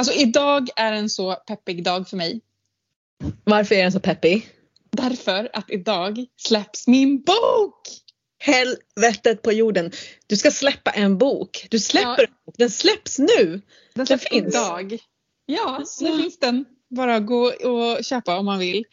Alltså 0.00 0.14
idag 0.14 0.68
är 0.76 0.92
en 0.92 1.10
så 1.10 1.34
peppig 1.34 1.84
dag 1.84 2.08
för 2.08 2.16
mig. 2.16 2.40
Varför 3.44 3.74
är 3.74 3.82
den 3.82 3.92
så 3.92 4.00
peppig? 4.00 4.48
Därför 4.90 5.50
att 5.52 5.70
idag 5.70 6.26
släpps 6.36 6.86
min 6.86 7.22
bok! 7.22 7.80
Helvetet 8.38 9.42
på 9.42 9.52
jorden. 9.52 9.92
Du 10.26 10.36
ska 10.36 10.50
släppa 10.50 10.90
en 10.90 11.18
bok. 11.18 11.66
Du 11.70 11.78
släpper 11.78 12.08
Ja. 12.22 12.26
en 12.26 12.34
bok. 12.46 12.54
Den 12.58 12.70
släpps 12.70 13.18
nu. 13.18 13.60
Den 13.94 14.06
släpps 14.06 14.28
finns. 14.28 14.46
idag. 14.54 14.98
Ja, 15.46 15.84
nu 16.00 16.18
finns 16.18 16.38
den. 16.38 16.64
Bara 16.90 17.20
gå 17.20 17.44
och 17.46 18.04
köpa 18.04 18.38
om 18.38 18.44
man 18.46 18.58
vill. 18.58 18.84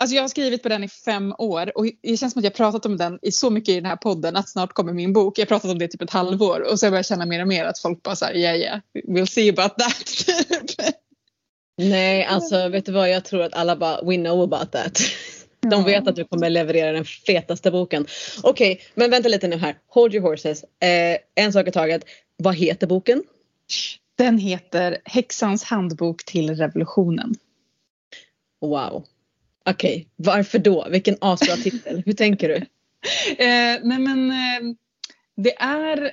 Alltså 0.00 0.16
jag 0.16 0.22
har 0.22 0.28
skrivit 0.28 0.62
på 0.62 0.68
den 0.68 0.84
i 0.84 0.88
fem 0.88 1.34
år 1.38 1.78
och 1.78 1.86
det 2.02 2.16
känns 2.16 2.32
som 2.32 2.40
att 2.40 2.44
jag 2.44 2.54
pratat 2.54 2.86
om 2.86 2.96
den 2.96 3.18
i 3.22 3.32
så 3.32 3.50
mycket 3.50 3.68
i 3.68 3.74
den 3.74 3.86
här 3.86 3.96
podden 3.96 4.36
att 4.36 4.48
snart 4.48 4.72
kommer 4.72 4.92
min 4.92 5.12
bok. 5.12 5.38
Jag 5.38 5.42
har 5.42 5.46
pratat 5.46 5.70
om 5.70 5.78
det 5.78 5.84
i 5.84 5.88
typ 5.88 6.02
ett 6.02 6.10
halvår 6.10 6.60
och 6.60 6.80
så 6.80 6.86
börjar 6.86 6.98
jag 6.98 7.06
känna 7.06 7.26
mer 7.26 7.40
och 7.40 7.48
mer 7.48 7.64
att 7.64 7.78
folk 7.78 8.02
bara 8.02 8.16
såhär, 8.16 8.36
yeah 8.36 8.56
yeah, 8.56 8.80
we'll 9.08 9.26
see 9.26 9.48
about 9.48 9.78
that. 9.78 10.26
Nej, 11.78 12.24
alltså 12.24 12.68
vet 12.68 12.86
du 12.86 12.92
vad? 12.92 13.10
Jag 13.10 13.24
tror 13.24 13.42
att 13.42 13.54
alla 13.54 13.76
bara, 13.76 14.02
we 14.02 14.16
know 14.16 14.42
about 14.42 14.72
that. 14.72 15.00
De 15.60 15.84
vet 15.84 16.08
att 16.08 16.16
du 16.16 16.24
kommer 16.24 16.50
leverera 16.50 16.92
den 16.92 17.04
fetaste 17.04 17.70
boken. 17.70 18.06
Okej, 18.42 18.80
men 18.94 19.10
vänta 19.10 19.28
lite 19.28 19.48
nu 19.48 19.56
här. 19.56 19.78
Hold 19.88 20.14
your 20.14 20.30
horses. 20.30 20.64
Eh, 20.64 21.44
en 21.44 21.52
sak 21.52 21.68
i 21.68 21.72
taget. 21.72 22.04
Vad 22.36 22.54
heter 22.54 22.86
boken? 22.86 23.22
Den 24.18 24.38
heter 24.38 24.98
Häxans 25.04 25.64
handbok 25.64 26.24
till 26.24 26.56
revolutionen. 26.56 27.34
Wow. 28.60 29.04
Okej, 29.64 30.08
varför 30.16 30.58
då? 30.58 30.86
Vilken 30.90 31.16
asbra 31.20 31.56
titel. 31.56 32.02
Hur 32.06 32.12
tänker 32.12 32.48
du? 32.48 32.54
Eh, 33.38 33.78
nej 33.82 33.98
men 33.98 34.30
eh, 34.30 34.74
det 35.36 35.56
är 35.58 36.12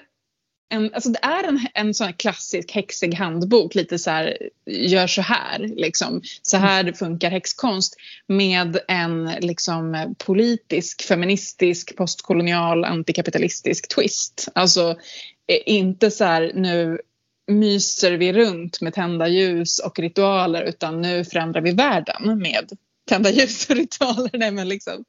en, 0.69 0.93
alltså 0.93 1.09
det 1.09 1.19
är 1.21 1.43
en, 1.43 1.59
en 1.73 1.93
sån 1.93 2.13
klassisk 2.13 2.71
häxig 2.71 3.13
handbok. 3.13 3.75
Lite 3.75 3.99
så 3.99 4.09
här, 4.09 4.37
gör 4.65 5.07
så 5.07 5.21
här. 5.21 5.59
Liksom. 5.59 6.21
Så 6.41 6.57
här 6.57 6.91
funkar 6.91 7.29
häxkonst. 7.29 7.95
Med 8.27 8.79
en 8.87 9.31
liksom, 9.39 10.15
politisk, 10.17 11.01
feministisk, 11.01 11.95
postkolonial, 11.95 12.85
antikapitalistisk 12.85 13.95
twist. 13.95 14.47
Alltså 14.55 14.89
eh, 15.47 15.59
inte 15.65 16.11
så 16.11 16.23
här 16.23 16.51
nu 16.55 16.99
myser 17.47 18.11
vi 18.11 18.33
runt 18.33 18.81
med 18.81 18.93
tända 18.93 19.27
ljus 19.27 19.79
och 19.79 19.99
ritualer 19.99 20.63
utan 20.63 21.01
nu 21.01 21.25
förändrar 21.25 21.61
vi 21.61 21.71
världen 21.71 22.39
med 22.39 22.77
tända 23.07 23.31
ljus 23.31 23.69
och 23.69 23.75
ritualer. 23.75 24.29
Nej, 24.33 24.51
men 24.51 24.69
liksom. 24.69 25.03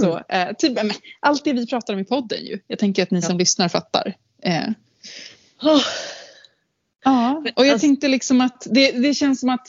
Så, 0.00 0.20
eh, 0.28 0.48
typ, 0.58 0.72
men, 0.72 0.90
allt 1.20 1.44
det 1.44 1.52
vi 1.52 1.66
pratar 1.66 1.94
om 1.94 2.00
i 2.00 2.04
podden 2.04 2.44
ju. 2.44 2.58
Jag 2.66 2.78
tänker 2.78 3.02
att 3.02 3.10
ni 3.10 3.22
som 3.22 3.38
lyssnar 3.38 3.68
fattar. 3.68 4.14
Eh, 4.42 4.68
Oh, 5.62 5.82
ja, 7.04 7.44
och 7.56 7.66
jag 7.66 7.72
alltså- 7.72 7.86
tänkte 7.86 8.08
liksom 8.08 8.40
att 8.40 8.66
det, 8.70 8.92
det 8.92 9.14
känns 9.14 9.40
som 9.40 9.48
att 9.48 9.66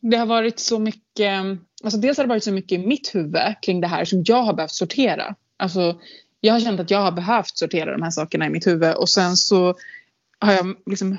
det 0.00 0.16
har 0.16 0.26
varit 0.26 0.58
så 0.58 0.78
mycket, 0.78 1.42
alltså 1.84 1.98
dels 1.98 2.16
har 2.18 2.24
det 2.24 2.28
varit 2.28 2.44
så 2.44 2.52
mycket 2.52 2.80
i 2.80 2.86
mitt 2.86 3.14
huvud 3.14 3.54
kring 3.62 3.80
det 3.80 3.86
här 3.88 4.04
som 4.04 4.22
jag 4.26 4.42
har 4.42 4.54
behövt 4.54 4.72
sortera. 4.72 5.34
Alltså, 5.56 6.00
jag 6.40 6.52
har 6.52 6.60
känt 6.60 6.80
att 6.80 6.90
jag 6.90 7.00
har 7.00 7.12
behövt 7.12 7.58
sortera 7.58 7.92
de 7.92 8.02
här 8.02 8.10
sakerna 8.10 8.46
i 8.46 8.50
mitt 8.50 8.66
huvud 8.66 8.94
och 8.94 9.08
sen 9.08 9.36
så 9.36 9.74
har 10.38 10.52
jag 10.52 10.76
liksom 10.86 11.16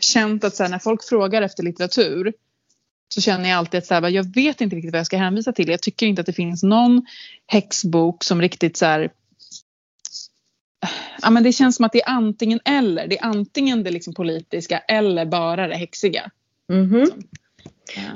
känt 0.00 0.44
att 0.44 0.56
så 0.56 0.62
här, 0.62 0.70
när 0.70 0.78
folk 0.78 1.04
frågar 1.04 1.42
efter 1.42 1.62
litteratur 1.62 2.32
så 3.14 3.20
känner 3.20 3.48
jag 3.48 3.58
alltid 3.58 3.78
att 3.78 3.86
så 3.86 3.94
här, 3.94 4.08
jag 4.08 4.34
vet 4.34 4.60
inte 4.60 4.76
riktigt 4.76 4.92
vad 4.92 4.98
jag 4.98 5.06
ska 5.06 5.16
hänvisa 5.16 5.52
till. 5.52 5.68
Jag 5.68 5.82
tycker 5.82 6.06
inte 6.06 6.20
att 6.20 6.26
det 6.26 6.32
finns 6.32 6.62
någon 6.62 7.06
häxbok 7.46 8.24
som 8.24 8.40
riktigt 8.40 8.76
så 8.76 8.86
här, 8.86 9.10
Ja, 11.22 11.30
men 11.30 11.42
det 11.42 11.52
känns 11.52 11.76
som 11.76 11.84
att 11.84 11.92
det 11.92 12.02
är 12.02 12.08
antingen 12.08 12.60
eller. 12.64 13.06
Det 13.06 13.18
är 13.18 13.24
antingen 13.24 13.82
det 13.82 13.90
liksom 13.90 14.14
politiska 14.14 14.78
eller 14.78 15.24
bara 15.26 15.66
det 15.68 15.74
häxiga. 15.76 16.30
mhm. 16.72 17.10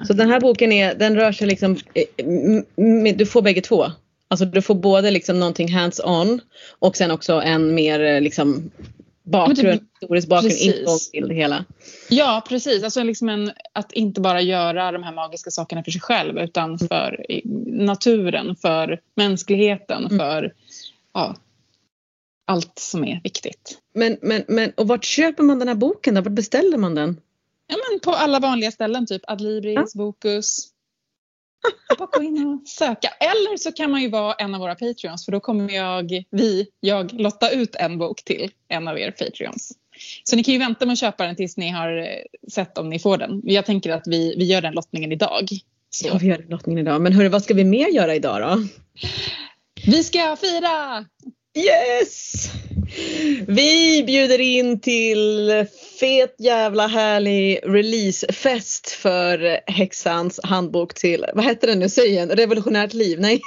Så 0.06 0.12
den 0.12 0.30
här 0.30 0.40
boken 0.40 0.72
är, 0.72 0.94
den 0.94 1.16
rör 1.16 1.32
sig 1.32 1.46
liksom, 1.46 1.76
eh, 1.94 2.04
m- 2.76 3.16
du 3.16 3.26
får 3.26 3.42
bägge 3.42 3.60
två. 3.60 3.86
Alltså 4.28 4.46
du 4.46 4.62
får 4.62 4.74
både 4.74 5.10
liksom 5.10 5.40
någonting 5.40 5.68
hands-on 5.68 6.40
och 6.78 6.96
sen 6.96 7.10
också 7.10 7.32
en 7.32 7.74
mer 7.74 8.00
eh, 8.04 8.20
liksom 8.20 8.70
bakgrund, 9.26 9.62
Men 9.68 9.78
typ- 9.78 9.88
historisk 10.00 10.28
bakgrund, 10.28 10.54
ingång 10.60 10.98
till 11.12 11.28
det 11.28 11.34
hela. 11.34 11.64
Ja, 12.10 12.42
precis. 12.48 12.84
Alltså 12.84 13.02
liksom 13.02 13.28
en, 13.28 13.52
att 13.72 13.92
inte 13.92 14.20
bara 14.20 14.40
göra 14.40 14.92
de 14.92 15.02
här 15.02 15.14
magiska 15.14 15.50
sakerna 15.50 15.84
för 15.84 15.90
sig 15.90 16.00
själv 16.00 16.38
utan 16.38 16.78
för 16.78 17.30
i- 17.32 17.42
naturen, 17.66 18.56
för 18.56 19.00
mänskligheten, 19.14 20.04
Mm. 20.04 20.18
för 20.18 20.52
ja, 21.14 21.36
allt 22.46 22.78
som 22.78 23.04
är 23.04 23.20
viktigt. 23.24 23.78
Men, 23.94 24.16
men, 24.22 24.44
men 24.48 24.70
och 24.70 24.88
vart 24.88 25.04
köper 25.04 25.42
man 25.42 25.58
den 25.58 25.68
här 25.68 25.74
boken 25.74 26.14
då? 26.14 26.20
Vart 26.20 26.32
beställer 26.32 26.78
man 26.78 26.94
den? 26.94 27.20
Ja, 27.66 27.76
men 27.90 28.00
på 28.00 28.10
alla 28.10 28.40
vanliga 28.40 28.70
ställen, 28.70 29.06
typ 29.06 29.22
Adlibris, 29.30 29.74
Ja. 29.76 29.86
Bokus. 29.94 30.68
Bara 31.98 32.08
gå 32.12 32.22
in 32.22 32.46
och 32.46 32.68
söka. 32.68 33.08
Eller 33.08 33.56
så 33.56 33.72
kan 33.72 33.90
man 33.90 34.02
ju 34.02 34.10
vara 34.10 34.34
en 34.34 34.54
av 34.54 34.60
våra 34.60 34.74
Patreons 34.74 35.24
för 35.24 35.32
då 35.32 35.40
kommer 35.40 35.74
jag, 35.74 36.24
vi, 36.30 36.66
jag 36.80 37.12
lotta 37.12 37.50
ut 37.50 37.74
en 37.74 37.98
bok 37.98 38.24
till 38.24 38.50
en 38.68 38.88
av 38.88 38.98
er 38.98 39.10
Patreons. 39.10 39.72
Så 40.24 40.36
ni 40.36 40.44
kan 40.44 40.54
ju 40.54 40.58
vänta 40.58 40.86
med 40.86 40.92
att 40.92 40.98
köpa 40.98 41.26
den 41.26 41.36
tills 41.36 41.56
ni 41.56 41.70
har 41.70 41.98
eh, 41.98 42.50
sett 42.52 42.78
om 42.78 42.88
ni 42.88 42.98
får 42.98 43.18
den. 43.18 43.40
Jag 43.44 43.66
tänker 43.66 43.90
att 43.90 44.06
vi, 44.06 44.34
vi 44.38 44.44
gör 44.44 44.60
den 44.60 44.74
lottningen 44.74 45.12
idag. 45.12 45.48
Så. 45.90 46.08
Ja, 46.08 46.18
vi 46.20 46.26
gör 46.26 46.46
lottningen 46.48 46.86
idag. 46.86 47.00
Men 47.00 47.12
hörru, 47.12 47.28
vad 47.28 47.42
ska 47.42 47.54
vi 47.54 47.64
mer 47.64 47.88
göra 47.88 48.14
idag 48.14 48.40
då? 48.40 48.68
Vi 49.86 50.04
ska 50.04 50.36
fira! 50.36 51.06
Yes! 51.56 52.50
Vi 53.46 54.02
bjuder 54.06 54.40
in 54.40 54.80
till 54.80 55.50
fet 56.00 56.34
jävla 56.38 56.86
härlig 56.86 57.60
releasefest 57.64 58.90
för 58.90 59.60
Häxans 59.70 60.40
handbok 60.42 60.94
till, 60.94 61.26
vad 61.34 61.44
heter 61.44 61.66
den 61.66 61.78
nu, 61.78 61.88
säg 61.88 62.06
igen, 62.08 62.30
Revolutionärt 62.30 62.94
liv, 62.94 63.20
nej. 63.20 63.40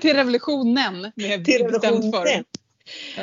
till 0.00 0.14
revolutionen 0.14 1.12
med 1.16 1.44
Till 1.44 1.58
revolutionen. 1.58 2.12
form. 2.12 2.44
Ja. 3.16 3.22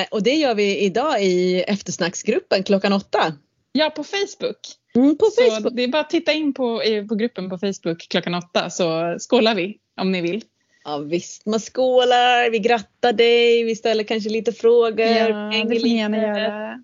Eh, 0.00 0.06
och 0.10 0.22
det 0.22 0.34
gör 0.34 0.54
vi 0.54 0.78
idag 0.78 1.22
i 1.22 1.62
eftersnacksgruppen 1.62 2.62
klockan 2.62 2.92
åtta. 2.92 3.32
Ja, 3.72 3.90
på 3.90 4.04
Facebook. 4.04 4.56
Mm, 4.94 5.18
på 5.18 5.26
Så 5.26 5.50
Facebook. 5.50 5.76
det 5.76 5.82
är 5.82 5.88
bara 5.88 6.00
att 6.02 6.10
titta 6.10 6.32
in 6.32 6.54
på, 6.54 6.82
eh, 6.82 7.06
på 7.06 7.14
gruppen 7.14 7.50
på 7.50 7.58
Facebook 7.58 8.06
klockan 8.10 8.34
åtta 8.34 8.70
så 8.70 9.16
skålar 9.18 9.54
vi 9.54 9.76
om 10.00 10.12
ni 10.12 10.20
vill. 10.20 10.42
Ja 10.84 10.98
visst, 10.98 11.46
man 11.46 11.60
skålar, 11.60 12.50
vi 12.50 12.58
grattar 12.58 13.12
dig, 13.12 13.64
vi 13.64 13.76
ställer 13.76 14.04
kanske 14.04 14.30
lite 14.30 14.52
frågor. 14.52 15.04
hänger 15.52 15.64
det 15.68 15.80
får 15.80 15.86
ni 15.88 15.96
gärna 15.96 16.16
göra. 16.16 16.82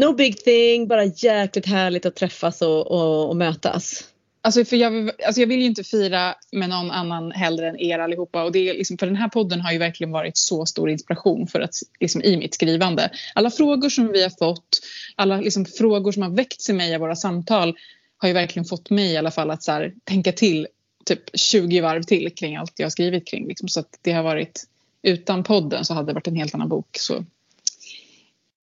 No 0.00 0.12
big 0.12 0.44
thing, 0.44 0.88
bara 0.88 1.04
jäkligt 1.04 1.66
härligt 1.66 2.06
att 2.06 2.16
träffas 2.16 2.62
och, 2.62 2.90
och, 2.90 3.28
och 3.28 3.36
mötas. 3.36 4.04
Alltså, 4.42 4.64
för 4.64 4.76
jag, 4.76 4.90
vill- 4.90 5.12
alltså 5.26 5.40
jag 5.40 5.46
vill 5.48 5.60
ju 5.60 5.66
inte 5.66 5.84
fira 5.84 6.34
med 6.52 6.68
någon 6.68 6.90
annan 6.90 7.32
hellre 7.32 7.68
än 7.68 7.80
er 7.80 7.98
allihopa. 7.98 8.44
Och 8.44 8.52
det 8.52 8.68
är 8.68 8.74
liksom, 8.74 8.98
för 8.98 9.06
den 9.06 9.16
här 9.16 9.28
podden 9.28 9.60
har 9.60 9.72
ju 9.72 9.78
verkligen 9.78 10.10
varit 10.10 10.36
så 10.36 10.66
stor 10.66 10.90
inspiration 10.90 11.46
för 11.46 11.60
att, 11.60 11.74
liksom, 12.00 12.22
i 12.22 12.36
mitt 12.36 12.54
skrivande. 12.54 13.10
Alla 13.34 13.50
frågor 13.50 13.88
som 13.88 14.12
vi 14.12 14.22
har 14.22 14.30
fått, 14.30 14.80
alla 15.16 15.40
liksom, 15.40 15.64
frågor 15.64 16.12
som 16.12 16.22
har 16.22 16.30
väckts 16.30 16.70
i 16.70 16.72
mig 16.72 16.92
i 16.92 16.98
våra 16.98 17.16
samtal 17.16 17.76
har 18.16 18.28
ju 18.28 18.34
verkligen 18.34 18.64
fått 18.64 18.90
mig 18.90 19.12
i 19.12 19.16
alla 19.16 19.30
fall 19.30 19.50
att 19.50 19.62
så 19.62 19.72
här, 19.72 19.94
tänka 20.04 20.32
till 20.32 20.66
typ 21.04 21.22
20 21.34 21.80
varv 21.80 22.02
till 22.02 22.34
kring 22.34 22.56
allt 22.56 22.72
jag 22.76 22.86
har 22.86 22.90
skrivit 22.90 23.26
kring. 23.26 23.48
Liksom. 23.48 23.68
Så 23.68 23.80
att 23.80 23.98
det 24.02 24.12
har 24.12 24.22
varit, 24.22 24.64
utan 25.02 25.44
podden 25.44 25.84
så 25.84 25.94
hade 25.94 26.06
det 26.06 26.14
varit 26.14 26.28
en 26.28 26.36
helt 26.36 26.54
annan 26.54 26.68
bok. 26.68 26.96
Så 27.00 27.24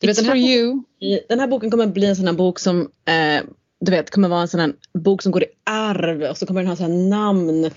du 0.01 0.07
vet, 0.07 0.17
den 0.17 0.25
här 0.25 0.35
you. 0.35 0.84
I- 1.00 1.19
Den 1.29 1.39
här 1.39 1.47
boken 1.47 1.72
kommer 1.72 1.88
bli 1.88 2.06
en 2.06 2.16
sån 2.16 2.28
här 2.28 2.34
bok 2.34 2.59
som 2.59 2.81
eh, 2.81 3.44
du 3.79 3.91
vet 3.91 4.09
kommer 4.09 4.28
vara 4.28 4.41
en 4.41 4.47
sån 4.47 4.59
här 4.59 4.73
bok 4.94 5.22
som 5.22 5.31
går 5.31 5.44
i 5.44 5.47
arv 5.63 6.23
och 6.23 6.38
så 6.38 6.45
kommer 6.45 6.62
den 6.62 6.69
ha 6.69 6.75
så 6.75 6.88
namn 6.88 7.72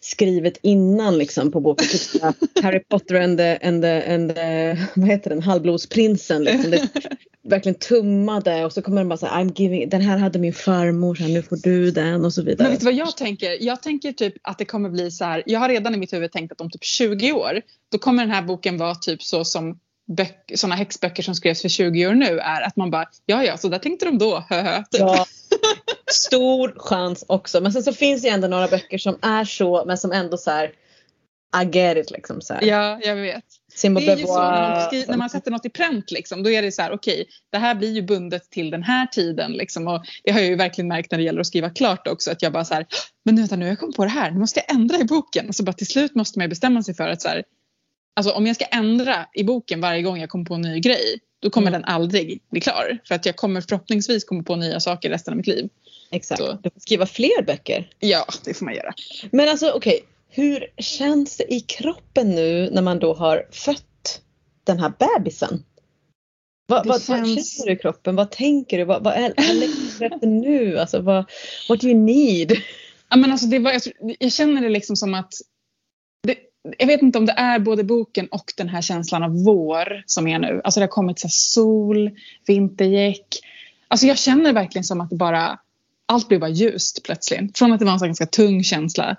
skrivet 0.00 0.58
innan 0.62 1.18
liksom 1.18 1.52
på 1.52 1.60
boken. 1.60 1.86
Typ 1.88 2.22
Harry 2.62 2.80
Potter 2.88 3.14
and 3.14 3.38
the, 3.38 3.56
and 3.62 3.82
the, 3.82 4.14
and 4.14 4.34
the 4.34 4.76
vad 4.94 5.08
heter 5.08 5.30
den, 5.30 5.42
halvblodsprinsen. 5.42 6.44
Liksom. 6.44 6.70
Det 6.70 6.88
verkligen 7.42 7.78
tummade 7.78 8.64
och 8.64 8.72
så 8.72 8.82
kommer 8.82 8.96
den 9.00 9.08
bara 9.08 9.16
så 9.16 9.26
här, 9.26 9.44
I'm 9.44 9.52
giving, 9.56 9.88
den 9.88 10.00
här 10.00 10.18
hade 10.18 10.38
min 10.38 10.52
farmor, 10.52 11.14
så 11.14 11.22
här, 11.22 11.30
nu 11.30 11.42
får 11.42 11.56
du 11.56 11.90
den 11.90 12.24
och 12.24 12.34
så 12.34 12.42
vidare. 12.42 12.62
Men 12.62 12.70
vet 12.70 12.80
du 12.80 12.84
vad 12.84 12.94
jag 12.94 13.16
tänker? 13.16 13.64
Jag 13.64 13.82
tänker 13.82 14.12
typ 14.12 14.34
att 14.42 14.58
det 14.58 14.64
kommer 14.64 14.90
bli 14.90 15.10
så 15.10 15.24
här. 15.24 15.42
Jag 15.46 15.60
har 15.60 15.68
redan 15.68 15.94
i 15.94 15.98
mitt 15.98 16.12
huvud 16.12 16.32
tänkt 16.32 16.52
att 16.52 16.60
om 16.60 16.70
typ 16.70 16.84
20 16.84 17.32
år 17.32 17.60
då 17.92 17.98
kommer 17.98 18.22
den 18.22 18.34
här 18.34 18.42
boken 18.42 18.78
vara 18.78 18.94
typ 18.94 19.22
så 19.22 19.44
som 19.44 19.78
såna 20.54 20.74
häxböcker 20.74 21.22
som 21.22 21.34
skrevs 21.34 21.62
för 21.62 21.68
20 21.68 22.06
år 22.06 22.14
nu 22.14 22.38
är. 22.38 22.62
Att 22.62 22.76
man 22.76 22.90
bara, 22.90 23.06
ja 23.26 23.44
ja, 23.44 23.56
så 23.56 23.68
där 23.68 23.78
tänkte 23.78 24.04
de 24.06 24.18
då. 24.18 24.44
höhö, 24.50 24.82
typ. 24.90 25.00
Ja, 25.00 25.26
stor 26.10 26.74
chans 26.76 27.24
också. 27.28 27.60
Men 27.60 27.72
sen 27.72 27.82
så 27.82 27.92
finns 27.92 28.22
det 28.22 28.28
ju 28.28 28.34
ändå 28.34 28.48
några 28.48 28.68
böcker 28.68 28.98
som 28.98 29.18
är 29.22 29.44
så 29.44 29.84
men 29.86 29.98
som 29.98 30.12
ändå 30.12 30.36
så 30.36 30.50
här 30.50 30.72
I 31.62 31.78
get 31.78 31.96
it 31.96 32.10
liksom 32.10 32.40
så 32.40 32.54
här. 32.54 32.62
ja, 32.62 33.00
jag 33.02 33.16
vet. 33.16 33.44
Simba 33.74 34.00
Det 34.00 34.06
är 34.06 34.16
ju 34.16 34.26
så 34.26 34.42
när 34.42 34.50
man, 34.50 34.70
Beauvoir. 34.70 34.86
skri- 34.86 35.04
när 35.08 35.16
man 35.16 35.30
sätter 35.30 35.50
något 35.50 35.66
i 35.66 35.70
pränt 35.70 36.10
liksom, 36.10 36.42
då 36.42 36.50
är 36.50 36.62
det 36.62 36.72
så 36.72 36.82
här, 36.82 36.92
okej, 36.92 37.26
det 37.52 37.58
här 37.58 37.74
blir 37.74 37.90
ju 37.92 38.02
bundet 38.02 38.50
till 38.50 38.70
den 38.70 38.82
här 38.82 39.06
tiden 39.06 39.52
liksom. 39.52 39.88
Och 39.88 40.04
det 40.24 40.32
har 40.32 40.40
jag 40.40 40.48
ju 40.48 40.56
verkligen 40.56 40.88
märkt 40.88 41.10
när 41.10 41.18
det 41.18 41.24
gäller 41.24 41.40
att 41.40 41.46
skriva 41.46 41.70
klart 41.70 42.08
också, 42.08 42.30
att 42.30 42.42
jag 42.42 42.52
bara 42.52 42.64
så 42.64 42.74
här, 42.74 42.86
men 43.24 43.34
nu, 43.34 43.40
vänta, 43.40 43.56
nu 43.56 43.64
har 43.64 43.70
jag 43.70 43.78
kommit 43.78 43.96
på 43.96 44.04
det 44.04 44.10
här, 44.10 44.30
nu 44.30 44.38
måste 44.38 44.62
jag 44.66 44.76
ändra 44.76 44.98
i 44.98 45.04
boken. 45.04 45.48
Och 45.48 45.54
så 45.54 45.62
bara 45.62 45.72
till 45.72 45.86
slut 45.86 46.14
måste 46.14 46.38
man 46.38 46.44
ju 46.44 46.48
bestämma 46.48 46.82
sig 46.82 46.94
för 46.94 47.08
att 47.08 47.22
så 47.22 47.28
här, 47.28 47.44
alltså 48.16 48.32
om 48.32 48.46
jag 48.46 48.56
ska 48.56 48.64
ändra 48.64 49.26
i 49.34 49.44
boken 49.44 49.80
varje 49.80 50.02
gång 50.02 50.20
jag 50.20 50.30
kommer 50.30 50.44
på 50.44 50.54
en 50.54 50.60
ny 50.60 50.80
grej, 50.80 51.18
då 51.42 51.50
kommer 51.50 51.68
Mm. 51.68 51.80
den 51.82 51.90
aldrig 51.90 52.42
bli 52.50 52.60
klar. 52.60 52.98
För 53.04 53.14
att 53.14 53.26
jag 53.26 53.36
kommer 53.36 53.60
förhoppningsvis 53.60 54.24
komma 54.24 54.42
på 54.42 54.56
nya 54.56 54.80
saker 54.80 55.10
resten 55.10 55.32
av 55.32 55.36
mitt 55.36 55.46
liv. 55.46 55.68
Exakt. 56.10 56.40
Så. 56.40 56.52
Du 56.62 56.70
får 56.70 56.80
skriva 56.80 57.06
fler 57.06 57.42
böcker. 57.42 57.90
Ja, 57.98 58.26
det 58.44 58.54
får 58.54 58.64
man 58.64 58.74
göra. 58.74 58.92
Men 59.32 59.48
alltså 59.48 59.70
okej, 59.70 60.00
hur 60.28 60.66
känns 60.78 61.36
det 61.36 61.54
i 61.54 61.60
kroppen 61.60 62.30
nu 62.30 62.70
när 62.72 62.82
man 62.82 62.98
då 62.98 63.14
har 63.14 63.46
fött 63.52 64.20
den 64.64 64.78
här 64.78 64.92
bebisen? 64.98 65.64
Vad, 66.66 66.86
vad, 66.86 66.86
vad 66.86 67.02
känns- 67.02 67.56
känner 67.56 67.66
du 67.66 67.72
i 67.72 67.76
kroppen? 67.78 68.16
Vad 68.16 68.30
tänker 68.30 68.78
du? 68.78 68.84
Vad, 68.84 69.04
vad, 69.04 69.14
är- 69.14 69.34
vad 70.00 70.12
efter 70.12 70.26
nu? 70.26 70.78
Alltså, 70.78 71.00
vad, 71.00 71.30
what 71.68 71.80
do 71.80 71.86
you 71.88 71.98
need? 71.98 72.52
Ja, 73.10 73.16
men 73.16 73.32
alltså 73.32 73.46
det 73.46 73.58
var, 73.58 73.72
jag, 73.72 73.82
jag 74.18 74.32
känner 74.32 74.62
det 74.62 74.68
liksom 74.68 74.96
som 74.96 75.14
att 75.14 75.32
jag 76.78 76.86
vet 76.86 77.02
inte 77.02 77.18
om 77.18 77.26
det 77.26 77.32
är 77.32 77.58
både 77.58 77.84
boken 77.84 78.26
och 78.26 78.52
den 78.56 78.68
här 78.68 78.82
känslan 78.82 79.22
av 79.22 79.44
vår 79.44 80.02
som 80.06 80.26
är 80.26 80.38
nu. 80.38 80.60
Alltså 80.64 80.80
det 80.80 80.84
har 80.84 80.90
kommit 80.90 81.20
så 81.20 81.26
här 81.26 81.32
sol, 81.32 82.10
vintergäck. 82.46 83.26
Alltså 83.88 84.06
jag 84.06 84.18
känner 84.18 84.52
verkligen 84.52 84.84
som 84.84 85.00
att 85.00 85.10
det 85.10 85.16
bara, 85.16 85.58
allt 86.06 86.28
blir 86.28 86.38
bara 86.38 86.50
ljust 86.50 87.02
plötsligt. 87.02 87.58
Från 87.58 87.72
att 87.72 87.78
det 87.78 87.84
var 87.84 87.92
en 87.92 87.98
så 87.98 88.06
ganska 88.06 88.26
tung 88.26 88.64
känsla 88.64 89.16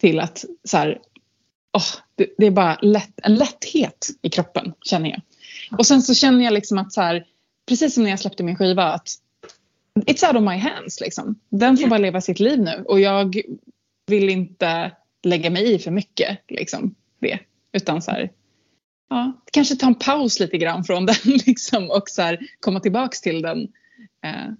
till 0.00 0.20
att 0.20 0.44
så 0.64 0.76
här, 0.76 0.98
oh, 1.72 1.84
det, 2.14 2.26
det 2.38 2.46
är 2.46 2.50
bara 2.50 2.78
lätt, 2.82 3.20
en 3.22 3.34
lätthet 3.34 4.08
i 4.22 4.30
kroppen 4.30 4.72
känner 4.82 5.10
jag. 5.10 5.20
Och 5.78 5.86
sen 5.86 6.02
så 6.02 6.14
känner 6.14 6.44
jag 6.44 6.52
liksom 6.52 6.78
att 6.78 6.92
så 6.92 7.00
här, 7.00 7.24
precis 7.68 7.94
som 7.94 8.02
när 8.02 8.10
jag 8.10 8.20
släppte 8.20 8.42
min 8.42 8.56
skiva 8.56 8.84
att 8.84 9.08
it's 10.06 10.26
out 10.26 10.36
of 10.36 10.42
my 10.42 10.58
hands 10.58 11.00
liksom. 11.00 11.34
Den 11.48 11.76
får 11.76 11.88
bara 11.88 11.98
leva 11.98 12.20
sitt 12.20 12.40
liv 12.40 12.60
nu 12.60 12.84
och 12.88 13.00
jag 13.00 13.42
vill 14.06 14.28
inte 14.28 14.92
lägga 15.22 15.50
mig 15.50 15.72
i 15.74 15.78
för 15.78 15.90
mycket 15.90 16.38
liksom 16.48 16.94
det. 17.20 17.38
Utan 17.72 18.02
så 18.02 18.10
här, 18.10 18.32
ja, 19.10 19.32
kanske 19.52 19.76
ta 19.76 19.86
en 19.86 19.94
paus 19.94 20.40
lite 20.40 20.58
grann 20.58 20.84
från 20.84 21.06
den 21.06 21.16
liksom 21.24 21.90
och 21.90 22.08
så 22.08 22.22
här, 22.22 22.38
komma 22.60 22.80
tillbaks 22.80 23.20
till 23.20 23.42
den. 23.42 23.62
Eh, 24.24 24.52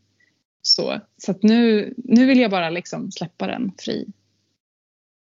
så 0.63 1.01
så 1.17 1.35
nu, 1.43 1.95
nu 1.97 2.27
vill 2.27 2.41
jag 2.41 2.51
bara 2.51 2.71
liksom 2.71 3.13
släppa 3.13 3.47
den 3.47 3.73
fri. 3.79 4.09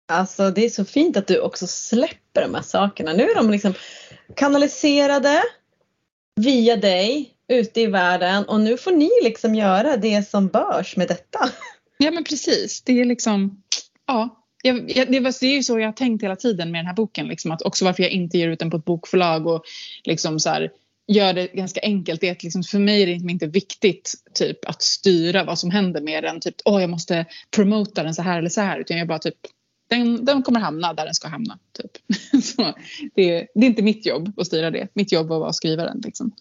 Alltså 0.09 0.51
det 0.51 0.65
är 0.65 0.71
så 0.71 0.85
fint 0.85 1.17
att 1.17 1.27
du 1.27 1.41
också 1.41 1.67
släpper 1.67 2.43
de 2.43 2.55
här 2.55 2.63
sakerna. 2.63 3.13
Nu 3.13 3.23
är 3.23 3.35
de 3.35 3.51
liksom 3.51 3.75
kanaliserade 4.37 5.43
via 6.37 6.77
dig 6.77 7.35
ute 7.49 7.81
i 7.81 7.87
världen 7.87 8.45
och 8.45 8.61
nu 8.61 8.77
får 8.77 8.93
ni 8.93 9.11
liksom 9.23 9.55
göra 9.55 9.97
det 9.97 10.29
som 10.29 10.49
börs 10.49 10.97
med 10.97 11.09
detta. 11.09 11.51
Ja 11.99 12.11
men 12.11 12.25
precis, 12.25 12.83
det 12.83 13.01
är 13.01 13.05
liksom, 13.05 13.63
ja. 14.07 14.40
Jag, 14.63 14.91
jag, 14.97 15.13
det, 15.13 15.21
var, 15.21 15.35
det 15.41 15.47
är 15.47 15.55
ju 15.57 15.63
så 15.63 15.79
jag 15.79 15.89
har 15.89 15.93
tänkt 15.93 16.23
hela 16.25 16.37
tiden 16.37 16.71
med 16.71 16.79
den 16.79 16.87
här 16.87 16.95
boken. 16.95 17.29
Liksom, 17.29 17.51
att 17.51 17.63
också 17.63 17.85
varför 17.85 18.03
jag 18.03 18.13
inte 18.13 18.39
ger 18.39 18.49
ut 18.49 18.59
den 18.59 18.71
på 18.71 18.77
ett 18.77 18.85
bokförlag 18.85 19.47
och 19.47 19.63
liksom 20.05 20.41
så 20.41 20.51
här, 20.51 20.71
gör 21.09 21.33
det 21.33 21.47
ganska 21.47 21.81
enkelt. 21.83 22.21
Det 22.21 22.29
är 22.29 22.33
att 22.33 22.43
liksom, 22.43 22.63
för 22.63 22.79
mig 22.79 23.03
är 23.03 23.07
det 23.07 23.13
inte 23.13 23.47
viktigt 23.47 24.15
typ, 24.35 24.65
att 24.69 24.83
styra 24.83 25.45
vad 25.45 25.59
som 25.59 25.71
händer 25.71 26.01
med 26.01 26.25
den. 26.25 26.41
Typ, 26.41 26.55
åh 26.65 26.81
jag 26.81 26.91
måste 26.91 27.27
promota 27.57 28.03
den 28.03 28.15
så 28.15 28.23
här 28.23 28.39
eller 28.39 28.49
så 28.49 28.61
här. 28.61 28.79
Utan 28.81 28.99
jag 28.99 29.09
bara 29.09 29.19
typ, 29.19 29.37
den, 29.91 30.25
den 30.25 30.43
kommer 30.43 30.61
hamna 30.61 30.93
där 30.95 31.05
den 31.05 31.15
ska 31.15 31.29
hamna. 31.29 31.59
Typ. 31.79 31.91
så, 32.45 32.75
det, 33.15 33.31
är- 33.31 33.47
det 33.55 33.67
är 33.67 33.71
inte 33.71 33.83
mitt 33.83 34.07
jobb 34.07 34.33
att 34.41 34.47
styra 34.47 34.71
det. 34.71 34.89
Mitt 34.95 35.13
jobb 35.13 35.29
var 35.29 35.37
att 35.37 35.41
vara 35.41 35.53
skrivaren. 35.53 36.01
Liksom. 36.05 36.33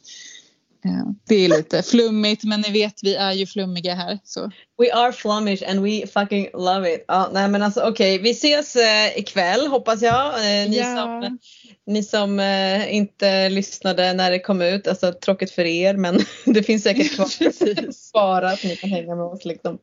Det 1.27 1.35
är 1.35 1.49
lite 1.49 1.83
flummigt 1.83 2.43
men 2.43 2.61
ni 2.61 2.71
vet 2.71 2.93
vi 3.03 3.15
är 3.15 3.31
ju 3.33 3.45
flummiga 3.45 3.95
här. 3.95 4.19
Så. 4.23 4.51
We 4.77 4.93
are 4.93 5.11
flummish 5.11 5.69
and 5.69 5.79
we 5.83 6.07
fucking 6.07 6.49
love 6.53 6.93
it. 6.93 7.05
Ja, 7.07 7.29
nej 7.33 7.47
men 7.47 7.61
alltså 7.61 7.81
okej, 7.81 8.17
vi 8.17 8.29
ses 8.31 8.75
eh, 8.75 9.17
ikväll 9.17 9.67
hoppas 9.67 10.01
jag. 10.01 10.27
Eh, 10.35 10.69
ni 10.69 10.77
Ja. 10.77 10.95
som, 10.95 11.37
ni 11.85 12.03
som 12.03 12.39
eh, 12.39 12.95
inte 12.95 13.49
lyssnade 13.49 14.13
när 14.13 14.31
det 14.31 14.39
kom 14.39 14.61
ut, 14.61 14.87
alltså 14.87 15.13
tråkigt 15.13 15.51
för 15.51 15.65
er 15.65 15.93
men 15.93 16.19
det 16.45 16.63
finns 16.63 16.83
säkert 16.83 17.15
kvar 17.15 17.91
sparat. 18.09 18.63
Ni 18.63 18.75
kan 18.75 18.89
hänga 18.89 19.15
med 19.15 19.25
oss 19.25 19.45
liksom. 19.45 19.77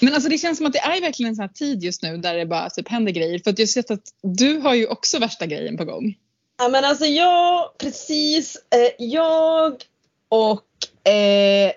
Men 0.00 0.14
alltså 0.14 0.28
det 0.30 0.38
känns 0.38 0.58
som 0.58 0.66
att 0.66 0.72
det 0.72 0.78
är 0.78 1.00
verkligen 1.00 1.28
en 1.30 1.36
sån 1.36 1.42
här 1.42 1.48
tid 1.52 1.82
just 1.82 2.02
nu 2.02 2.16
där 2.16 2.34
det 2.34 2.46
bara 2.46 2.70
typ 2.70 2.88
händer 2.88 3.12
grejer. 3.12 3.38
För 3.44 3.50
att 3.50 3.58
jag 3.58 3.66
har 3.66 3.70
sett 3.70 3.90
att 3.90 4.04
du 4.22 4.58
har 4.58 4.74
ju 4.74 4.86
också 4.86 5.18
värsta 5.18 5.46
grejen 5.46 5.76
på 5.76 5.84
gång. 5.84 6.14
Ja 6.58 6.68
men 6.68 6.84
alltså 6.84 7.04
jag, 7.04 7.78
precis, 7.78 8.56
eh, 8.56 9.04
jag 9.06 9.74
och 10.30 11.08
eh, 11.12 11.72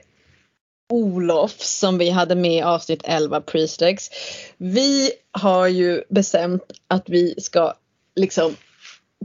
Olof 0.89 1.61
som 1.61 1.97
vi 1.97 2.09
hade 2.09 2.35
med 2.35 2.57
i 2.57 2.61
avsnitt 2.61 3.01
11 3.03 3.41
Priestex. 3.41 4.09
Vi 4.57 5.11
har 5.31 5.67
ju 5.67 6.03
bestämt 6.09 6.63
att 6.88 7.09
vi 7.09 7.41
ska 7.41 7.73
liksom 8.15 8.55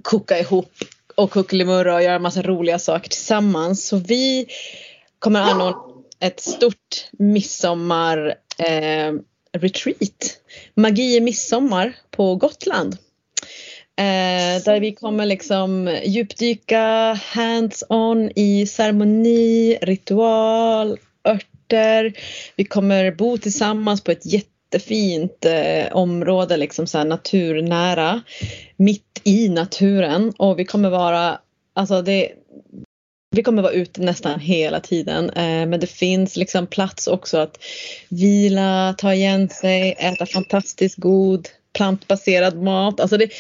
koka 0.03 0.39
ihop 0.39 0.73
och 1.15 1.31
kuckelimurra 1.31 1.95
och 1.95 2.03
göra 2.03 2.19
massa 2.19 2.43
roliga 2.43 2.79
saker 2.79 3.11
tillsammans. 3.11 3.87
Så 3.87 3.97
vi 3.97 4.47
kommer 5.19 5.41
anordna 5.41 5.79
ett 6.21 6.41
stort 6.41 7.11
midsommar 7.13 8.35
eh, 8.59 9.13
retreat. 9.53 10.41
Magi 10.75 11.17
i 11.17 11.21
midsommar 11.21 11.97
på 12.11 12.35
Gotland. 12.35 12.97
Eh, 13.99 14.63
där 14.65 14.81
vi 14.81 14.93
kommer 14.93 15.27
liksom 15.27 15.99
djupdyka 16.05 17.19
hands-on 17.33 18.31
i 18.37 18.67
ceremoni, 18.67 19.79
ritual, 19.83 20.99
örter. 21.25 22.13
Vi 22.57 22.65
kommer 22.65 23.11
bo 23.11 23.39
tillsammans 23.39 24.01
på 24.01 24.11
ett 24.11 24.27
jättefint 24.27 25.45
eh, 25.45 25.97
område, 25.97 26.57
liksom 26.57 26.87
så 26.87 26.99
här 26.99 27.05
naturnära, 27.05 28.23
mitt 28.77 29.21
i 29.25 29.49
naturen. 29.49 30.33
Och 30.39 30.59
vi 30.59 30.65
kommer 30.65 30.91
vara, 30.91 31.39
alltså 31.75 32.03
det, 32.03 32.33
vi 33.37 33.43
kommer 33.43 33.63
vara 33.63 33.73
ute 33.73 34.01
nästan 34.01 34.41
hela 34.41 34.81
tiden 34.81 35.31
eh, 35.31 35.67
men 35.67 35.81
det 35.81 35.87
finns 35.91 36.37
liksom 36.37 36.67
plats 36.67 37.07
också 37.07 37.39
att 37.39 37.59
vila, 38.09 38.95
ta 38.99 39.15
igen 39.15 39.49
sig, 39.49 39.97
äta 39.99 40.27
fantastiskt 40.27 40.97
god 40.97 41.49
plantbaserad 41.73 42.63
mat. 42.63 43.01
Alltså 43.01 43.17
det, 43.17 43.31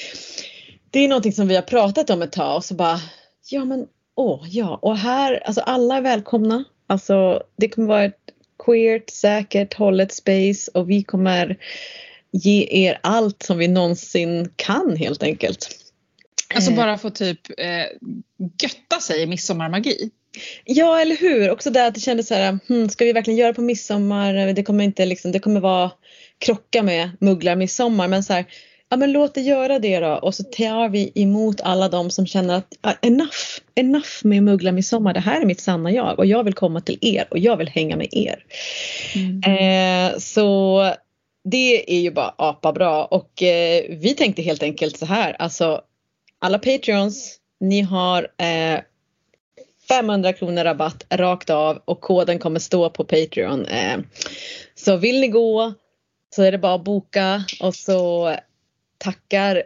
det 0.99 1.05
är 1.05 1.09
någonting 1.09 1.33
som 1.33 1.49
vi 1.49 1.55
har 1.55 1.62
pratat 1.62 2.11
om 2.11 2.23
ett 2.23 2.33
tag 2.33 2.56
och 2.56 2.65
så 2.65 2.75
bara 2.75 3.00
ja 3.50 3.65
men 3.65 3.87
åh 4.17 4.45
ja 4.49 4.79
och 4.83 4.97
här 4.97 5.43
alltså 5.47 5.61
alla 5.61 5.97
är 5.97 6.00
välkomna. 6.00 6.65
Alltså 6.87 7.43
det 7.56 7.69
kommer 7.69 7.89
vara 7.89 8.05
ett 8.05 8.21
queert, 8.65 9.11
säkert, 9.11 9.75
hållet 9.75 10.12
space 10.12 10.71
och 10.75 10.91
vi 10.91 11.03
kommer 11.03 11.59
ge 12.31 12.69
er 12.71 12.99
allt 13.03 13.43
som 13.43 13.59
vi 13.59 13.69
någonsin 13.69 14.53
kan 14.56 14.97
helt 14.97 15.23
enkelt. 15.23 15.69
Alltså 16.55 16.71
Eh. 16.71 16.77
bara 16.77 16.99
få 16.99 17.11
typ 17.11 17.41
eh, 17.59 17.87
götta 18.62 19.00
sig 19.00 19.23
i 19.23 19.27
midsommarmagi. 19.27 20.11
Ja, 20.65 21.00
eller 21.00 21.17
hur? 21.17 21.50
Också 21.50 21.71
där 21.71 21.89
att 21.89 21.95
det 21.95 22.00
kändes 22.00 22.27
så 22.27 22.35
här, 22.35 22.59
hmm, 22.69 22.89
ska 22.89 23.05
vi 23.05 23.12
verkligen 23.12 23.39
göra 23.39 23.55
på 23.55 23.62
midsommar? 23.62 24.35
Det 24.35 24.62
kommer 24.62 24.85
inte 24.85 25.06
liksom, 25.06 25.33
det 25.33 25.39
kommer 25.39 25.61
vara 25.61 25.91
krocka 26.39 26.83
med 26.83 27.11
mugglar 27.21 27.57
midsommar. 27.57 28.09
Men 28.09 28.25
så 28.25 28.33
här, 28.33 28.47
ja 28.88 28.97
men 28.97 29.12
låt 29.12 29.35
det 29.35 29.40
göra 29.40 29.78
det 29.78 30.00
då. 30.00 30.14
Och 30.14 30.35
så 30.35 30.42
tar 30.42 30.88
vi 30.88 31.12
emot 31.14 31.61
alla 31.61 31.88
de 31.88 32.11
som 32.11 32.26
känner 32.26 32.54
att 32.54 32.75
ah, 32.80 32.95
enough, 33.02 33.61
enough 33.75 34.09
med 34.23 34.42
mugglar 34.42 34.73
midsommar. 34.73 35.14
Det 35.14 35.21
här 35.21 35.40
är 35.40 35.47
mitt 35.47 35.61
sanna 35.61 35.90
jag 35.90 36.18
och 36.18 36.26
jag 36.26 36.45
vill 36.45 36.54
komma 36.54 36.80
till 36.80 36.99
er 37.00 37.26
och 37.30 37.38
jag 37.38 37.57
vill 37.57 37.68
hänga 37.68 37.97
med 37.97 38.09
er. 38.12 38.45
Eh, 39.47 40.18
så 40.18 40.83
det 41.45 41.95
är 41.97 42.00
ju 42.00 42.11
bara 42.11 42.35
apa 42.38 42.73
bra 42.73 43.04
och 43.04 43.42
eh, 43.42 43.85
vi 43.88 44.14
tänkte 44.14 44.42
helt 44.42 44.62
enkelt 44.62 44.99
så 44.99 45.07
här, 45.07 45.37
alltså 45.38 45.80
alla 46.38 46.59
Patreons, 46.59 47.37
ni 47.61 47.80
har 47.80 48.23
eh, 48.23 48.80
500 49.88 50.33
kronor 50.33 50.64
rabatt 50.64 51.07
rakt 51.11 51.50
av 51.50 51.83
och 51.85 52.00
koden 52.00 52.38
kommer 52.38 52.61
stå 52.61 52.90
på 52.90 53.04
Patreon. 53.04 53.64
Eh, 53.66 53.99
så 54.75 54.97
vill 54.97 55.21
ni 55.21 55.28
gå 55.28 55.75
så 56.35 56.42
är 56.42 56.52
det 56.52 56.59
bara 56.59 56.75
att 56.75 56.85
boka 56.85 57.45
och 57.61 57.75
så 57.75 58.35
tackar 58.99 59.62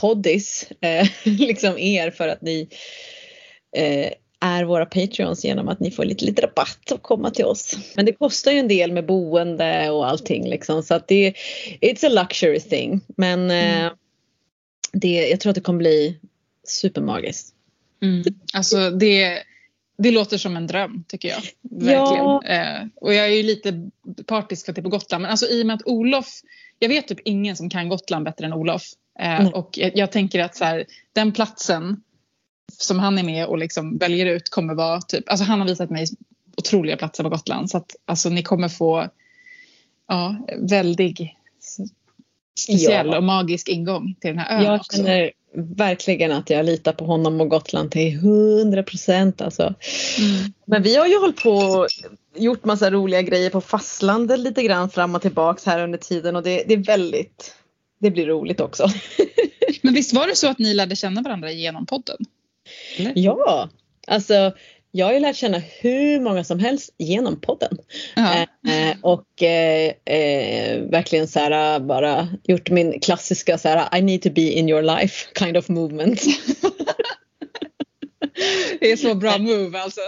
Poddis 0.00 0.68
eh, 0.80 1.08
liksom 1.24 1.78
er 1.78 2.10
för 2.10 2.28
att 2.28 2.42
ni 2.42 2.68
eh, 3.76 4.12
är 4.40 4.64
våra 4.64 4.86
Patreons 4.86 5.44
genom 5.44 5.68
att 5.68 5.80
ni 5.80 5.90
får 5.90 6.04
lite, 6.04 6.24
lite 6.24 6.42
rabatt 6.42 6.90
och 6.90 7.02
komma 7.02 7.30
till 7.30 7.44
oss. 7.44 7.78
Men 7.96 8.06
det 8.06 8.12
kostar 8.12 8.52
ju 8.52 8.58
en 8.58 8.68
del 8.68 8.92
med 8.92 9.06
boende 9.06 9.90
och 9.90 10.08
allting 10.08 10.48
liksom 10.48 10.82
så 10.82 10.94
att 10.94 11.08
det 11.08 11.34
it's 11.80 12.06
a 12.06 12.08
luxury 12.08 12.60
thing. 12.60 13.00
Men 13.16 13.50
eh, 13.50 13.92
det, 14.92 15.28
jag 15.28 15.40
tror 15.40 15.50
att 15.50 15.54
det 15.54 15.60
kommer 15.60 15.78
bli 15.78 16.18
supermagiskt. 16.64 17.54
Mm. 18.02 18.24
Alltså 18.52 18.90
det, 18.90 19.42
det 19.98 20.10
låter 20.10 20.38
som 20.38 20.56
en 20.56 20.66
dröm 20.66 21.04
tycker 21.08 21.28
jag. 21.28 21.42
Verkligen. 21.62 22.24
Ja. 22.24 22.42
Eh, 22.44 22.86
och 22.94 23.14
jag 23.14 23.26
är 23.26 23.30
ju 23.36 23.42
lite 23.42 23.90
partisk 24.26 24.64
för 24.64 24.72
att 24.72 24.76
det 24.76 24.80
är 24.80 24.82
på 24.82 24.88
Gotland. 24.88 25.22
Men 25.22 25.30
alltså 25.30 25.46
i 25.46 25.62
och 25.62 25.66
med 25.66 25.74
att 25.74 25.86
Olof, 25.86 26.26
jag 26.78 26.88
vet 26.88 27.08
typ 27.08 27.20
ingen 27.24 27.56
som 27.56 27.70
kan 27.70 27.88
Gotland 27.88 28.24
bättre 28.24 28.46
än 28.46 28.52
Olof. 28.52 28.82
Eh, 29.18 29.28
Nej. 29.42 29.52
och 29.52 29.78
jag, 29.78 29.96
jag 29.96 30.12
tänker 30.12 30.40
att 30.40 30.56
så 30.56 30.64
här, 30.64 30.84
den 31.12 31.32
platsen 31.32 32.02
som 32.72 32.98
han 32.98 33.18
är 33.18 33.22
med 33.22 33.46
och 33.46 33.58
liksom 33.58 33.98
väljer 33.98 34.26
ut 34.26 34.48
kommer 34.50 34.74
vara 34.74 35.00
typ, 35.00 35.28
alltså 35.28 35.44
han 35.44 35.60
har 35.60 35.66
visat 35.68 35.90
mig 35.90 36.06
otroliga 36.56 36.96
platser 36.96 37.22
på 37.22 37.28
Gotland. 37.28 37.70
Så 37.70 37.76
att 37.76 37.96
alltså 38.04 38.28
ni 38.28 38.42
kommer 38.42 38.68
få 38.68 39.08
ja, 40.08 40.36
väldig 40.58 41.36
s- 41.58 41.90
speciell 42.58 43.06
Ja. 43.06 43.16
och 43.16 43.24
magisk 43.24 43.68
ingång 43.68 44.14
till 44.20 44.30
den 44.30 44.38
här 44.38 44.58
ön 44.58 44.64
Jag 44.64 44.74
också. 44.80 44.96
känner 44.96 45.30
verkligen 45.54 46.32
att 46.32 46.50
jag 46.50 46.66
litar 46.66 46.92
på 46.92 47.04
honom 47.04 47.40
och 47.40 47.48
Gotland 47.48 47.90
till 47.90 48.14
100 48.14 48.82
procent 48.82 49.42
alltså. 49.42 49.62
Mm. 49.62 50.52
Men 50.64 50.82
vi 50.82 50.96
har 50.96 51.06
ju 51.06 51.18
hållit 51.18 51.42
på 51.42 51.86
gjort 52.36 52.64
massa 52.64 52.90
roliga 52.90 53.22
grejer 53.22 53.50
på 53.50 53.60
fastlandet 53.60 54.40
lite 54.40 54.62
grann 54.62 54.90
fram 54.90 55.14
och 55.14 55.22
tillbaks 55.22 55.66
här 55.66 55.82
under 55.82 55.98
tiden 55.98 56.36
och 56.36 56.42
det, 56.42 56.64
det 56.68 56.74
är 56.74 56.84
väldigt, 56.84 57.54
det 58.00 58.10
blir 58.10 58.26
roligt 58.26 58.60
också. 58.60 58.88
Men 59.82 59.94
visst 59.94 60.12
var 60.12 60.26
det 60.26 60.36
så 60.36 60.48
att 60.48 60.58
ni 60.58 60.74
lärde 60.74 60.96
känna 60.96 61.22
varandra 61.22 61.52
genom 61.52 61.86
podden? 61.86 62.16
Eller? 62.98 63.12
Ja, 63.14 63.68
alltså 64.06 64.52
jag 64.96 65.06
har 65.06 65.12
ju 65.12 65.20
lärt 65.20 65.36
känna 65.36 65.58
hur 65.58 66.20
många 66.20 66.44
som 66.44 66.58
helst 66.58 66.94
genom 66.98 67.40
podden. 67.40 67.78
Eh, 68.16 68.42
eh, 68.42 68.96
och 69.02 69.42
eh, 69.42 69.92
eh, 70.04 70.80
verkligen 70.82 71.28
så 71.28 71.38
här 71.38 71.80
bara 71.80 72.28
gjort 72.44 72.70
min 72.70 73.00
klassiska 73.00 73.58
så 73.58 73.68
här 73.68 73.98
I 73.98 74.02
need 74.02 74.22
to 74.22 74.30
be 74.30 74.40
in 74.40 74.68
your 74.68 74.82
life 74.82 75.26
kind 75.38 75.56
of 75.56 75.68
movement. 75.68 76.22
Det 78.80 78.92
är 78.92 78.96
så 78.96 79.14
bra 79.14 79.38
move 79.38 79.78
alltså. 79.78 80.00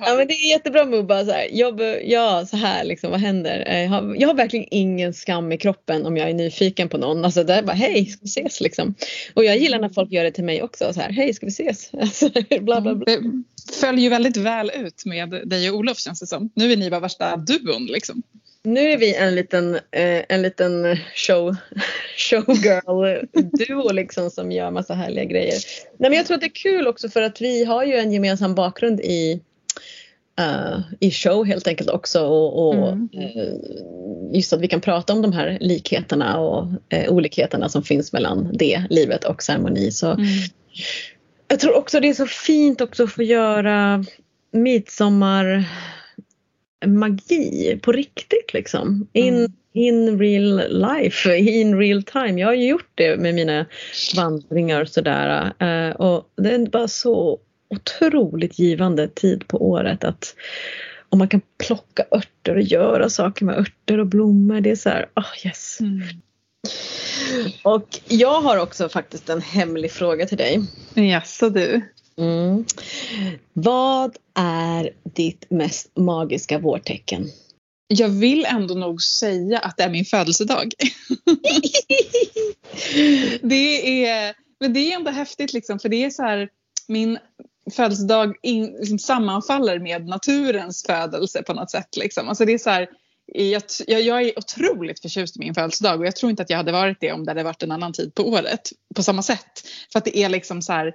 Ja 0.00 0.14
men 0.16 0.28
det 0.28 0.34
är 0.34 0.50
jättebra 0.50 0.84
move 0.84 1.02
bara 1.02 1.24
så 1.24 1.30
här, 1.30 1.48
jobb, 1.52 1.80
ja 2.04 2.46
så 2.46 2.56
här 2.56 2.84
liksom, 2.84 3.10
vad 3.10 3.20
händer? 3.20 3.82
Jag 3.82 3.88
har, 3.88 4.16
jag 4.18 4.28
har, 4.28 4.34
verkligen 4.34 4.66
ingen 4.70 5.14
skam 5.14 5.52
i 5.52 5.58
kroppen 5.58 6.06
om 6.06 6.16
jag 6.16 6.30
är 6.30 6.34
nyfiken 6.34 6.88
på 6.88 6.98
någon. 6.98 7.24
Alltså 7.24 7.44
det 7.44 7.54
är 7.54 7.62
bara 7.62 7.72
hej, 7.72 8.06
ska 8.06 8.20
vi 8.22 8.28
ses 8.28 8.60
liksom. 8.60 8.94
Och 9.34 9.44
jag 9.44 9.56
gillar 9.56 9.78
när 9.78 9.88
folk 9.88 10.12
gör 10.12 10.24
det 10.24 10.30
till 10.30 10.44
mig 10.44 10.62
också 10.62 10.92
så 10.92 11.00
här, 11.00 11.12
hej 11.12 11.34
ska 11.34 11.46
vi 11.46 11.52
ses? 11.52 11.90
Alltså, 12.00 12.30
bla, 12.60 12.80
bla, 12.80 12.94
bla. 12.94 13.04
Det 13.06 13.53
följer 13.72 14.02
ju 14.02 14.08
väldigt 14.08 14.36
väl 14.36 14.70
ut 14.74 15.04
med 15.04 15.48
dig 15.48 15.70
och 15.70 15.76
Olof 15.76 15.98
känns 15.98 16.20
det 16.20 16.26
som. 16.26 16.50
Nu 16.54 16.72
är 16.72 16.76
ni 16.76 16.90
bara 16.90 17.00
värsta 17.00 17.36
duon 17.36 17.86
liksom 17.86 18.22
nu 18.64 18.80
är 18.80 18.98
vi 18.98 19.14
en 19.14 19.34
liten, 19.34 19.74
eh, 19.74 20.22
en 20.28 20.42
liten 20.42 20.96
show, 21.14 21.56
showgirl-duo 22.16 23.92
liksom 23.92 24.30
som 24.30 24.52
gör 24.52 24.70
massa 24.70 24.94
härliga 24.94 25.24
grejer. 25.24 25.58
Nej, 25.98 26.10
men 26.10 26.12
jag 26.12 26.26
tror 26.26 26.34
att 26.34 26.40
det 26.40 26.46
är 26.46 26.54
kul 26.54 26.86
också 26.86 27.08
för 27.08 27.22
att 27.22 27.40
vi 27.40 27.64
har 27.64 27.84
ju 27.84 27.94
en 27.94 28.12
gemensam 28.12 28.54
bakgrund 28.54 29.00
i, 29.00 29.40
uh, 30.40 30.80
i 31.00 31.10
show 31.10 31.44
helt 31.44 31.68
enkelt 31.68 31.90
också 31.90 32.26
och, 32.26 32.68
och 32.68 32.92
mm. 32.92 33.08
uh, 33.14 33.54
just 34.32 34.52
att 34.52 34.60
vi 34.60 34.68
kan 34.68 34.80
prata 34.80 35.12
om 35.12 35.22
de 35.22 35.32
här 35.32 35.58
likheterna 35.60 36.38
och 36.38 36.66
uh, 36.66 37.08
olikheterna 37.08 37.68
som 37.68 37.82
finns 37.82 38.12
mellan 38.12 38.50
det 38.52 38.84
livet 38.90 39.24
och 39.24 39.42
ceremoni. 39.42 39.90
Så 39.90 40.10
mm. 40.10 40.26
Jag 41.54 41.60
tror 41.60 41.76
också 41.76 42.00
det 42.00 42.08
är 42.08 42.14
så 42.14 42.26
fint 42.26 42.80
också 42.80 43.04
att 43.04 43.12
få 43.12 43.22
göra 43.22 44.04
midsommar 44.52 45.64
magi 46.86 47.78
på 47.82 47.92
riktigt 47.92 48.52
liksom. 48.52 49.08
In, 49.12 49.34
mm. 49.34 49.52
in 49.72 50.18
real 50.18 50.62
life, 50.68 51.36
in 51.36 51.78
real 51.78 52.02
time. 52.02 52.40
Jag 52.40 52.48
har 52.48 52.54
ju 52.54 52.68
gjort 52.68 52.90
det 52.94 53.16
med 53.16 53.34
mina 53.34 53.66
vandringar 54.16 54.80
och 54.80 54.88
sådär. 54.88 55.52
Uh, 55.62 55.96
och 55.96 56.32
det 56.36 56.50
är 56.50 56.70
bara 56.70 56.88
så 56.88 57.38
otroligt 57.70 58.58
givande 58.58 59.08
tid 59.08 59.48
på 59.48 59.70
året 59.70 60.04
att 60.04 60.34
om 61.08 61.18
man 61.18 61.28
kan 61.28 61.40
plocka 61.66 62.04
örter 62.10 62.54
och 62.54 62.62
göra 62.62 63.10
saker 63.10 63.44
med 63.44 63.58
örter 63.58 63.98
och 63.98 64.06
blommor. 64.06 64.60
Det 64.60 64.70
är 64.70 64.76
så 64.76 64.88
här, 64.88 65.06
oh 65.16 65.46
yes. 65.46 65.80
Mm. 65.80 66.02
Och 67.62 68.00
jag 68.08 68.40
har 68.40 68.56
också 68.56 68.88
faktiskt 68.88 69.28
en 69.28 69.40
hemlig 69.40 69.92
fråga 69.92 70.26
till 70.26 70.38
dig. 70.38 70.60
Jaså 70.94 71.50
du? 71.50 71.82
Mm. 72.16 72.64
Vad 73.52 74.16
är 74.34 74.90
ditt 75.14 75.50
mest 75.50 75.96
magiska 75.96 76.58
vårtecken? 76.58 77.30
Jag 77.86 78.08
vill 78.08 78.44
ändå 78.44 78.74
nog 78.74 79.02
säga 79.02 79.58
att 79.58 79.76
det 79.76 79.82
är 79.82 79.90
min 79.90 80.04
födelsedag. 80.04 80.72
det, 83.42 84.04
är, 84.06 84.34
men 84.60 84.72
det 84.72 84.92
är 84.92 84.96
ändå 84.96 85.10
häftigt 85.10 85.52
liksom 85.52 85.78
för 85.78 85.88
det 85.88 86.04
är 86.04 86.10
så 86.10 86.22
här 86.22 86.48
min 86.88 87.18
födelsedag 87.72 88.36
in, 88.42 88.76
liksom 88.78 88.98
sammanfaller 88.98 89.78
med 89.78 90.06
naturens 90.06 90.82
födelse 90.86 91.42
på 91.42 91.54
något 91.54 91.70
sätt. 91.70 91.96
Liksom. 91.96 92.28
Alltså 92.28 92.44
det 92.44 92.52
är 92.52 92.58
så 92.58 92.70
här, 92.70 92.88
jag, 93.26 93.62
jag, 93.86 94.22
är 94.22 94.38
otroligt 94.38 95.00
förtjust 95.00 95.36
i 95.36 95.40
min 95.40 95.54
födelsedag 95.54 96.00
och 96.00 96.06
jag 96.06 96.16
tror 96.16 96.30
inte 96.30 96.42
att 96.42 96.50
jag 96.50 96.56
hade 96.56 96.72
varit 96.72 97.00
det 97.00 97.12
om 97.12 97.24
det 97.24 97.30
hade 97.30 97.42
varit 97.42 97.62
en 97.62 97.72
annan 97.72 97.92
tid 97.92 98.14
på 98.14 98.28
året 98.28 98.70
på 98.94 99.02
samma 99.02 99.22
sätt. 99.22 99.62
För 99.92 99.98
att 99.98 100.04
det 100.04 100.18
är 100.18 100.28
liksom 100.28 100.62
så 100.62 100.72
här, 100.72 100.94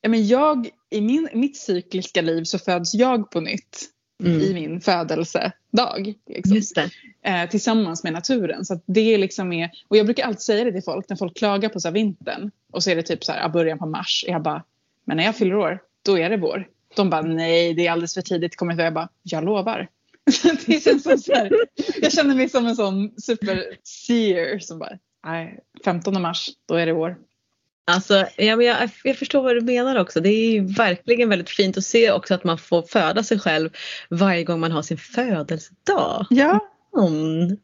ja, 0.00 0.08
men 0.08 0.26
jag, 0.26 0.68
i 0.90 1.00
min, 1.00 1.28
mitt 1.32 1.56
cykliska 1.56 2.22
liv 2.22 2.44
så 2.44 2.58
föds 2.58 2.94
jag 2.94 3.30
på 3.30 3.40
nytt 3.40 3.90
mm. 4.24 4.40
i 4.40 4.54
min 4.54 4.80
födelsedag. 4.80 6.14
Liksom, 6.26 6.90
eh, 7.22 7.50
tillsammans 7.50 8.04
med 8.04 8.12
naturen. 8.12 8.64
Så 8.64 8.80
det 8.86 9.18
liksom 9.18 9.52
är, 9.52 9.70
och 9.88 9.96
jag 9.96 10.06
brukar 10.06 10.24
alltid 10.24 10.42
säga 10.42 10.64
det 10.64 10.72
till 10.72 10.82
folk 10.82 11.08
när 11.08 11.16
folk 11.16 11.36
klagar 11.36 11.68
på 11.68 11.80
så 11.80 11.90
vintern 11.90 12.50
och 12.72 12.82
så 12.82 12.90
är 12.90 12.96
det 12.96 13.02
typ 13.02 13.24
så 13.24 13.32
här, 13.32 13.48
början 13.48 13.78
på 13.78 13.86
mars. 13.86 14.24
Jag 14.28 14.42
bara, 14.42 14.64
men 15.04 15.16
när 15.16 15.24
jag 15.24 15.36
fyller 15.36 15.56
år, 15.56 15.78
då 16.02 16.18
är 16.18 16.30
det 16.30 16.36
vår. 16.36 16.68
De 16.96 17.10
bara, 17.10 17.22
nej 17.22 17.74
det 17.74 17.86
är 17.86 17.92
alldeles 17.92 18.14
för 18.14 18.22
tidigt. 18.22 18.56
Kommer 18.56 18.82
jag 18.82 18.94
bara, 18.94 19.08
jag 19.22 19.44
lovar. 19.44 19.88
det 20.66 20.84
känns 20.84 21.02
som 21.02 21.18
så 21.18 21.34
här, 21.34 21.52
jag 22.00 22.12
känner 22.12 22.34
mig 22.34 22.48
som 22.48 22.66
en 22.66 22.76
sån 22.76 23.20
super 23.20 23.64
seer 23.82 24.58
som 24.58 24.78
bara, 24.78 24.98
nej 25.26 25.60
15 25.84 26.22
mars, 26.22 26.50
då 26.68 26.74
är 26.74 26.86
det 26.86 26.92
vår. 26.92 27.16
Alltså, 27.90 28.26
ja, 28.36 28.56
men 28.56 28.66
jag, 28.66 28.90
jag 29.04 29.16
förstår 29.16 29.42
vad 29.42 29.56
du 29.56 29.60
menar 29.60 29.96
också. 29.96 30.20
Det 30.20 30.28
är 30.28 30.76
verkligen 30.76 31.28
väldigt 31.28 31.50
fint 31.50 31.76
att 31.76 31.84
se 31.84 32.12
också 32.12 32.34
att 32.34 32.44
man 32.44 32.58
får 32.58 32.82
föda 32.82 33.22
sig 33.22 33.38
själv 33.38 33.70
varje 34.10 34.44
gång 34.44 34.60
man 34.60 34.72
har 34.72 34.82
sin 34.82 34.98
födelsedag. 34.98 36.26
Ja. 36.30 36.60
Mm. 36.98 37.56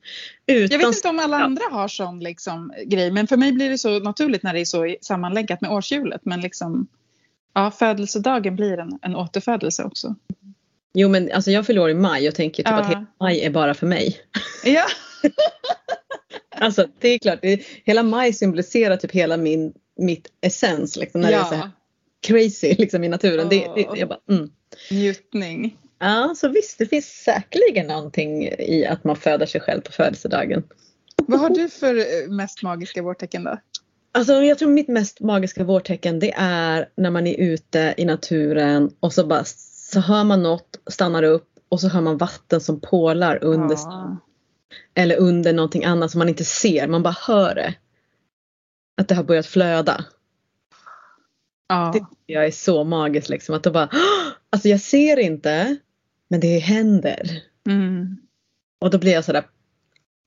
Utan... 0.47 0.81
Jag 0.81 0.87
vet 0.87 0.97
inte 0.97 1.09
om 1.09 1.19
alla 1.19 1.38
andra 1.38 1.62
har 1.71 1.88
sån 1.88 2.21
liksom, 2.21 2.73
grej 2.87 3.11
men 3.11 3.26
för 3.26 3.37
mig 3.37 3.52
blir 3.52 3.71
det 3.71 3.78
så 3.78 3.99
naturligt 3.99 4.42
när 4.42 4.54
det 4.54 4.61
är 4.61 4.64
så 4.64 4.97
sammanlänkat 5.00 5.61
med 5.61 5.71
årshjulet. 5.71 6.21
Men 6.25 6.40
liksom, 6.40 6.87
ja, 7.54 7.71
födelsedagen 7.71 8.57
blir 8.57 8.78
en, 8.78 8.99
en 9.02 9.16
återfödelse 9.16 9.85
också. 9.85 10.14
Jo 10.94 11.08
men 11.08 11.32
alltså 11.32 11.50
jag 11.50 11.66
fyller 11.66 11.82
år 11.82 11.90
i 11.90 11.94
maj 11.94 12.28
och 12.28 12.34
tänker 12.34 12.62
typ 12.62 12.70
ja. 12.70 12.80
att 12.80 12.88
hela 12.88 13.06
maj 13.20 13.40
är 13.40 13.50
bara 13.50 13.75
för 13.75 13.87
mig. 13.87 14.16
Ja. 14.64 14.84
alltså 16.58 16.87
det 17.00 17.08
är 17.08 17.18
klart, 17.18 17.38
det, 17.42 17.62
hela 17.84 18.02
maj 18.02 18.32
symboliserar 18.32 18.96
typ 18.96 19.12
hela 19.12 19.37
min 19.37 19.72
mitt 19.96 20.28
essens 20.40 20.96
liksom, 20.96 21.20
när 21.20 21.30
ja. 21.30 21.38
det 21.38 21.44
är 21.44 21.49
så 21.49 21.54
här 21.54 21.70
crazy 22.26 22.75
liksom, 22.78 23.04
i 23.04 23.08
naturen. 23.08 23.46
Oh. 23.46 23.50
Det, 23.50 23.68
det, 23.75 23.99
jag 23.99 24.08
bara, 24.08 24.18
mm. 24.30 24.50
Njutning. 24.90 25.76
Ja, 25.99 26.34
så 26.37 26.49
visst 26.49 26.78
det 26.78 26.87
finns 26.87 27.06
säkerligen 27.06 27.87
någonting 27.87 28.49
i 28.49 28.87
att 28.87 29.04
man 29.04 29.16
föder 29.16 29.46
sig 29.46 29.61
själv 29.61 29.80
på 29.80 29.92
födelsedagen. 29.92 30.62
Vad 31.16 31.40
har 31.40 31.50
du 31.50 31.68
för 31.68 31.96
eh, 31.96 32.28
mest 32.28 32.62
magiska 32.62 33.02
vårtecken 33.02 33.44
då? 33.44 33.58
Alltså 34.14 34.32
jag 34.42 34.58
tror 34.58 34.70
mitt 34.70 34.88
mest 34.88 35.20
magiska 35.20 35.64
vårtecken 35.64 36.18
det 36.18 36.34
är 36.37 36.88
när 36.96 37.11
man 37.11 37.26
är 37.26 37.40
ute 37.40 37.94
i 37.96 38.04
naturen 38.04 38.90
och 39.00 39.12
så 39.12 39.26
bara 39.26 39.44
så 39.92 40.00
hör 40.00 40.25
man 40.25 40.42
något, 40.42 40.80
stannar 40.87 41.22
upp 41.22 41.49
och 41.68 41.80
så 41.80 41.88
hör 41.88 42.00
man 42.00 42.18
vatten 42.18 42.61
som 42.61 42.80
pålar 42.80 43.44
under 43.44 43.76
ja. 43.76 44.16
eller 44.94 45.16
under 45.16 45.52
någonting 45.52 45.84
annat 45.84 46.11
som 46.11 46.18
man 46.18 46.28
inte 46.28 46.44
ser, 46.44 46.88
man 46.88 47.02
bara 47.02 47.16
hör 47.26 47.54
det 47.54 47.75
att 48.96 49.08
det 49.08 49.14
har 49.14 49.25
börjat 49.25 49.46
flöda. 49.46 50.04
Ja. 51.68 51.90
Det 51.94 52.32
jag 52.32 52.46
är 52.46 52.50
så 52.50 52.84
magiskt 52.84 53.28
liksom 53.28 53.54
att 53.54 53.62
då 53.62 53.70
bara, 53.70 53.90
alltså 54.50 54.68
jag 54.68 54.80
ser 54.80 55.18
inte 55.18 55.76
men 56.28 56.40
det 56.40 56.58
händer. 56.58 57.42
Mm. 57.68 58.16
Och 58.80 58.90
då 58.90 58.99
blir 58.99 59.12
jag 59.12 59.25
sådär 59.25 59.44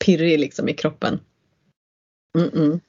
pirrig 0.06 0.40
liksom 0.40 0.70
i 0.70 0.74
kroppen. 0.74 1.20
Mm 2.38 2.50
-mm. 2.50 2.80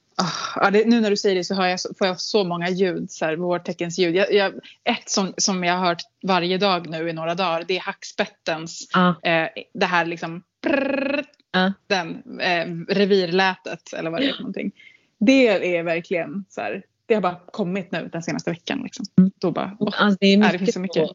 Ja, 0.56 0.70
det, 0.70 0.86
nu 0.86 1.00
när 1.00 1.10
du 1.10 1.16
säger 1.16 1.36
det 1.36 1.44
så 1.44 1.54
jag, 1.54 1.80
får 1.98 2.06
jag 2.06 2.20
så 2.20 2.44
många 2.44 2.70
ljud, 2.70 3.10
så 3.10 3.24
här, 3.24 3.36
vårteckens 3.36 3.98
ljud. 3.98 4.16
Jag, 4.16 4.32
jag, 4.32 4.52
ett 4.84 5.08
som, 5.08 5.34
som 5.36 5.64
jag 5.64 5.74
har 5.74 5.86
hört 5.86 6.02
varje 6.22 6.58
dag 6.58 6.88
nu 6.88 7.08
i 7.08 7.12
några 7.12 7.34
dagar 7.34 7.64
det 7.68 7.76
är 7.76 7.80
hackspettens, 7.80 8.88
ah. 8.92 9.28
eh, 9.28 9.48
det 9.74 9.86
här 9.86 10.06
liksom 10.06 10.42
prrr, 10.62 11.24
ah. 11.52 11.70
den 11.86 12.40
eh, 12.40 12.94
revirlätet 12.94 13.92
eller 13.92 14.10
vad 14.10 14.20
det 14.20 14.28
är 14.28 14.32
för 14.32 14.40
någonting 14.40 14.72
det 15.18 15.76
är 15.76 15.82
verkligen 15.82 16.44
så 16.48 16.60
här, 16.60 16.82
det 17.06 17.14
har 17.14 17.20
bara 17.20 17.40
kommit 17.50 17.92
nu 17.92 18.08
den 18.12 18.22
senaste 18.22 18.50
veckan. 18.50 18.80
Liksom. 18.84 19.04
Mm. 19.18 19.30
Då 19.38 19.50
bara, 19.50 19.76
oh, 19.78 19.94
alltså, 20.02 20.18
det, 20.20 20.26
är 20.26 20.36
mycket, 20.36 20.52
det 20.52 20.58
finns 20.58 20.74
så 20.74 20.80
mycket. 20.80 21.10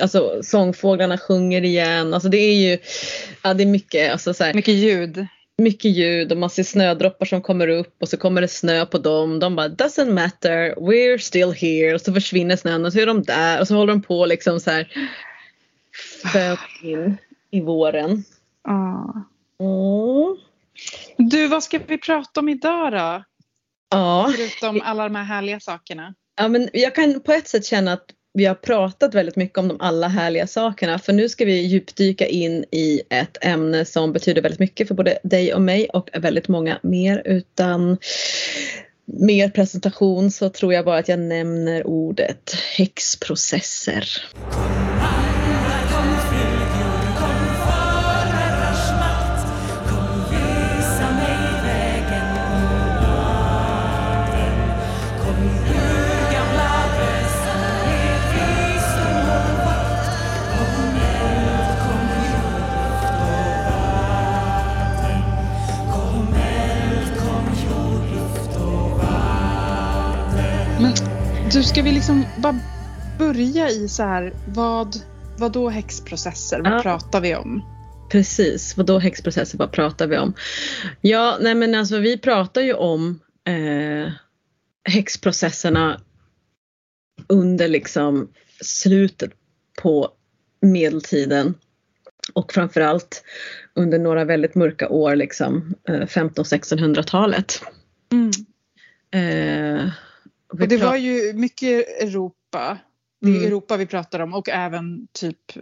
Alltså 0.00 0.40
sångfåglarna 0.42 1.18
sjunger 1.18 1.64
igen. 1.64 2.14
Alltså 2.14 2.28
det 2.28 2.38
är 2.38 2.54
ju, 2.54 2.78
ja 3.42 3.54
det 3.54 3.62
är 3.62 3.66
mycket. 3.66 4.12
Alltså, 4.12 4.34
så 4.34 4.44
här, 4.44 4.54
mycket 4.54 4.74
ljud. 4.74 5.26
Mycket 5.62 5.90
ljud 5.90 6.32
och 6.32 6.38
man 6.38 6.50
ser 6.50 6.62
snödroppar 6.62 7.26
som 7.26 7.42
kommer 7.42 7.68
upp 7.68 8.02
och 8.02 8.08
så 8.08 8.16
kommer 8.16 8.40
det 8.40 8.48
snö 8.48 8.86
på 8.86 8.98
dem. 8.98 9.38
De 9.38 9.56
bara 9.56 9.68
doesn't 9.68 10.10
matter, 10.10 10.74
we're 10.74 11.18
still 11.18 11.52
here. 11.52 11.94
Och 11.94 12.00
så 12.00 12.12
försvinner 12.12 12.56
snön 12.56 12.84
och 12.84 12.92
så 12.92 12.98
är 12.98 13.06
de 13.06 13.22
där 13.22 13.60
och 13.60 13.68
så 13.68 13.74
håller 13.74 13.92
de 13.92 14.02
på 14.02 14.26
liksom 14.26 14.60
så 14.60 14.70
här. 14.70 14.92
In 16.82 17.16
i 17.50 17.60
våren. 17.60 18.24
Ah. 18.62 19.12
Mm. 19.60 20.36
Du, 21.16 21.48
vad 21.48 21.62
ska 21.62 21.78
vi 21.86 21.98
prata 21.98 22.40
om 22.40 22.48
idag 22.48 22.92
då? 22.92 23.24
Ja. 23.90 24.32
Förutom 24.36 24.80
alla 24.84 25.04
de 25.04 25.14
här 25.14 25.24
härliga 25.24 25.60
sakerna. 25.60 26.14
Ja, 26.36 26.48
men 26.48 26.68
jag 26.72 26.94
kan 26.94 27.20
på 27.20 27.32
ett 27.32 27.48
sätt 27.48 27.66
känna 27.66 27.92
att 27.92 28.06
vi 28.38 28.44
har 28.44 28.54
pratat 28.54 29.14
väldigt 29.14 29.36
mycket 29.36 29.58
om 29.58 29.68
de 29.68 29.76
alla 29.80 30.08
härliga 30.08 30.46
sakerna 30.46 30.98
för 30.98 31.12
nu 31.12 31.28
ska 31.28 31.44
vi 31.44 31.60
djupdyka 31.60 32.26
in 32.26 32.64
i 32.70 33.02
ett 33.10 33.44
ämne 33.44 33.84
som 33.84 34.12
betyder 34.12 34.42
väldigt 34.42 34.60
mycket 34.60 34.88
för 34.88 34.94
både 34.94 35.18
dig 35.22 35.54
och 35.54 35.60
mig 35.60 35.88
och 35.88 36.10
väldigt 36.14 36.48
många 36.48 36.78
mer 36.82 37.22
utan 37.24 37.98
mer 39.04 39.48
presentation 39.48 40.30
så 40.30 40.48
tror 40.48 40.74
jag 40.74 40.84
bara 40.84 40.98
att 40.98 41.08
jag 41.08 41.18
nämner 41.18 41.86
ordet 41.86 42.54
häxprocesser. 42.76 44.08
Du, 71.58 71.64
ska 71.64 71.82
vi 71.82 71.92
liksom 71.92 72.24
bara 72.36 72.60
börja 73.18 73.70
i 73.70 73.88
så 73.88 74.02
här, 74.02 74.32
vad, 74.48 74.96
vad 75.38 75.52
då 75.52 75.68
häxprocesser? 75.68 76.60
Vad 76.60 76.72
Ja. 76.72 76.82
pratar 76.82 77.20
vi 77.20 77.34
om? 77.34 77.62
Precis, 78.10 78.76
vad 78.76 78.86
då 78.86 78.98
häxprocesser, 78.98 79.58
vad 79.58 79.72
pratar 79.72 80.06
vi 80.06 80.18
om? 80.18 80.34
Ja, 81.00 81.38
nej 81.40 81.54
men 81.54 81.74
alltså 81.74 81.98
vi 81.98 82.18
pratar 82.18 82.60
ju 82.60 82.72
om 82.72 83.20
eh, 83.44 84.12
häxprocesserna 84.84 86.00
under 87.26 87.68
liksom 87.68 88.28
slutet 88.60 89.30
på 89.82 90.08
medeltiden 90.60 91.54
och 92.32 92.52
framförallt 92.52 93.22
under 93.74 93.98
några 93.98 94.24
väldigt 94.24 94.54
mörka 94.54 94.88
år 94.88 95.16
liksom 95.16 95.74
eh, 95.88 95.94
1500-1600-talet. 95.94 97.62
Mm. 98.12 98.30
Eh, 99.10 99.90
Och 100.52 100.68
det 100.68 100.76
var 100.76 100.96
ju 100.96 101.32
mycket 101.32 102.02
Europa. 102.02 102.78
Det 103.20 103.28
är 103.28 103.34
Mm. 103.34 103.46
Europa 103.46 103.76
vi 103.76 103.86
pratar 103.86 104.20
om 104.20 104.34
och 104.34 104.48
även 104.48 105.08
typ 105.12 105.56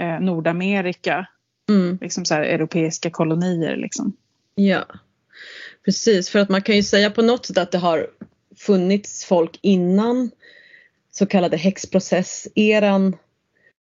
eh, 0.00 0.20
Nordamerika. 0.20 1.26
mm. 1.68 1.98
Liksom 2.00 2.24
så 2.24 2.34
här 2.34 2.42
europeiska 2.42 3.10
kolonier 3.10 3.76
liksom. 3.76 4.16
Ja, 4.54 4.84
precis. 5.84 6.30
För 6.30 6.38
att 6.38 6.48
man 6.48 6.62
kan 6.62 6.76
ju 6.76 6.82
säga 6.82 7.10
på 7.10 7.22
något 7.22 7.46
sätt 7.46 7.58
att 7.58 7.72
det 7.72 7.78
har 7.78 8.06
funnits 8.56 9.24
folk 9.24 9.58
innan 9.62 10.30
så 11.10 11.26
kallade 11.26 11.56
häxprocesseran 11.56 13.16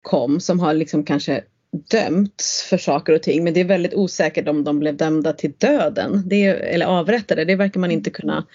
kom 0.02 0.40
som 0.40 0.60
har 0.60 0.74
liksom 0.74 1.04
kanske 1.04 1.44
dömts 1.92 2.64
för 2.64 2.78
saker 2.78 3.14
och 3.14 3.24
ting 3.24 3.44
men 3.44 3.54
det 3.54 3.60
är 3.60 3.66
väldigt 3.66 3.94
osäkert 3.94 4.48
om 4.48 4.64
de 4.64 4.80
blev 4.80 4.98
dömda 4.98 5.34
till 5.34 5.52
döden 5.58 6.24
det 6.26 6.46
eller 6.46 6.86
avrättade. 6.86 7.46
Det 7.46 7.56
verkar 7.56 7.80
man 7.80 7.92
inte 7.92 8.10
kunna 8.10 8.46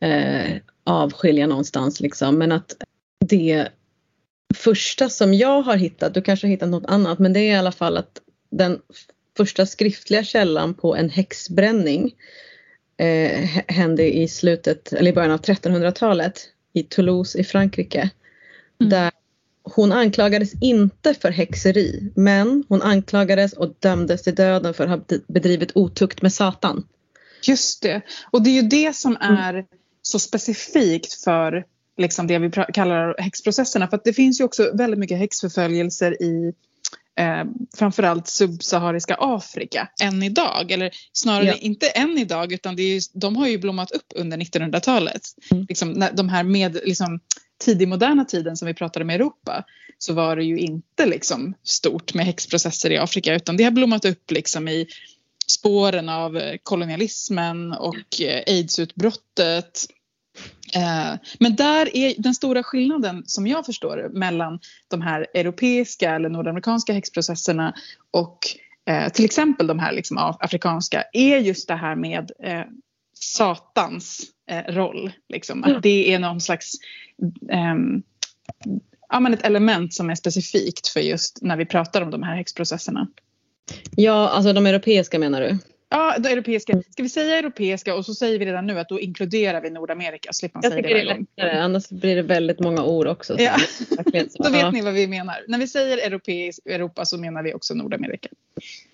eh, 0.00 0.56
avskilja 0.84 1.46
någonstans 1.46 2.00
liksom 2.00 2.38
men 2.38 2.52
att 2.52 2.74
det 3.26 3.68
första 4.54 5.08
som 5.08 5.34
jag 5.34 5.62
har 5.62 5.76
hittat, 5.76 6.14
du 6.14 6.22
kanske 6.22 6.46
har 6.46 6.50
hittat 6.50 6.68
något 6.68 6.90
annat 6.90 7.18
men 7.18 7.32
det 7.32 7.40
är 7.40 7.52
i 7.52 7.56
alla 7.56 7.72
fall 7.72 7.96
att 7.96 8.20
den 8.50 8.78
första 9.36 9.66
skriftliga 9.66 10.24
källan 10.24 10.74
på 10.74 10.96
en 10.96 11.10
häxbränning 11.10 12.14
eh, 12.96 13.48
hände 13.66 14.16
i 14.16 14.28
slutet, 14.28 14.92
eller 14.92 15.10
i 15.10 15.14
början 15.14 15.30
av 15.30 15.40
1300-talet 15.40 16.48
i 16.72 16.82
Toulouse 16.82 17.38
i 17.38 17.44
Frankrike. 17.44 18.10
Mm. 18.80 18.90
Där 18.90 19.10
hon 19.62 19.92
anklagades 19.92 20.52
inte 20.60 21.14
för 21.14 21.30
häxeri 21.30 22.12
men 22.14 22.64
hon 22.68 22.82
anklagades 22.82 23.52
och 23.52 23.74
dömdes 23.78 24.22
till 24.22 24.34
döden 24.34 24.74
för 24.74 24.84
att 24.84 24.90
ha 25.10 25.18
bedrivit 25.26 25.72
otukt 25.74 26.22
med 26.22 26.32
Satan. 26.32 26.86
Just 27.42 27.82
det. 27.82 28.00
Och 28.30 28.42
det 28.42 28.50
är 28.50 28.62
ju 28.62 28.68
det 28.68 28.96
som 28.96 29.16
Mm. 29.16 29.64
Så 30.10 30.18
specifikt 30.18 31.14
för 31.14 31.64
liksom 31.98 32.26
det 32.26 32.38
vi 32.38 32.50
kallar 32.72 33.14
häxprocesserna. 33.18 33.88
För 33.88 33.96
att 33.96 34.04
det 34.04 34.12
finns 34.12 34.40
ju 34.40 34.44
också 34.44 34.70
väldigt 34.74 35.00
mycket 35.00 35.18
häxförföljelser 35.18 36.22
i 36.22 36.52
eh, 37.18 37.44
framförallt 37.76 38.28
subsahariska 38.28 39.16
Afrika 39.20 39.88
än 40.02 40.22
idag. 40.22 40.70
Eller 40.70 40.90
snarare 41.12 41.46
Ja. 41.46 41.54
inte 41.54 41.88
än 41.88 42.18
idag 42.18 42.52
utan 42.52 42.76
det 42.76 42.82
är 42.82 42.94
ju, 42.94 43.00
de 43.12 43.36
har 43.36 43.48
ju 43.48 43.58
blommat 43.58 43.90
upp 43.90 44.12
under 44.14 44.36
1900-talet. 44.36 45.22
Mm. 45.50 45.66
Liksom, 45.68 46.04
de 46.12 46.28
här 46.28 46.42
med 46.44 46.78
liksom, 46.84 47.20
tidigmoderna 47.64 48.24
tiden 48.24 48.56
som 48.56 48.66
vi 48.66 48.74
pratade 48.74 49.04
med 49.04 49.14
Europa 49.14 49.64
så 49.98 50.12
var 50.12 50.36
det 50.36 50.44
ju 50.44 50.58
inte 50.58 51.06
liksom 51.06 51.54
stort 51.64 52.14
med 52.14 52.26
häxprocesser 52.26 52.90
i 52.90 52.98
Afrika 52.98 53.34
utan 53.34 53.56
det 53.56 53.64
har 53.64 53.70
blommat 53.70 54.04
upp 54.04 54.30
liksom 54.30 54.68
i 54.68 54.86
spåren 55.46 56.08
av 56.08 56.36
eh, 56.36 56.56
kolonialismen 56.62 57.72
och 57.72 58.20
eh, 58.20 58.42
aidsutbrottet. 58.46 59.86
Eh, 60.74 61.14
Men 61.40 61.56
där 61.56 61.96
är 61.96 62.14
den 62.18 62.34
stora 62.34 62.62
skillnaden 62.62 63.22
som 63.26 63.46
jag 63.46 63.66
förstår 63.66 63.96
det 63.96 64.08
mellan 64.08 64.58
de 64.88 65.00
här 65.00 65.26
europeiska 65.34 66.14
eller 66.14 66.28
nordamerikanska 66.28 66.92
häxprocesserna 66.92 67.74
och 68.10 68.38
eh, 68.88 69.08
till 69.12 69.24
exempel 69.24 69.66
de 69.66 69.78
här 69.78 69.92
liksom 69.92 70.18
af- 70.18 70.36
afrikanska 70.40 71.04
är 71.12 71.38
just 71.38 71.68
det 71.68 71.74
här 71.74 71.96
med 71.96 72.30
eh, 72.42 72.62
Satans 73.14 74.20
roll. 74.68 75.12
Liksom. 75.28 75.64
Att 75.64 75.82
det 75.82 76.14
är 76.14 76.18
någon 76.18 76.40
slags 76.40 76.72
ehm, 77.50 78.02
ja, 79.08 79.20
men 79.20 79.34
ett 79.34 79.42
element 79.46 79.94
som 79.94 80.10
är 80.10 80.14
specifikt 80.14 80.88
för 80.88 81.00
just 81.00 81.38
när 81.42 81.56
vi 81.56 81.66
pratar 81.66 82.02
om 82.02 82.10
de 82.10 82.22
här 82.22 82.36
häxprocesserna. 82.36 83.06
Ja, 83.96 84.28
alltså 84.28 84.52
de 84.52 84.66
europeiska 84.66 85.18
menar 85.18 85.40
du? 85.40 85.58
Ja, 85.92 86.16
de 86.18 86.28
europeiska. 86.28 86.82
Ska 86.90 87.02
vi 87.02 87.08
säga 87.08 87.38
europeiska 87.38 87.94
och 87.94 88.04
så 88.06 88.14
säger 88.14 88.38
vi 88.38 88.46
redan 88.46 88.66
nu 88.66 88.78
att 88.78 88.88
då 88.88 89.00
inkluderar 89.00 89.60
vi 89.60 89.70
Nordamerika. 89.70 90.32
Slipper 90.32 90.56
man 90.56 90.60
Jag 90.64 90.72
säga 90.72 90.82
det 90.82 90.88
tycker 90.88 90.98
det 90.98 91.04
varje 91.04 91.12
är 91.14 91.16
gång. 91.18 91.26
lättare, 91.36 91.58
annars 91.60 91.88
blir 91.88 92.16
det 92.16 92.22
väldigt 92.22 92.60
många 92.60 92.84
ord 92.84 93.06
också. 93.06 93.36
så 93.36 93.42
Ja. 93.42 93.56
det. 94.12 94.28
Då 94.38 94.50
vet 94.50 94.72
ni 94.72 94.80
vad 94.82 94.94
vi 94.94 95.06
menar. 95.06 95.44
När 95.48 95.58
vi 95.58 95.66
säger 95.68 95.98
europeisk, 95.98 96.66
Europa 96.66 97.04
så 97.04 97.18
menar 97.18 97.42
vi 97.42 97.54
också 97.54 97.74
Nordamerika. 97.74 98.28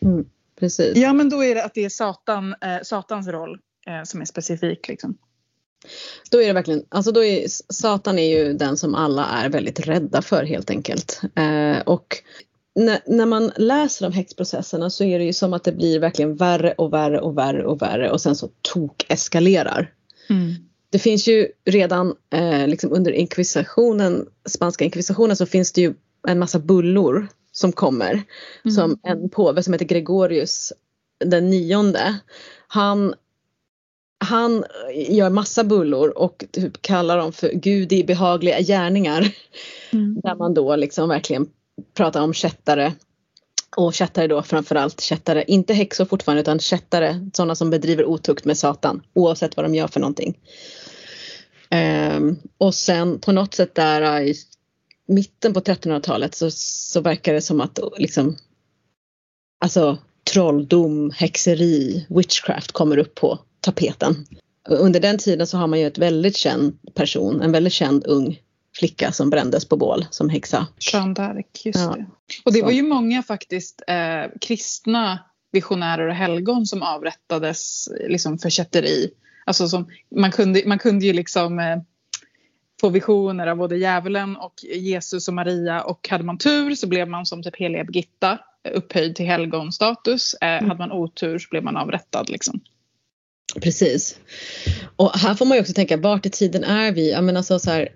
mm, 0.03 0.25
precis. 0.61 0.97
Ja, 0.97 1.13
men 1.13 1.29
då 1.29 1.45
är 1.45 1.55
det 1.55 1.65
att 1.65 1.75
det 1.75 1.85
är 1.85 1.89
Satan, 1.89 2.53
eh, 2.61 2.83
Satans 2.83 3.29
roll 3.29 3.59
eh, 3.87 4.03
som 4.05 4.21
är 4.21 4.25
specifik. 4.25 4.89
Liksom. 4.89 5.17
Då 6.31 6.43
är 6.43 6.47
det 6.47 6.53
verkligen, 6.53 6.85
alltså 6.89 7.13
då 7.13 7.25
är 7.25 7.45
Satan 7.73 8.19
är 8.19 8.37
ju 8.39 8.53
den 8.53 8.77
som 8.77 8.95
alla 8.95 9.27
är 9.27 9.49
väldigt 9.49 9.81
rädda 9.87 10.23
för 10.23 10.45
helt 10.45 10.71
enkelt. 10.71 11.21
Eh, 11.37 11.79
och 11.87 12.17
när, 12.77 13.01
när 13.07 13.27
man 13.27 13.53
läser 13.57 14.07
om 14.07 14.13
häxprocesserna 14.13 14.91
så 14.91 15.05
är 15.05 15.19
det 15.19 15.25
ju 15.25 15.33
som 15.33 15.53
att 15.53 15.65
det 15.65 15.73
blir 15.73 16.01
verkligen 16.01 16.37
värre 16.37 16.73
och 16.73 16.93
värre 16.93 17.21
och 17.21 17.39
värre 17.39 17.65
och 17.65 17.83
värre 17.83 18.11
och 18.11 18.21
sen 18.21 18.37
så 18.37 18.49
tok 18.63 19.07
eskalerar. 19.09 19.93
Det 20.91 20.99
finns 20.99 21.29
ju 21.29 21.49
redan 21.65 22.15
eh, 22.31 22.69
liksom 22.69 22.93
under 22.93 23.13
inkvisitionen, 23.13 24.27
spanska 24.49 24.85
inkvisitionen 24.85 25.37
så 25.37 25.47
finns 25.47 25.73
det 25.73 25.81
ju 25.81 25.95
en 26.29 26.39
massa 26.39 26.59
bullor 26.59 27.29
som 27.53 27.73
kommer. 27.73 28.13
Mm. 28.65 28.75
Som 28.75 28.99
en 29.03 29.29
påve 29.29 29.63
som 29.63 29.73
heter 29.73 29.87
Gregorius 29.87 30.73
den 31.25 31.51
nionde. 31.51 32.19
Han, 32.69 33.15
han 34.25 34.65
gör 34.95 35.31
massa 35.31 35.65
bullor 35.65 36.19
och 36.19 36.45
typ 36.51 36.83
kallar 36.83 37.19
dem 37.19 37.33
för 37.33 37.49
gudi 37.49 38.05
behagliga 38.05 38.61
gärningar. 38.61 39.35
Mm. 39.91 40.21
Där 40.23 40.35
man 40.35 40.55
då 40.55 40.77
liksom 40.77 41.09
verkligen 41.09 41.47
pratar 41.95 42.23
om 42.23 42.35
kättare. 42.35 42.93
Och 43.77 43.95
kättare 43.95 44.27
då 44.27 44.43
framförallt 44.43 45.01
kättare, 45.01 45.45
inte 45.47 45.75
häxor 45.75 46.05
fortfarande 46.05 46.41
utan 46.41 46.59
kättare, 46.59 47.31
sådana 47.33 47.55
som 47.55 47.71
bedriver 47.71 48.05
otukt 48.05 48.45
med 48.45 48.59
Satan 48.59 49.03
oavsett 49.15 49.57
vad 49.57 49.65
de 49.65 49.75
gör 49.75 49.89
för 49.89 50.01
någonting. 50.01 50.39
Um, 51.71 52.39
och 52.59 52.75
sen 52.75 53.21
på 53.21 53.33
något 53.33 53.55
sätt 53.55 53.75
där 53.75 54.21
äh, 54.21 54.29
i 54.29 54.35
mitten 55.07 55.55
på 55.55 55.61
1300-talet 55.61 56.35
så, 56.35 56.51
så 56.51 57.01
verkar 57.01 57.33
det 57.33 57.41
som 57.41 57.61
att 57.61 57.79
liksom 57.99 58.37
alltså 59.61 59.99
trolldom, 60.33 61.11
häxeri, 61.11 62.07
witchcraft 62.09 62.73
kommer 62.73 62.99
upp 62.99 63.15
på 63.15 63.39
tapeten. 63.61 64.27
Under 64.69 65.01
den 65.01 65.19
tiden 65.19 65.47
så 65.47 65.59
har 65.59 65.67
man 65.67 65.81
ju 65.81 65.87
ett 65.87 65.99
väldigt 65.99 66.37
känd 66.37 66.79
person, 66.95 67.43
en 67.43 67.53
väldigt 67.53 67.73
känd 67.73 68.07
ung 68.07 68.41
flicka 68.79 69.13
som 69.13 69.31
brändes 69.31 69.65
på 69.69 69.77
bål 69.77 70.07
som 70.11 70.29
häxa. 70.29 70.67
Jeanne 70.93 71.15
d'Arc, 71.15 71.45
just 71.65 71.79
Ja. 71.79 71.95
det. 71.97 72.07
Och 72.45 72.53
det 72.53 72.63
var 72.63 72.71
ju 72.71 72.83
många 72.83 73.23
faktiskt 73.23 73.83
eh, 73.87 74.39
kristna 74.41 75.19
visionärer 75.53 76.09
och 76.09 76.15
helgon 76.15 76.67
som 76.67 76.83
avrättades 76.83 77.89
liksom, 78.09 78.39
för 78.39 78.51
kätteri. 78.51 79.11
Alltså 79.45 79.69
som, 79.69 79.91
man, 80.17 80.31
kunde, 80.33 80.63
man 80.67 80.79
kunde 80.79 81.07
ju 81.07 81.13
liksom 81.13 81.59
eh, 81.59 81.77
få 82.81 82.89
visioner 82.89 83.47
av 83.47 83.57
både 83.57 83.77
djävulen 83.77 84.37
och 84.37 84.55
Jesus 84.75 85.29
och 85.29 85.35
Maria 85.35 85.83
och 85.83 86.09
hade 86.09 86.25
man 86.25 86.39
tur 86.39 86.75
så 86.75 86.87
blev 86.87 87.09
man 87.09 87.27
som 87.27 87.43
typ 87.43 87.57
heliga 87.57 87.85
Birgitta 87.85 88.39
upphöjd 88.75 89.17
till 89.17 89.27
helgonstatus. 89.27 90.35
Eh, 90.35 90.49
Mm. 90.49 90.69
Hade 90.69 90.79
man 90.79 90.93
otur 90.93 91.39
så 91.39 91.49
blev 91.51 91.65
man 91.65 91.77
avrättad 91.77 92.29
liksom. 92.31 92.61
Precis. 93.63 94.19
Och 94.97 95.11
här 95.19 95.35
får 95.35 95.47
man 95.47 95.57
ju 95.57 95.61
också 95.61 95.73
tänka, 95.73 95.97
vart 95.97 96.27
i 96.27 96.31
tiden 96.31 96.65
är 96.65 96.93
vi? 96.93 97.13
Jag 97.13 97.25
menar 97.25 97.43
så, 97.43 97.59
så 97.59 97.71
här, 97.71 97.89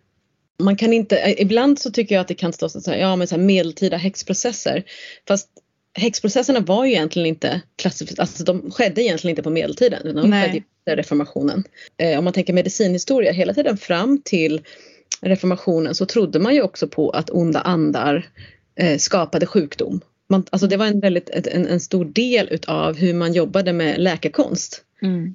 man 0.61 0.77
kan 0.77 0.92
inte, 0.92 1.35
ibland 1.38 1.79
så 1.79 1.90
tycker 1.90 2.14
jag 2.14 2.23
att 2.23 2.29
det 2.29 2.35
kan 2.35 2.53
stå 2.53 2.68
så 2.68 2.90
här, 2.90 2.99
ja 2.99 3.16
men 3.16 3.27
så 3.27 3.35
här 3.35 3.42
medeltida 3.42 3.96
häxprocesser. 3.96 4.85
Fast 5.29 5.49
häxprocesserna 5.94 6.61
var 6.61 6.85
ju 6.85 6.92
egentligen 6.92 7.27
inte 7.27 7.61
klassificerade, 7.77 8.23
alltså 8.23 8.44
de 8.44 8.70
skedde 8.70 9.03
egentligen 9.03 9.33
inte 9.33 9.42
på 9.42 9.51
medeltiden 9.51 10.01
utan 10.05 10.23
de 10.23 10.31
Nej. 10.31 10.46
skedde 10.49 10.64
efter 10.79 10.96
reformationen. 10.96 11.64
Eh, 11.96 12.18
om 12.18 12.25
man 12.25 12.33
tänker 12.33 12.53
medicinhistoria, 12.53 13.33
hela 13.33 13.55
tiden 13.55 13.77
fram 13.77 14.23
till 14.25 14.61
reformationen 15.20 15.94
så 15.94 16.07
trodde 16.07 16.38
man 16.38 16.55
ju 16.55 16.62
också 16.62 16.88
på 16.88 17.11
att 17.11 17.31
onda 17.31 17.61
andar 17.61 18.29
eh, 18.77 18.99
skapade 18.99 19.46
sjukdom. 19.46 20.01
Man, 20.29 20.44
alltså 20.51 20.66
det 20.66 20.77
var 20.77 20.87
en, 20.87 21.01
väldigt, 21.01 21.31
en, 21.31 21.66
en 21.66 21.81
stor 21.81 22.05
del 22.05 22.49
utav 22.51 22.96
hur 22.96 23.14
man 23.14 23.33
jobbade 23.33 23.73
med 23.73 24.01
läkarkonst. 24.01 24.85
Mm. 25.03 25.35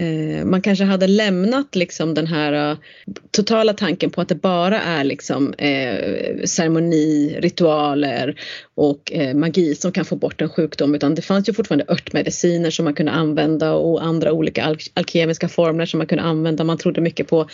Eh, 0.00 0.44
man 0.44 0.62
kanske 0.62 0.84
hade 0.84 1.06
lämnat 1.06 1.76
liksom 1.76 2.14
den 2.14 2.26
här 2.26 2.70
eh, 2.70 2.78
totala 3.30 3.72
tanken 3.72 4.10
på 4.10 4.20
att 4.20 4.28
det 4.28 4.34
bara 4.34 4.80
är 4.80 5.04
liksom 5.04 5.54
eh, 5.54 6.44
ceremoni, 6.44 7.36
ritualer 7.40 8.40
och 8.74 9.12
eh, 9.12 9.34
magi 9.34 9.74
som 9.74 9.92
kan 9.92 10.04
få 10.04 10.16
bort 10.16 10.40
en 10.40 10.48
sjukdom 10.48 10.94
utan 10.94 11.14
det 11.14 11.22
fanns 11.22 11.48
ju 11.48 11.52
fortfarande 11.52 11.84
örtmediciner 11.88 12.70
som 12.70 12.84
man 12.84 12.94
kunde 12.94 13.12
använda 13.12 13.72
och 13.72 14.04
andra 14.04 14.32
olika 14.32 14.64
al- 14.64 14.78
alkemiska 14.94 15.48
formler 15.48 15.86
som 15.86 15.98
man 15.98 16.06
kunde 16.06 16.24
använda. 16.24 16.64
Man 16.64 16.78
trodde 16.78 17.00
mycket 17.00 17.28
på 17.28 17.48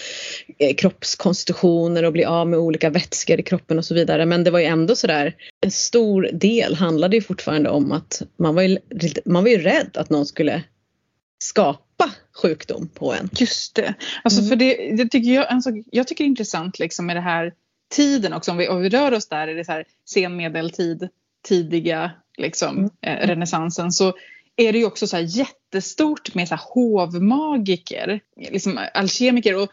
eh, 0.59 0.74
kroppskonstitutioner 0.74 2.02
och 2.04 2.12
bli 2.12 2.24
av 2.24 2.48
med 2.48 2.59
olika 2.59 2.90
vätskor 2.90 3.40
i 3.40 3.42
kroppen 3.42 3.78
och 3.78 3.85
så 3.85 3.94
vidare. 3.94 4.26
Men 4.26 4.44
det 4.44 4.50
var 4.50 4.59
ju 4.61 4.66
ändå 4.66 4.96
sådär 4.96 5.35
en 5.61 5.70
stor 5.70 6.28
del 6.32 6.74
handlade 6.74 7.16
ju 7.16 7.22
fortfarande 7.22 7.70
om 7.70 7.92
att 7.92 8.22
man 8.38 8.54
var 8.54 8.62
ju, 8.62 8.78
man 9.24 9.44
var 9.44 9.50
ju 9.50 9.59
rädd 9.59 9.90
att 9.94 10.11
någon 10.11 10.26
skulle 10.26 10.62
skapa 11.38 11.86
sjukdom 12.42 12.88
på 12.88 13.14
en. 13.14 13.30
Just 13.32 13.74
det. 13.74 13.94
Alltså 14.24 14.40
Mm. 14.40 14.48
för 14.48 14.56
det, 14.56 14.96
det 14.96 15.09
tycker 15.09 15.30
jag, 15.35 15.52
en 15.52 15.62
sak, 15.62 15.74
jag 15.92 16.09
tycker 16.09 16.24
det 16.24 16.28
är 16.28 16.30
intressant 16.30 16.78
liksom 16.78 17.06
med 17.06 17.16
det 17.16 17.20
här 17.20 17.52
tiden 17.94 18.32
också. 18.32 18.50
Om 18.50 18.56
vi, 18.56 18.68
om 18.68 18.80
vi 18.80 18.88
rör 18.88 19.12
oss 19.12 19.28
där 19.28 19.48
i 19.48 19.54
det 19.54 19.64
så 19.64 19.72
här 19.72 19.85
senmedeltid, 20.11 21.09
tidiga 21.48 22.11
liksom, 22.38 22.76
Mm. 22.78 22.90
eh, 23.00 23.26
renässansen 23.26 23.92
så 23.92 24.12
är 24.56 24.72
det 24.72 24.78
ju 24.78 24.85
också 24.85 25.06
så 25.06 25.18
jättestort 25.18 26.35
med 26.35 26.48
så 26.48 26.54
här 26.54 26.62
hovmagiker, 26.74 28.20
liksom 28.37 28.80
alkemiker. 28.94 29.56
Och 29.56 29.70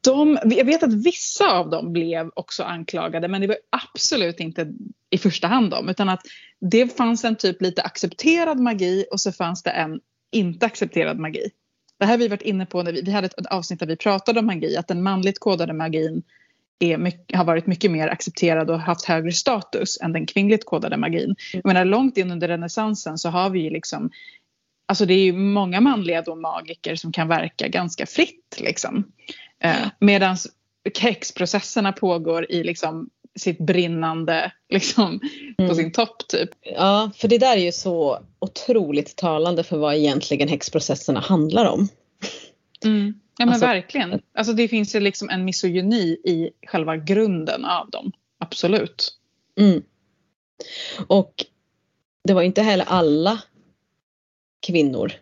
de, 0.00 0.38
jag 0.44 0.64
vet 0.64 0.82
att 0.82 0.94
vissa 0.94 1.50
av 1.52 1.70
dem 1.70 1.92
blev 1.92 2.30
också 2.34 2.62
anklagade 2.62 3.28
men 3.28 3.40
det 3.40 3.46
var 3.46 3.56
absolut 3.70 4.40
inte 4.40 4.72
i 5.10 5.18
första 5.18 5.46
hand 5.48 5.70
dem 5.70 5.88
utan 5.88 6.08
att 6.08 6.20
det 6.60 6.96
fanns 6.96 7.24
en 7.24 7.36
typ 7.36 7.62
lite 7.62 7.82
accepterad 7.82 8.60
magi 8.60 9.04
och 9.10 9.20
så 9.20 9.32
fanns 9.32 9.62
det 9.62 9.70
en 9.70 10.00
inte 10.32 10.66
accepterad 10.66 11.18
magi. 11.18 11.50
Det 11.98 12.04
här 12.04 12.12
har 12.12 12.18
vi 12.18 12.28
varit 12.28 12.42
inne 12.42 12.66
på 12.66 12.82
när 12.82 12.92
vi, 12.92 13.02
vi 13.02 13.10
hade 13.10 13.26
ett 13.26 13.46
avsnitt 13.46 13.80
där 13.80 13.86
vi 13.86 13.96
pratade 13.96 14.40
om 14.40 14.46
magi 14.46 14.76
att 14.76 14.88
den 14.88 15.02
manligt 15.02 15.38
kodade 15.38 15.72
magin 15.72 16.22
mycket, 16.98 17.36
har 17.36 17.44
varit 17.44 17.66
mycket 17.66 17.90
mer 17.90 18.08
accepterad 18.08 18.70
och 18.70 18.80
haft 18.80 19.04
högre 19.04 19.32
status 19.32 20.00
än 20.00 20.12
den 20.12 20.26
kvinnligt 20.26 20.64
kodade 20.64 20.96
magin. 20.96 21.34
Jag 21.52 21.66
menar 21.66 21.84
långt 21.84 22.16
in 22.16 22.30
under 22.30 22.48
renässansen 22.48 23.18
så 23.18 23.28
har 23.28 23.50
vi 23.50 23.60
ju 23.60 23.70
liksom 23.70 24.10
Alltså 24.88 25.06
det 25.06 25.14
är 25.14 25.24
ju 25.24 25.32
många 25.32 25.80
manliga 25.80 26.22
då 26.22 26.34
magiker 26.34 26.96
som 26.96 27.12
kan 27.12 27.28
verka 27.28 27.68
ganska 27.68 28.06
fritt 28.06 28.56
liksom. 28.60 29.04
Eh, 29.60 29.86
Medan 30.00 30.36
häxprocesserna 31.00 31.92
pågår 31.92 32.52
i 32.52 32.64
liksom 32.64 33.10
sitt 33.36 33.58
brinnande 33.58 34.52
liksom 34.68 35.20
på 35.58 35.62
Mm. 35.62 35.74
sin 35.76 35.92
topp 35.92 36.28
typ. 36.28 36.50
Ja, 36.62 37.10
för 37.16 37.28
det 37.28 37.38
där 37.38 37.56
är 37.56 37.60
ju 37.60 37.72
så 37.72 38.18
otroligt 38.38 39.16
talande 39.16 39.62
för 39.64 39.76
vad 39.78 39.94
egentligen 39.94 40.48
häxprocesserna 40.48 41.20
handlar 41.20 41.64
om. 41.66 41.88
Ja 42.80 42.88
men 43.44 43.48
Alltså- 43.48 43.66
verkligen. 43.66 44.20
Alltså 44.34 44.52
det 44.52 44.68
finns 44.68 44.94
ju 44.94 45.00
liksom 45.00 45.30
en 45.30 45.44
misogyni 45.44 46.02
i 46.24 46.50
själva 46.66 46.96
grunden 46.96 47.64
av 47.64 47.90
dem. 47.90 48.12
Absolut. 48.40 49.12
Mm. 49.60 49.82
Och 51.06 51.44
det 52.28 52.34
var 52.34 52.42
inte 52.42 52.62
heller 52.62 52.84
alla 52.88 53.42
kvinnor. 54.66 55.12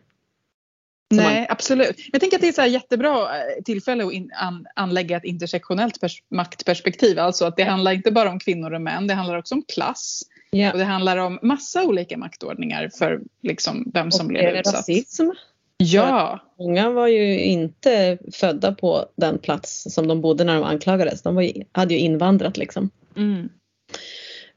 Nej, 1.10 1.46
absolut. 1.48 1.96
Jag 2.12 2.20
tänker 2.20 2.36
att 2.36 2.40
det 2.40 2.48
är 2.48 2.52
så 2.52 2.60
här 2.60 2.68
jättebra 2.68 3.20
eh, 3.22 3.62
tillfälle 3.64 4.04
att 4.06 4.12
in, 4.12 4.30
an, 4.34 4.66
anlägga 4.74 5.16
ett 5.16 5.24
intersektionellt 5.24 6.00
pers, 6.00 6.22
maktperspektiv. 6.30 7.18
Alltså 7.18 7.44
att 7.44 7.56
det 7.56 7.64
handlar 7.64 7.92
inte 7.92 8.10
bara 8.10 8.30
om 8.30 8.38
kvinnor 8.38 8.72
och 8.74 8.80
män, 8.80 9.06
det 9.06 9.14
handlar 9.14 9.38
också 9.38 9.54
om 9.54 9.62
klass. 9.74 10.22
Och 10.52 10.58
Ja. 10.58 10.72
det 10.72 10.84
handlar 10.84 11.16
om 11.16 11.38
massa 11.42 11.84
olika 11.84 12.16
maktordningar 12.18 12.90
för 12.98 13.20
liksom 13.42 13.90
vem 13.94 14.10
som 14.10 14.26
Och 14.26 14.28
blev 14.28 14.56
utsatt. 14.56 14.74
rasism. 14.74 15.30
Ja, 15.76 16.40
Många 16.58 16.90
var 16.90 17.06
ju 17.08 17.40
inte 17.40 18.18
födda 18.32 18.72
på 18.74 19.06
den 19.16 19.38
plats 19.38 19.86
som 19.94 20.08
de 20.08 20.20
bodde 20.20 20.44
när 20.44 20.54
de 20.54 20.62
anklagades. 20.64 21.22
De 21.22 21.44
ju, 21.44 21.52
hade 21.72 21.94
ju 21.94 22.00
invandrat 22.00 22.56
liksom. 22.56 22.90
mm. 23.16 23.48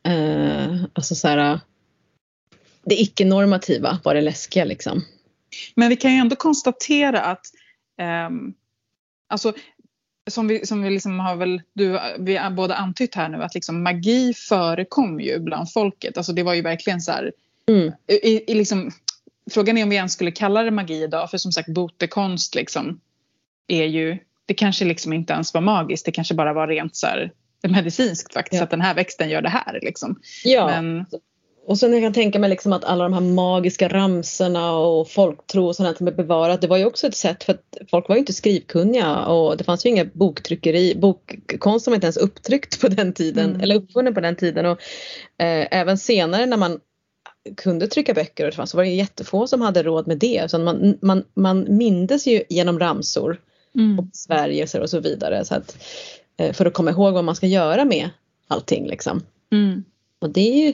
Eh, 0.04 0.84
alltså 0.94 1.16
så 1.16 1.28
här, 1.28 1.60
det 2.86 3.02
icke-normativa 3.02 4.00
var 4.04 4.14
det 4.14 4.22
läskiga 4.22 4.66
liksom. 4.66 5.02
Men 5.76 5.89
vi 5.89 5.96
kan 5.96 6.12
ju 6.12 6.17
ändå 6.17 6.36
konstatera 6.36 7.22
att 7.22 7.46
ehm, 8.00 8.54
alltså, 9.30 9.54
som 10.30 10.48
vi, 10.48 10.65
som 10.65 10.82
vi 10.84 10.89
liksom 10.89 11.20
har 11.20 11.36
väl, 11.36 11.62
du, 11.74 12.00
vi 12.20 12.38
har 12.38 12.52
båda 12.52 12.76
antytt 12.76 13.15
här 13.15 13.30
nu 13.30 13.43
att 13.43 13.56
liksom 13.56 13.84
magi 13.84 14.34
förekom 14.34 15.20
ju 15.20 15.39
bland 15.39 15.72
folket. 15.74 16.17
Alltså 16.17 16.34
det 16.34 16.43
var 16.43 16.54
ju 16.54 16.62
verkligen 16.62 17.02
så 17.02 17.12
här, 17.12 17.32
Mm. 17.70 17.93
i, 18.08 18.52
i 18.52 18.56
liksom, 18.56 18.91
frågan 19.52 19.78
är 19.78 19.84
om 19.84 19.89
vi 19.89 19.96
ens 19.96 20.13
skulle 20.13 20.32
kalla 20.32 20.63
det 20.63 20.72
magi 20.72 21.04
idag 21.04 21.32
för 21.32 21.38
som 21.38 21.52
sagt 21.52 21.70
botekonst 21.70 22.56
liksom 22.56 23.00
är 23.67 23.84
ju, 23.86 24.17
det 24.46 24.54
kanske 24.54 24.86
liksom 24.86 25.13
inte 25.13 25.34
ens 25.34 25.54
var 25.54 25.62
magiskt, 25.62 26.06
det 26.06 26.12
kanske 26.12 26.34
bara 26.34 26.54
var 26.54 26.67
rent 26.67 26.96
så 26.96 27.08
här 27.08 27.32
medicinskt 27.67 28.34
faktiskt, 28.34 28.60
Ja. 28.60 28.63
att 28.63 28.70
den 28.70 28.82
här 28.82 28.96
växten 28.96 29.30
gör 29.30 29.41
det 29.41 29.50
här 29.50 29.80
liksom. 29.82 30.20
Ja, 30.43 30.67
Men, 30.67 31.06
och 31.67 31.77
sen 31.77 31.93
jag 31.93 32.01
kan 32.01 32.13
tänka 32.13 32.39
mig 32.39 32.49
liksom 32.49 32.73
att 32.73 32.84
alla 32.84 33.03
de 33.03 33.13
här 33.13 33.21
magiska 33.21 33.88
ramserna 33.88 34.77
och 34.77 35.10
folktro 35.10 35.65
och 35.65 35.75
sånt 35.75 35.97
som 35.97 36.08
är 36.08 36.12
bevarat. 36.12 36.62
Det 36.62 36.67
var 36.67 36.77
ju 36.77 36.86
också 36.86 37.08
ett 37.08 37.15
sätt 37.15 37.43
för 37.43 37.53
att 37.53 37.77
folk 37.91 38.10
var 38.10 38.15
ju 38.15 38.19
inte 38.19 38.34
skrivkunniga 38.34 39.25
och 39.25 39.58
det 39.58 39.63
fanns 39.63 39.86
ju 39.86 39.89
inga 39.89 40.06
boktryckeri, 40.06 40.95
bokkonst 40.95 41.88
var 41.88 41.95
inte 41.95 42.06
ens 42.06 42.17
upptryckt 42.17 42.82
på 42.82 42.88
den 42.88 43.13
tiden 43.13 43.49
Mm. 43.49 43.62
eller 43.62 43.75
uppfunnen 43.75 44.13
på 44.13 44.19
den 44.19 44.36
tiden 44.36 44.65
och 44.65 44.80
eh, 45.38 45.67
även 45.71 45.97
senare 45.97 46.45
när 46.45 46.58
man 46.58 46.80
kunde 47.58 47.88
trycka 47.88 48.13
böcker 48.13 48.43
och 48.43 48.51
det 48.51 48.56
fanns, 48.56 48.69
så 48.71 48.77
var 48.77 48.84
det 48.84 48.89
jättefå 48.89 49.47
som 49.47 49.62
hade 49.62 49.84
råd 49.84 50.08
med 50.08 50.17
det. 50.17 50.51
Så 50.51 50.60
man, 50.60 50.97
man, 51.01 51.23
man 51.34 51.77
mindes 51.77 52.27
ju 52.27 52.43
genom 52.49 52.80
ramsor 52.80 53.41
mm, 53.75 53.99
och 53.99 54.06
Sverige 54.13 54.67
och 54.82 54.89
så 54.89 54.99
vidare 54.99 55.45
så 55.45 55.56
att, 55.56 55.77
eh, 56.38 56.53
för 56.53 56.65
att 56.65 56.73
komma 56.73 56.91
ihåg 56.91 57.13
vad 57.13 57.23
man 57.23 57.36
ska 57.36 57.47
göra 57.47 57.86
med 57.86 58.10
allting 58.47 58.88
liksom. 58.88 59.21
mm, 59.51 59.84
Och 60.19 60.30
det, 60.30 60.41
är 60.41 60.65
ju, 60.67 60.73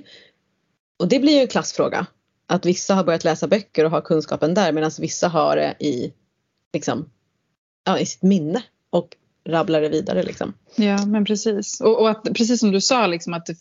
och 1.04 1.10
det 1.10 1.20
blir 1.20 1.34
ju 1.34 1.39
en 1.42 1.48
klassfråga. 1.48 2.06
Att 2.48 2.66
vissa 2.66 2.96
har 2.96 3.04
börjat 3.04 3.24
läsa 3.24 3.48
böcker 3.48 3.86
och 3.86 3.92
har 3.92 4.02
kunskapen 4.02 4.54
där 4.54 4.72
medan 4.72 4.92
vissa 5.00 5.28
har 5.28 5.56
det 5.56 5.76
i, 5.80 6.13
liksom, 6.74 7.10
ja, 7.86 8.00
i 8.00 8.06
sitt 8.06 8.22
minne 8.22 8.63
och 8.89 9.16
rabblar 9.46 9.82
det 9.82 9.89
vidare. 9.89 10.24
Liksom. 10.24 10.54
Ja, 10.76 11.06
men 11.06 11.26
precis. 11.26 11.82
Och, 11.82 12.00
och 12.02 12.10
att, 12.10 12.24
precis 12.24 12.60
som 12.60 12.72
du 12.72 12.82
sa, 12.82 13.08
liksom, 13.08 13.34
att 13.34 13.46
det 13.46 13.56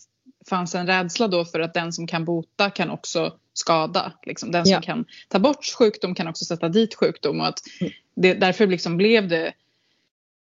fanns 0.49 0.75
en 0.75 0.87
rädsla 0.87 1.29
då 1.29 1.45
för 1.45 1.61
att 1.61 1.75
den 1.75 1.93
som 1.93 2.07
kan 2.07 2.25
bota 2.25 2.71
kan 2.71 2.91
också 2.91 3.33
skada. 3.55 4.13
Liksom. 4.27 4.51
Den 4.51 4.65
som 4.65 4.73
Ja. 4.73 4.81
kan 4.81 5.05
ta 5.29 5.39
bort 5.39 5.65
sjukdom 5.79 6.15
kan 6.15 6.29
också 6.29 6.45
sätta 6.45 6.69
dit 6.69 6.95
sjukdom. 6.95 7.41
Och 7.41 7.47
att 7.47 7.61
Mm. 7.81 7.93
det, 8.17 8.35
därför 8.35 8.67
liksom 8.67 8.97
blev 8.97 9.29
det... 9.29 9.53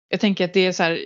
Jag 0.10 0.20
tänker 0.20 0.46
att 0.46 0.54
det 0.54 0.66
är 0.66 0.72
så 0.72 0.84
här... 0.84 1.00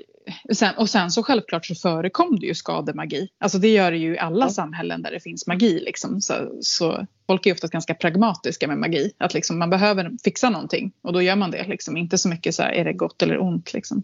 Sen, 0.53 0.75
och 0.77 0.89
sen 0.89 1.11
så 1.11 1.23
självklart 1.23 1.65
så 1.65 1.75
förekom 1.75 2.39
det 2.39 2.45
ju 2.45 2.55
skademagi. 2.55 3.29
Alltså 3.39 3.57
det 3.57 3.67
gör 3.73 3.91
det 3.91 3.97
ju 3.97 4.13
i 4.13 4.19
alla 4.19 4.45
Ja. 4.45 4.49
samhällen 4.49 5.01
där 5.01 5.11
det 5.11 5.19
finns 5.19 5.47
magi. 5.47 5.79
Liksom. 5.79 6.21
Så, 6.21 6.33
så 6.61 7.05
folk 7.27 7.45
är 7.45 7.49
ju 7.49 7.53
oftast 7.53 7.73
ganska 7.73 7.93
pragmatiska 7.93 8.67
med 8.67 8.77
magi. 8.77 9.11
Att 9.17 9.33
liksom 9.33 9.59
man 9.59 9.69
behöver 9.69 10.11
fixa 10.23 10.49
någonting 10.49 10.91
och 11.01 11.13
då 11.13 11.21
gör 11.21 11.35
man 11.35 11.51
det. 11.51 11.67
Liksom. 11.67 11.97
Inte 11.97 12.17
så 12.17 12.29
mycket 12.29 12.55
så 12.55 12.63
här, 12.63 12.71
är 12.71 12.85
det 12.85 12.93
gott 12.93 13.21
eller 13.21 13.41
ont. 13.41 13.73
Liksom. 13.73 14.03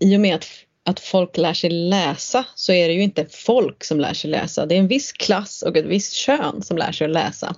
I 0.00 0.16
och 0.16 0.20
med 0.20 0.34
att, 0.34 0.46
att 0.84 1.00
folk 1.00 1.36
lär 1.36 1.54
sig 1.54 1.70
läsa 1.70 2.44
så 2.54 2.72
är 2.72 2.88
det 2.88 2.94
ju 2.94 3.02
inte 3.02 3.26
folk 3.30 3.84
som 3.84 4.00
lär 4.00 4.14
sig 4.14 4.30
läsa. 4.30 4.66
Det 4.66 4.74
är 4.74 4.78
en 4.78 4.88
viss 4.88 5.12
klass 5.12 5.62
och 5.62 5.76
ett 5.76 5.86
visst 5.86 6.12
kön 6.12 6.62
som 6.62 6.76
lär 6.76 6.92
sig 6.92 7.04
att 7.04 7.10
läsa. 7.12 7.54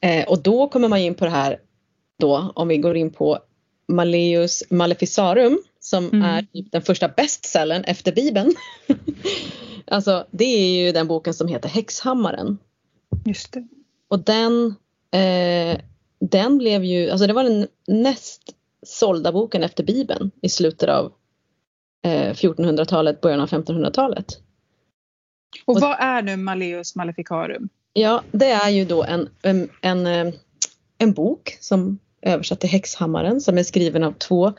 Eh, 0.00 0.24
och 0.28 0.42
då 0.42 0.68
kommer 0.68 0.88
man 0.88 0.98
in 0.98 1.14
på 1.14 1.24
det 1.24 1.30
här 1.30 1.58
då 2.18 2.52
om 2.54 2.68
vi 2.68 2.76
går 2.76 2.96
in 2.96 3.10
på 3.10 3.38
Malleus 3.88 4.62
Maleficarum 4.70 5.58
som 5.84 6.04
Mm. 6.04 6.22
är 6.22 6.42
typ 6.42 6.72
den 6.72 6.82
första 6.82 7.08
bestsellern 7.08 7.84
efter 7.84 8.12
Bibeln. 8.12 8.54
alltså 9.86 10.26
det 10.30 10.44
är 10.44 10.84
ju 10.84 10.92
den 10.92 11.06
boken 11.06 11.34
som 11.34 11.48
heter 11.48 11.68
Häxhammaren. 11.68 12.58
Just 13.24 13.52
det. 13.52 13.68
Och 14.08 14.18
den, 14.18 14.74
eh, 15.10 15.80
den 16.20 16.58
blev 16.58 16.84
ju, 16.84 17.10
alltså 17.10 17.26
det 17.26 17.32
var 17.32 17.44
den 17.44 17.66
näst 17.86 18.42
sålda 18.86 19.32
boken 19.32 19.62
efter 19.62 19.84
Bibeln 19.84 20.30
i 20.42 20.48
slutet 20.48 20.88
av 20.88 21.12
eh, 22.04 22.34
1400-talet, 22.34 23.20
början 23.20 23.40
av 23.40 23.48
1500-talet. 23.48 24.26
Och 25.64 25.80
vad 25.80 25.96
är 26.00 26.22
nu 26.22 26.36
Malleus 26.36 26.94
Maleficarum? 26.96 27.68
Ja, 27.92 28.22
det 28.32 28.50
är 28.50 28.70
ju 28.70 28.84
då 28.84 29.04
en, 29.04 29.28
en, 29.42 29.68
en, 29.80 30.06
eh, 30.06 30.34
en 30.98 31.12
bok 31.12 31.56
som 31.60 31.98
översatt 32.22 32.60
till 32.60 32.70
Häxhammaren 32.70 33.40
som 33.40 33.58
är 33.58 33.62
skriven 33.62 34.04
av 34.04 34.12
två 34.12 34.52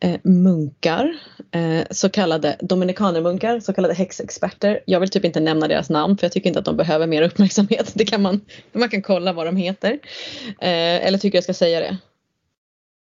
eh, 0.00 0.20
munkar, 0.22 1.16
eh, 1.50 1.86
så 1.90 2.08
kallade 2.08 2.56
dominikanermunkar, 2.60 3.60
så 3.60 3.72
kallade 3.72 3.94
häxexperter. 3.94 4.80
Jag 4.86 5.00
vill 5.00 5.08
typ 5.08 5.24
inte 5.24 5.40
nämna 5.40 5.68
deras 5.68 5.90
namn 5.90 6.16
för 6.16 6.24
jag 6.24 6.32
tycker 6.32 6.48
inte 6.50 6.58
att 6.58 6.64
de 6.64 6.76
behöver 6.76 7.06
mer 7.06 7.22
uppmärksamhet. 7.30 7.92
Det 7.94 8.04
kan 8.04 8.22
man, 8.22 8.40
man 8.72 8.88
kan 8.88 9.02
kolla 9.02 9.32
vad 9.32 9.46
de 9.46 9.56
heter. 9.56 9.98
Eh, 10.46 11.06
eller 11.06 11.18
tycker 11.18 11.36
jag 11.36 11.44
ska 11.44 11.54
säga 11.54 11.80
det? 11.80 11.96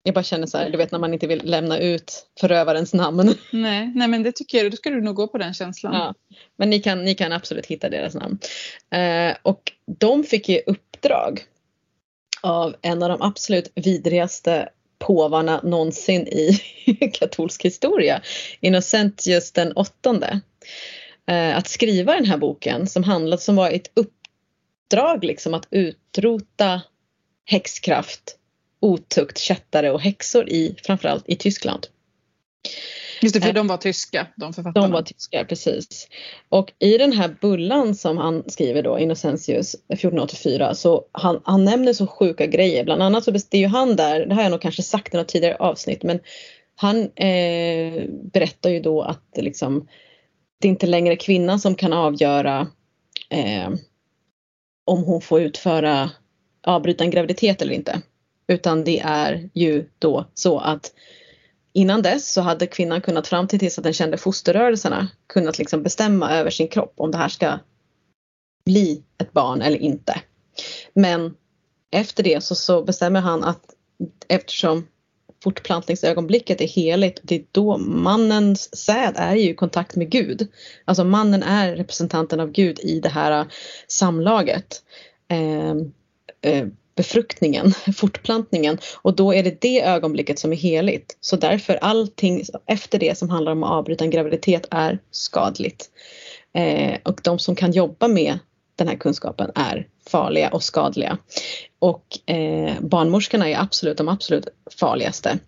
Jag 0.07 0.15
bara 0.15 0.25
känner 0.25 0.47
så 0.47 0.59
här, 0.59 0.71
du 0.71 0.79
vet 0.79 0.93
när 0.93 0.99
man 0.99 1.15
inte 1.15 1.27
vill 1.27 1.41
lämna 1.45 1.79
ut 1.79 2.27
förövarens 2.41 2.95
namn. 2.95 3.35
Nej, 3.51 3.93
nej 3.95 4.09
men 4.09 4.23
det 4.23 4.33
tycker 4.33 4.59
jag, 4.59 4.71
då 4.71 4.77
ska 4.77 4.91
du 4.91 5.01
nog 5.01 5.15
gå 5.15 5.29
på 5.29 5.39
den 5.39 5.55
känslan. 5.55 5.95
Ja, 5.95 6.15
men 6.57 6.71
ni 6.71 6.81
kan, 6.81 7.05
ni 7.05 7.15
kan 7.15 7.33
absolut 7.33 7.67
hitta 7.67 7.89
deras 7.89 8.15
namn. 8.15 8.39
Eh, 8.91 9.37
och 9.43 9.73
de 9.99 10.25
fick 10.25 10.49
ju 10.49 10.61
uppdrag 10.67 11.45
av 12.41 12.77
en 12.83 13.03
av 13.03 13.09
de 13.09 13.23
absolut 13.23 13.73
vidrigaste 13.75 14.69
påvarna 15.07 15.61
någonsin 15.65 16.29
i 16.29 16.61
katolsk 17.13 17.65
historia, 17.65 18.23
Innocentius 18.61 19.53
den 19.53 19.73
åttonde. 19.73 20.41
Eh, 21.27 21.57
att 21.57 21.69
skriva 21.69 22.15
den 22.15 22.25
här 22.25 22.39
boken 22.39 22.87
som 22.87 23.05
handlade, 23.05 23.43
som 23.43 23.57
var 23.57 23.71
ett 23.71 23.91
uppdrag 23.95 25.25
liksom 25.25 25.55
att 25.55 25.69
utrota 25.71 26.83
häxkraft, 27.45 28.37
otukt, 28.81 29.39
kättare 29.39 29.91
och 29.91 30.01
häxor 30.01 30.49
i 30.49 30.77
framförallt 30.83 31.25
i 31.29 31.37
Tyskland. 31.37 31.87
Just 33.25 33.35
det, 33.35 33.41
för 33.41 33.53
de 33.53 33.67
var 33.67 33.77
tyska, 33.77 34.27
de 34.37 34.53
författarna. 34.53 34.87
De 34.87 34.93
var 34.93 35.03
tyska, 35.03 35.45
precis. 35.45 36.09
Och 36.49 36.73
i 36.79 36.99
den 36.99 37.13
här 37.13 37.37
bullan 37.41 37.95
som 37.95 38.19
han 38.19 38.45
skriver 38.47 38.83
då, 38.83 38.99
Innocentius 38.99 39.75
1484, 39.75 40.75
så 40.75 41.05
han, 41.13 41.41
han 41.45 41.65
nämner 41.65 41.93
så 41.93 42.07
sjuka 42.07 42.47
grejer. 42.47 42.85
Bland 42.85 43.03
annat 43.03 43.25
så 43.25 43.31
är 43.31 43.57
ju 43.57 43.67
han 43.67 43.97
där, 43.97 44.27
det 44.27 44.35
har 44.35 44.43
jag 44.43 44.51
nog 44.51 44.61
kanske 44.61 44.83
sagt 44.83 45.15
i 45.15 45.17
något 45.17 45.29
tidigare 45.29 45.57
avsnitt, 45.57 46.03
men 46.03 46.21
han 46.77 47.03
eh, 47.03 48.05
berättar 48.09 48.71
ju 48.71 48.81
då 48.81 49.03
att 49.03 49.25
liksom, 49.37 49.89
det 50.61 50.69
är 50.69 50.71
inte 50.71 50.87
längre 50.87 51.17
kvinnan 51.17 51.61
som 51.61 51.75
kan 51.75 51.93
avgöra 51.93 52.69
eh, 53.31 53.71
om 54.85 55.05
hon 55.05 55.21
får 55.21 55.41
utföra, 55.41 56.11
avbryta 56.67 57.05
en 57.05 57.11
graviditet 57.11 57.63
eller 57.63 57.75
inte. 57.75 58.01
Utan 58.49 58.85
det 58.85 59.01
är 59.01 59.51
ju 59.55 59.89
då 59.99 60.25
så 60.35 60.59
att 60.59 60.93
Innan 61.75 62.03
dess 62.03 62.33
så 62.33 62.41
hade 62.41 62.67
kvinnan 62.67 63.01
kunnat 63.01 63.27
fram 63.27 63.49
till 63.49 63.59
tills 63.59 63.79
att 63.79 63.85
den 63.85 63.93
kände 63.93 64.17
fosterrörelserna 64.17 65.09
kunnat 65.27 65.59
liksom 65.59 65.83
bestämma 65.83 66.31
över 66.31 66.51
sin 66.51 66.69
kropp 66.69 66.95
om 66.97 67.11
det 67.11 67.19
här 67.19 67.29
ska 67.29 67.59
bli 68.65 69.03
ett 69.19 69.33
barn 69.33 69.63
eller 69.63 69.79
inte. 69.79 70.21
Men 70.95 71.35
efter 71.91 72.23
det 72.23 72.45
så, 72.45 72.55
så 72.55 72.83
bestämmer 72.83 73.21
han 73.21 73.45
att 73.45 73.61
eftersom 74.29 74.87
fortplantningsögonblicket 75.45 76.61
är 76.61 76.69
heligt, 76.69 77.21
det 77.23 77.35
är 77.35 77.45
då 77.53 77.79
mannens 77.79 78.77
säd 78.77 79.15
är 79.17 79.35
ju 79.35 79.51
i 79.51 79.55
kontakt 79.55 79.97
med 79.97 80.11
Gud. 80.11 80.49
Alltså 80.85 81.05
mannen 81.05 81.43
är 81.43 81.77
representanten 81.77 82.41
av 82.41 82.51
Gud 82.51 82.81
i 82.81 83.01
det 83.01 83.09
här 83.09 83.41
äh, 83.41 83.47
samlaget. 83.89 84.83
Ehm, 85.29 85.93
eh, 86.41 86.59
eh, 86.59 86.67
befruktningen, 86.95 87.73
fortplantningen 87.97 88.79
och 89.03 89.17
då 89.17 89.35
är 89.35 89.43
det 89.43 89.61
det 89.61 89.83
ögonblicket 89.83 90.39
som 90.39 90.53
är 90.53 90.57
heligt. 90.57 91.17
Så 91.21 91.37
därför 91.37 91.75
allting 91.75 92.45
efter 92.67 92.99
det 92.99 93.19
som 93.19 93.31
handlar 93.31 93.53
om 93.53 93.65
att 93.65 93.71
avbryta 93.71 94.05
en 94.05 94.11
graviditet 94.11 94.67
är 94.71 94.99
skadligt. 95.11 95.91
Eh, 96.55 96.99
och 97.03 97.21
de 97.25 97.39
som 97.39 97.57
kan 97.57 97.73
jobba 97.73 98.09
med 98.09 98.39
den 98.77 98.89
här 98.89 98.97
kunskapen 98.97 99.51
är 99.55 99.89
farliga 100.07 100.51
och 100.51 100.63
skadliga. 100.63 101.19
Och 101.79 102.31
eh, 102.31 102.81
barnmorskorna 102.81 103.49
är 103.49 103.61
absolut 103.61 103.99
de 103.99 104.09
absolut 104.09 104.49
farligaste. 104.81 105.39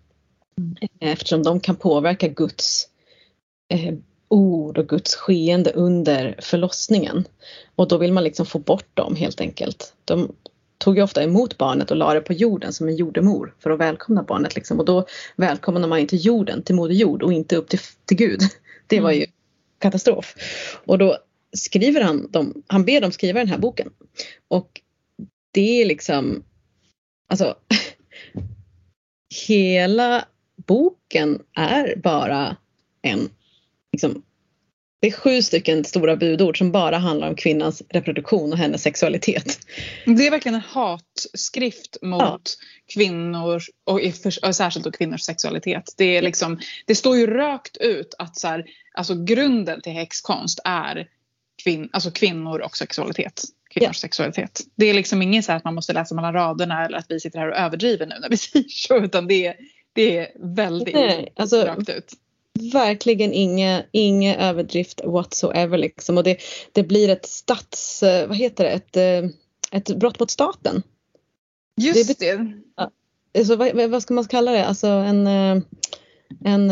Eh, 0.81 1.11
eftersom 1.11 1.43
de 1.43 1.59
kan 1.59 1.75
påverka 1.75 2.27
Guds 2.27 2.87
eh, 3.69 3.93
ord 4.27 4.77
och 4.77 4.87
Guds 4.87 5.15
skeende 5.15 5.71
under 5.71 6.35
förlossningen. 6.41 7.27
Och 7.75 7.87
då 7.87 7.97
vill 7.97 8.13
man 8.13 8.23
liksom 8.23 8.45
få 8.45 8.59
bort 8.59 8.89
dem 8.95 9.15
helt 9.15 9.41
enkelt. 9.41 9.93
De, 10.05 10.35
tog 10.77 10.97
ju 10.97 11.03
ofta 11.03 11.23
emot 11.23 11.57
barnet 11.57 11.91
och 11.91 11.97
la 11.97 12.13
det 12.13 12.21
på 12.21 12.33
jorden 12.33 12.73
som 12.73 12.87
en 12.87 12.95
jordemor 12.95 13.55
för 13.59 13.69
att 13.69 13.79
välkomna 13.79 14.23
barnet. 14.23 14.55
Liksom. 14.55 14.79
Och 14.79 14.85
då 14.85 15.05
välkomnar 15.35 15.87
man 15.87 15.99
inte 15.99 16.15
jorden 16.15 16.63
till 16.63 16.75
Moder 16.75 16.95
Jord 16.95 17.23
och 17.23 17.33
inte 17.33 17.55
upp 17.55 17.69
till, 17.69 17.79
till 18.05 18.17
Gud. 18.17 18.41
Det 18.87 18.99
var 18.99 19.11
ju 19.11 19.17
mm. 19.17 19.31
katastrof. 19.79 20.35
Och 20.85 20.97
då 20.97 21.17
skriver 21.57 22.01
han, 22.01 22.31
dem, 22.31 22.63
han 22.67 22.85
ber 22.85 23.01
dem 23.01 23.11
skriva 23.11 23.39
den 23.39 23.49
här 23.49 23.57
boken. 23.57 23.89
Och 24.47 24.81
det 25.51 25.81
är 25.81 25.85
liksom, 25.85 26.43
alltså 27.29 27.55
hela 29.47 30.25
boken 30.67 31.41
är 31.53 31.95
bara 31.95 32.57
en 33.01 33.29
liksom, 33.91 34.23
det 34.99 35.07
är 35.07 35.11
sju 35.11 35.41
stycken 35.41 35.83
stora 35.83 36.15
budord 36.15 36.57
som 36.57 36.71
bara 36.71 36.97
handlar 36.97 37.29
om 37.29 37.35
kvinnans 37.35 37.83
reproduktion 37.89 38.51
och 38.51 38.57
hennes 38.57 38.81
sexualitet. 38.81 39.59
Det 40.05 40.27
är 40.27 40.31
verkligen 40.31 40.55
en 40.55 40.61
hatskrift 40.61 41.97
mot 42.01 42.21
ja. 42.21 42.39
kvinnor 42.93 43.61
och, 43.85 44.01
och 44.43 44.55
särskilt 44.55 44.85
då 44.85 44.91
kvinnors 44.91 45.21
sexualitet. 45.21 45.93
Det, 45.97 46.17
är 46.17 46.21
liksom, 46.21 46.59
det 46.85 46.95
står 46.95 47.17
ju 47.17 47.27
rakt 47.27 47.77
ut 47.77 48.15
att 48.17 48.37
så 48.37 48.47
här, 48.47 48.65
alltså 48.93 49.23
grunden 49.23 49.81
till 49.81 49.93
häxkonst 49.93 50.59
är 50.63 51.07
kvin, 51.63 51.89
alltså 51.93 52.11
kvinnor 52.11 52.59
och 52.59 52.77
sexualitet. 52.77 53.43
Kvinnors 53.73 53.97
ja. 53.97 54.07
sexualitet. 54.07 54.61
Det 54.75 54.85
är 54.85 54.93
liksom 54.93 55.21
inget 55.21 55.45
så 55.45 55.51
att 55.51 55.63
man 55.63 55.75
måste 55.75 55.93
läsa 55.93 56.15
mellan 56.15 56.33
raderna 56.33 56.85
eller 56.85 56.97
att 56.97 57.05
vi 57.09 57.19
sitter 57.19 57.39
här 57.39 57.51
och 57.51 57.57
överdriver 57.57 58.05
nu 58.05 58.15
när 58.19 58.29
vi 58.29 58.37
säger 58.37 58.65
så 58.69 58.97
utan 58.97 59.27
det 59.27 59.47
är, 59.47 59.55
det 59.93 60.17
är 60.17 60.27
väldigt 60.57 60.95
Nej, 60.95 61.33
alltså, 61.35 61.65
rakt 61.65 61.89
ut 61.89 62.13
verkligen 62.73 63.33
inga, 63.33 63.83
inga 63.91 64.37
överdrift 64.37 65.01
whatsoever 65.05 65.77
liksom. 65.77 66.17
Och 66.17 66.23
det, 66.23 66.37
det 66.71 66.83
blir 66.83 67.09
ett 67.09 67.25
stats, 67.25 68.03
eh, 68.03 68.27
vad 68.27 68.37
heter 68.37 68.63
det, 68.63 68.69
ett, 68.69 68.97
eh, 68.97 69.29
ett 69.71 69.99
brott 69.99 70.19
mot 70.19 70.31
staten. 70.31 70.83
Just 71.81 72.19
det. 72.19 72.37
det. 72.37 72.53
Alltså, 73.37 73.55
vad, 73.55 73.89
vad, 73.89 74.01
ska 74.01 74.13
man 74.13 74.25
kalla 74.25 74.51
det, 74.51 74.65
alltså 74.65 74.87
en, 74.87 75.27
eh, 75.27 75.63
en 76.45 76.67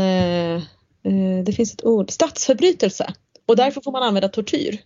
det 1.46 1.54
finns 1.56 1.74
ett 1.74 1.86
ord, 1.86 2.12
statsförbrytelse. 2.12 3.14
Och 3.46 3.56
därför 3.56 3.82
får 3.82 3.92
man 3.92 4.04
använda 4.04 4.28
tortyr. 4.28 4.80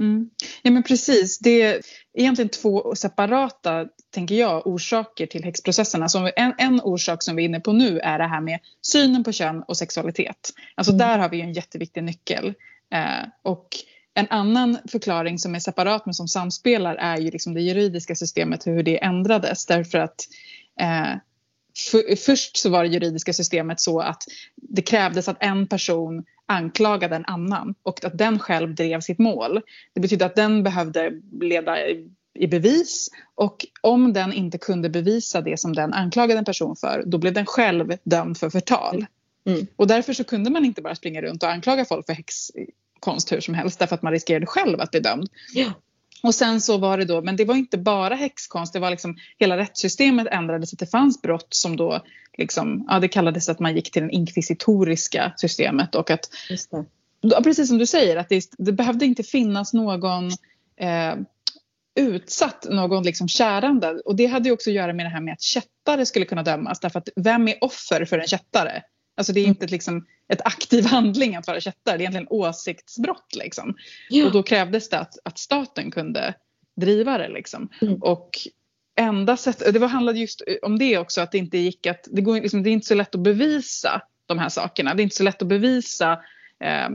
Mm. 0.00 0.30
Ja 0.62 0.70
men 0.70 0.82
precis, 0.82 1.38
det 1.38 1.62
är 1.62 1.80
egentligen 2.14 2.48
två 2.48 2.94
separata, 2.94 3.86
tänker 4.14 4.34
jag, 4.34 4.66
orsaker 4.66 5.26
till 5.26 5.44
häxprocesserna. 5.44 6.04
Alltså 6.04 6.30
en, 6.36 6.54
en 6.58 6.80
orsak 6.80 7.22
som 7.22 7.36
vi 7.36 7.42
är 7.42 7.48
inne 7.48 7.60
på 7.60 7.72
nu 7.72 7.98
är 7.98 8.18
det 8.18 8.26
här 8.26 8.40
med 8.40 8.58
synen 8.82 9.24
på 9.24 9.32
kön 9.32 9.62
och 9.68 9.76
sexualitet. 9.76 10.50
Alltså 10.74 10.92
mm. 10.92 10.98
där 10.98 11.18
har 11.18 11.28
vi 11.28 11.40
en 11.40 11.52
jätteviktig 11.52 12.04
nyckel. 12.04 12.54
Eh, 12.94 13.28
och 13.42 13.68
en 14.14 14.26
annan 14.30 14.78
förklaring 14.88 15.38
som 15.38 15.54
är 15.54 15.58
separat 15.58 16.06
men 16.06 16.14
som 16.14 16.28
samspelar 16.28 16.94
är 16.94 17.16
ju 17.16 17.30
liksom 17.30 17.54
det 17.54 17.60
juridiska 17.60 18.14
systemet, 18.14 18.66
hur 18.66 18.82
det 18.82 19.04
ändrades. 19.04 19.66
Därför 19.66 19.98
att 19.98 20.28
eh, 20.80 21.14
för, 21.90 22.16
först 22.16 22.56
så 22.56 22.70
var 22.70 22.84
det 22.84 22.90
juridiska 22.90 23.32
systemet 23.32 23.80
så 23.80 24.00
att 24.00 24.22
det 24.56 24.82
krävdes 24.82 25.28
att 25.28 25.36
en 25.40 25.66
person 25.66 26.24
anklagade 26.46 27.16
en 27.16 27.24
annan 27.24 27.74
och 27.82 28.04
att 28.04 28.18
den 28.18 28.38
själv 28.38 28.74
drev 28.74 29.00
sitt 29.00 29.18
mål. 29.18 29.60
Det 29.92 30.00
betyder 30.00 30.26
att 30.26 30.36
den 30.36 30.62
behövde 30.62 31.12
leda 31.40 31.76
i 32.34 32.46
bevis 32.46 33.08
och 33.34 33.66
om 33.80 34.12
den 34.12 34.32
inte 34.32 34.58
kunde 34.58 34.88
bevisa 34.88 35.40
det 35.40 35.60
som 35.60 35.72
den 35.72 35.92
anklagade 35.92 36.38
en 36.38 36.44
person 36.44 36.76
för 36.76 37.02
då 37.06 37.18
blev 37.18 37.32
den 37.32 37.46
själv 37.46 37.96
dömd 38.04 38.38
för 38.38 38.50
förtal. 38.50 39.06
Mm. 39.46 39.66
Och 39.76 39.86
därför 39.86 40.12
så 40.12 40.24
kunde 40.24 40.50
man 40.50 40.64
inte 40.64 40.82
bara 40.82 40.94
springa 40.94 41.22
runt 41.22 41.42
och 41.42 41.50
anklaga 41.50 41.84
folk 41.84 42.06
för 42.06 42.12
häxkonst 42.12 43.32
hur 43.32 43.40
som 43.40 43.54
helst 43.54 43.78
därför 43.78 43.94
att 43.94 44.02
man 44.02 44.12
riskerade 44.12 44.46
själv 44.46 44.80
att 44.80 44.90
bli 44.90 45.00
dömd. 45.00 45.28
Ja. 45.54 45.72
Och 46.22 46.34
sen 46.34 46.60
så 46.60 46.78
var 46.78 46.98
det 46.98 47.04
då, 47.04 47.22
men 47.22 47.36
det 47.36 47.44
var 47.44 47.54
inte 47.54 47.78
bara 47.78 48.14
häxkonst, 48.14 48.72
det 48.72 48.78
var 48.78 48.90
liksom 48.90 49.16
hela 49.38 49.56
rättssystemet 49.56 50.26
ändrades, 50.30 50.72
att 50.72 50.78
det 50.78 50.86
fanns 50.86 51.22
brott 51.22 51.46
som 51.50 51.76
då 51.76 52.04
liksom, 52.38 52.84
ja 52.88 52.98
det 53.00 53.08
kallades 53.08 53.48
att 53.48 53.58
man 53.58 53.74
gick 53.74 53.90
till 53.90 54.02
det 54.02 54.12
inkvisitoriska 54.12 55.32
systemet 55.36 55.94
och 55.94 56.10
att, 56.10 56.30
precis 57.44 57.68
som 57.68 57.78
du 57.78 57.86
säger, 57.86 58.16
att 58.16 58.28
det, 58.28 58.44
det 58.58 58.72
behövde 58.72 59.04
inte 59.04 59.22
finnas 59.22 59.72
någon 59.72 60.26
eh, 60.76 61.14
utsatt, 61.94 62.66
någon 62.70 63.02
liksom 63.02 63.28
kärande 63.28 63.90
och 64.04 64.16
det 64.16 64.26
hade 64.26 64.48
ju 64.48 64.52
också 64.52 64.70
att 64.70 64.74
göra 64.74 64.92
med 64.92 65.06
det 65.06 65.10
här 65.10 65.20
med 65.20 65.32
att 65.32 65.42
kättare 65.42 66.06
skulle 66.06 66.24
kunna 66.24 66.42
dömas 66.42 66.80
därför 66.80 66.98
att 66.98 67.08
vem 67.16 67.48
är 67.48 67.64
offer 67.64 68.04
för 68.04 68.18
en 68.18 68.26
kättare? 68.26 68.82
Alltså 69.16 69.32
det 69.32 69.40
är 69.40 69.46
inte 69.46 69.66
liksom 69.66 70.06
ett 70.28 70.46
aktiv 70.46 70.84
handling 70.86 71.36
att 71.36 71.46
vara 71.46 71.60
kättare, 71.60 71.96
det 71.96 72.00
är 72.00 72.00
egentligen 72.00 72.26
åsiktsbrott. 72.30 73.34
Liksom. 73.34 73.74
Ja. 74.08 74.26
Och 74.26 74.32
då 74.32 74.42
krävdes 74.42 74.88
det 74.88 74.98
att, 74.98 75.14
att 75.24 75.38
staten 75.38 75.90
kunde 75.90 76.34
driva 76.76 77.18
det. 77.18 77.28
Liksom. 77.28 77.68
Mm. 77.82 77.94
Och 77.94 78.30
enda 78.96 79.36
sättet, 79.36 79.72
det 79.72 79.78
var, 79.78 79.88
handlade 79.88 80.18
just 80.18 80.42
om 80.62 80.78
det 80.78 80.98
också, 80.98 81.20
att 81.20 81.32
det 81.32 81.38
inte 81.38 81.58
gick 81.58 81.86
att, 81.86 82.08
det, 82.10 82.22
går, 82.22 82.40
liksom, 82.40 82.62
det 82.62 82.70
är 82.70 82.72
inte 82.72 82.86
så 82.86 82.94
lätt 82.94 83.14
att 83.14 83.20
bevisa 83.20 84.02
de 84.26 84.38
här 84.38 84.48
sakerna. 84.48 84.94
Det 84.94 85.02
är 85.02 85.04
inte 85.04 85.16
så 85.16 85.22
lätt 85.22 85.42
att 85.42 85.48
bevisa 85.48 86.12
eh, 86.60 86.88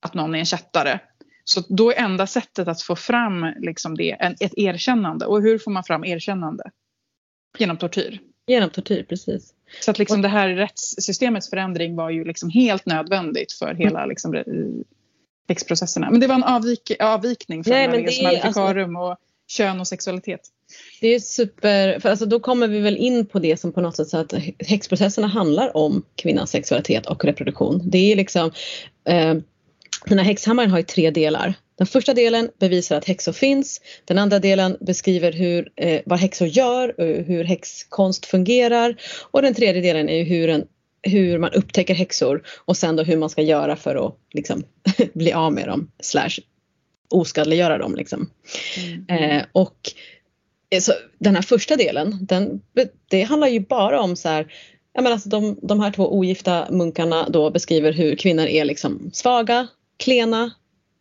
att 0.00 0.14
någon 0.14 0.34
är 0.34 0.38
en 0.38 0.44
kättare. 0.44 1.00
Så 1.44 1.62
då 1.68 1.90
är 1.90 1.96
enda 1.96 2.26
sättet 2.26 2.68
att 2.68 2.82
få 2.82 2.96
fram 2.96 3.46
liksom 3.58 3.96
det, 3.96 4.10
en, 4.10 4.36
ett 4.40 4.54
erkännande. 4.56 5.26
Och 5.26 5.42
hur 5.42 5.58
får 5.58 5.70
man 5.70 5.84
fram 5.84 6.04
erkännande? 6.04 6.70
Genom 7.58 7.76
tortyr. 7.76 8.20
Genom 8.46 8.70
tortyr, 8.70 9.02
precis. 9.08 9.52
Så 9.80 9.90
att 9.90 9.98
liksom 9.98 10.22
det 10.22 10.28
här 10.28 10.48
rättssystemets 10.48 11.50
förändring 11.50 11.96
var 11.96 12.10
ju 12.10 12.24
liksom 12.24 12.50
helt 12.50 12.86
nödvändigt 12.86 13.52
för 13.52 13.74
hela 13.74 13.98
Mm. 13.98 14.08
liksom, 14.08 14.44
häxprocesserna. 15.48 16.10
Men 16.10 16.20
det 16.20 16.26
var 16.26 16.34
en 16.34 16.44
avvik, 16.44 16.92
avvikning 17.00 17.64
från 17.64 17.74
Nej, 17.74 17.88
men 17.88 18.02
det 18.04 18.22
är- 18.24 18.46
alltså- 18.46 18.62
och 18.62 19.16
kön 19.48 19.80
och 19.80 19.86
sexualitet. 19.88 20.40
Det 21.00 21.08
är 21.08 21.20
super, 21.20 22.00
för 22.00 22.08
alltså 22.10 22.26
då 22.26 22.40
kommer 22.40 22.68
vi 22.68 22.80
väl 22.80 22.96
in 22.96 23.26
på 23.26 23.38
det 23.38 23.60
som 23.60 23.72
på 23.72 23.80
något 23.80 23.96
sätt 23.96 24.08
så 24.08 24.18
att 24.18 24.34
häxprocesserna 24.66 25.26
handlar 25.26 25.76
om 25.76 26.02
kvinnans 26.16 26.50
sexualitet 26.50 27.06
och 27.06 27.24
reproduktion. 27.24 27.90
Det 27.90 28.12
är 28.12 28.16
liksom, 28.16 28.50
eh, 29.08 29.34
den 30.06 30.18
här 30.18 30.24
häxhammaren 30.24 30.70
har 30.70 30.78
ju 30.78 30.84
tre 30.84 31.10
delar. 31.10 31.54
Den 31.78 31.86
första 31.86 32.14
delen 32.14 32.50
bevisar 32.58 32.96
att 32.96 33.04
häxor 33.04 33.32
finns. 33.32 33.80
Den 34.04 34.18
andra 34.18 34.38
delen 34.38 34.76
beskriver 34.80 35.32
hur, 35.32 35.72
eh, 35.76 36.00
vad 36.06 36.18
häxor 36.18 36.48
gör 36.48 37.00
och 37.00 37.24
hur 37.24 37.44
häxkonst 37.44 38.26
fungerar. 38.26 38.96
Och 39.30 39.42
den 39.42 39.54
tredje 39.54 39.82
delen 39.82 40.08
är 40.08 40.24
hur, 40.24 40.48
en, 40.48 40.64
hur 41.02 41.38
man 41.38 41.52
upptäcker 41.52 41.94
häxor 41.94 42.42
och 42.64 42.76
sen 42.76 42.96
då 42.96 43.02
hur 43.02 43.16
man 43.16 43.30
ska 43.30 43.42
göra 43.42 43.76
för 43.76 44.06
att 44.06 44.18
liksom, 44.32 44.64
bli 45.14 45.32
av 45.32 45.52
med 45.52 45.68
dem 45.68 45.90
slash 46.00 46.38
oskadliggöra 47.10 47.78
dem. 47.78 47.96
Liksom. 47.96 48.30
Eh, 49.08 49.42
och 49.52 49.76
eh, 50.70 50.80
så 50.80 50.92
den 51.18 51.34
här 51.34 51.42
första 51.42 51.76
delen, 51.76 52.18
den, 52.20 52.62
det 53.10 53.22
handlar 53.22 53.48
ju 53.48 53.60
bara 53.60 54.00
om 54.00 54.16
så 54.16 54.28
här, 54.28 54.52
jag 54.92 55.02
menar 55.02 55.14
alltså 55.14 55.28
de, 55.28 55.58
de 55.62 55.80
här 55.80 55.90
två 55.90 56.12
ogifta 56.12 56.66
munkarna 56.70 57.28
då 57.28 57.50
beskriver 57.50 57.92
hur 57.92 58.16
kvinnor 58.16 58.46
är 58.46 58.64
liksom 58.64 59.10
svaga, 59.12 59.66
klena, 59.96 60.50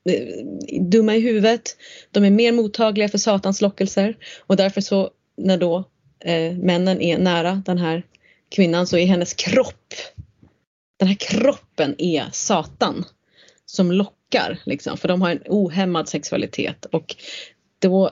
Eh, 0.10 0.46
dumma 0.82 1.16
i 1.16 1.20
huvudet. 1.20 1.78
De 2.12 2.26
är 2.26 2.30
mer 2.30 2.52
mottagliga 2.52 3.10
för 3.10 3.18
satans 3.18 3.62
lockelser. 3.62 4.18
Och 4.48 4.56
därför 4.56 4.82
så 4.82 5.10
när 5.38 5.58
då 5.58 5.84
eh, 6.20 6.54
männen 6.54 7.02
är 7.02 7.18
nära 7.18 7.62
den 7.66 7.78
här 7.78 8.04
kvinnan 8.50 8.88
så 8.88 8.98
är 8.98 9.06
hennes 9.06 9.34
kropp, 9.34 9.94
den 11.00 11.08
här 11.08 11.16
kroppen 11.16 11.96
är 11.98 12.26
satan 12.32 13.06
som 13.66 13.92
lockar 13.92 14.60
liksom. 14.66 14.98
För 14.98 15.08
de 15.08 15.22
har 15.22 15.30
en 15.30 15.42
ohämmad 15.46 16.10
sexualitet. 16.10 16.86
Och 16.86 17.16
då 17.80 18.12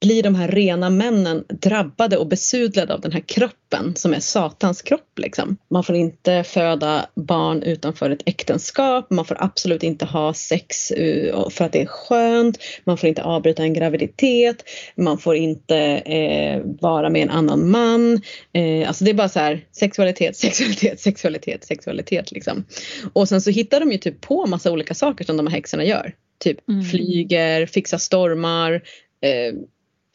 blir 0.00 0.22
de 0.22 0.34
här 0.34 0.48
rena 0.48 0.90
männen 0.90 1.44
drabbade 1.48 2.16
och 2.16 2.26
besudlade 2.26 2.94
av 2.94 3.00
den 3.00 3.12
här 3.12 3.20
kroppen 3.20 3.96
som 3.96 4.14
är 4.14 4.20
satans 4.20 4.82
kropp. 4.82 5.18
Liksom. 5.18 5.56
Man 5.70 5.84
får 5.84 5.96
inte 5.96 6.44
föda 6.44 7.06
barn 7.14 7.62
utanför 7.62 8.10
ett 8.10 8.22
äktenskap, 8.26 9.10
man 9.10 9.24
får 9.24 9.36
absolut 9.40 9.82
inte 9.82 10.04
ha 10.04 10.34
sex 10.34 10.90
eh, 10.90 11.48
för 11.50 11.64
att 11.64 11.72
det 11.72 11.82
är 11.82 11.86
skönt, 11.86 12.58
man 12.84 12.98
får 12.98 13.08
inte 13.08 13.22
avbryta 13.22 13.62
en 13.62 13.74
graviditet, 13.74 14.64
man 14.96 15.18
får 15.18 15.36
inte 15.36 15.76
eh, 15.96 16.62
vara 16.80 17.10
med 17.10 17.22
en 17.22 17.30
annan 17.30 17.70
man. 17.70 18.20
Eh, 18.52 18.88
alltså 18.88 19.04
det 19.04 19.10
är 19.10 19.14
bara 19.14 19.28
så 19.28 19.38
här 19.38 19.64
sexualitet, 19.72 20.36
sexualitet, 20.36 21.00
sexualitet, 21.00 21.64
sexualitet 21.64 22.32
liksom. 22.32 22.64
Och 23.12 23.28
sen 23.28 23.40
så 23.40 23.50
hittar 23.50 23.80
de 23.80 23.92
ju 23.92 23.98
typ 23.98 24.20
på 24.20 24.46
massa 24.46 24.72
olika 24.72 24.94
saker 24.94 25.24
som 25.24 25.36
de 25.36 25.46
här 25.46 25.54
häxorna 25.54 25.84
gör. 25.84 26.14
Typ 26.38 26.68
Mm. 26.68 26.84
flyger, 26.84 27.66
fixar 27.66 27.98
stormar, 27.98 28.72
eh, 29.20 29.54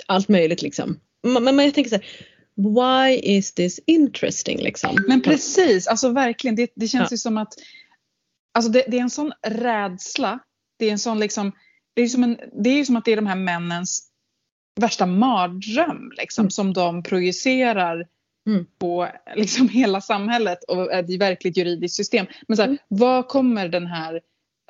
allt 0.07 0.27
möjligt 0.27 0.61
liksom. 0.61 0.99
Men, 1.23 1.43
men 1.43 1.59
jag 1.65 1.73
tänker 1.73 1.89
så 1.89 1.95
här, 1.95 2.05
why 2.55 3.19
is 3.23 3.53
this 3.53 3.79
interesting 3.85 4.59
liksom? 4.59 4.97
Men 5.07 5.21
precis, 5.21 5.87
alltså 5.87 6.09
verkligen. 6.09 6.55
Det, 6.55 6.71
det 6.75 6.87
känns 6.87 7.11
Ja. 7.11 7.13
ju 7.13 7.17
som 7.17 7.37
att 7.37 7.53
alltså 8.53 8.71
det, 8.71 8.83
det 8.87 8.97
är 8.97 9.01
en 9.01 9.09
sån 9.09 9.31
rädsla. 9.47 10.39
Det 10.79 10.85
är 10.85 10.91
en 10.91 10.99
sån 10.99 11.19
liksom, 11.19 11.51
det 11.95 12.01
är, 12.01 12.07
som 12.07 12.23
en, 12.23 12.37
det 12.63 12.69
är 12.69 12.73
ju 12.77 12.85
som 12.85 12.95
att 12.95 13.05
det 13.05 13.11
är 13.11 13.15
de 13.15 13.27
här 13.27 13.35
männens 13.35 14.09
värsta 14.79 15.05
mardröm 15.05 16.11
liksom, 16.17 16.41
Mm. 16.43 16.51
som 16.51 16.73
de 16.73 17.03
projicerar 17.03 18.07
Mm. 18.49 18.65
på 18.79 19.07
liksom, 19.35 19.69
hela 19.73 20.01
samhället 20.01 20.63
och 20.63 20.93
ett 20.93 21.19
verkligt 21.19 21.57
juridiskt 21.57 21.95
system. 21.95 22.25
Men 22.47 22.57
så 22.57 22.61
här, 22.63 22.69
Mm. 22.69 22.79
var 22.87 23.23
kommer 23.23 23.67
den 23.67 23.87
här 23.87 24.21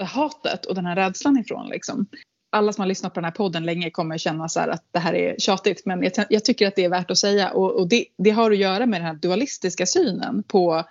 hatet 0.01 0.65
och 0.65 0.75
den 0.75 0.85
här 0.85 0.95
rädslan 0.95 1.37
ifrån? 1.39 1.69
Liksom? 1.69 2.05
Alla 2.49 2.73
som 2.73 2.81
har 2.81 2.88
lyssnat 2.88 3.13
på 3.13 3.19
den 3.19 3.25
här 3.25 3.31
podden 3.31 3.65
länge 3.65 3.89
kommer 3.89 4.17
känna 4.17 4.49
så 4.49 4.59
här 4.59 4.67
att 4.67 4.83
det 4.91 4.99
här 4.99 5.13
är 5.13 5.35
tjatigt 5.39 5.85
men 5.85 6.03
jag, 6.03 6.13
jag 6.29 6.45
tycker 6.45 6.67
att 6.67 6.75
det 6.75 6.85
är 6.85 6.89
värt 6.89 7.12
att 7.12 7.17
säga 7.17 7.51
och, 7.51 7.71
och 7.71 7.89
det, 7.89 8.05
det 8.17 8.29
har 8.29 8.51
att 8.51 8.57
göra 8.57 8.85
med 8.85 9.01
den 9.01 9.07
här 9.07 9.13
dualistiska 9.13 9.85
synen 9.85 10.43
på, 10.43 10.83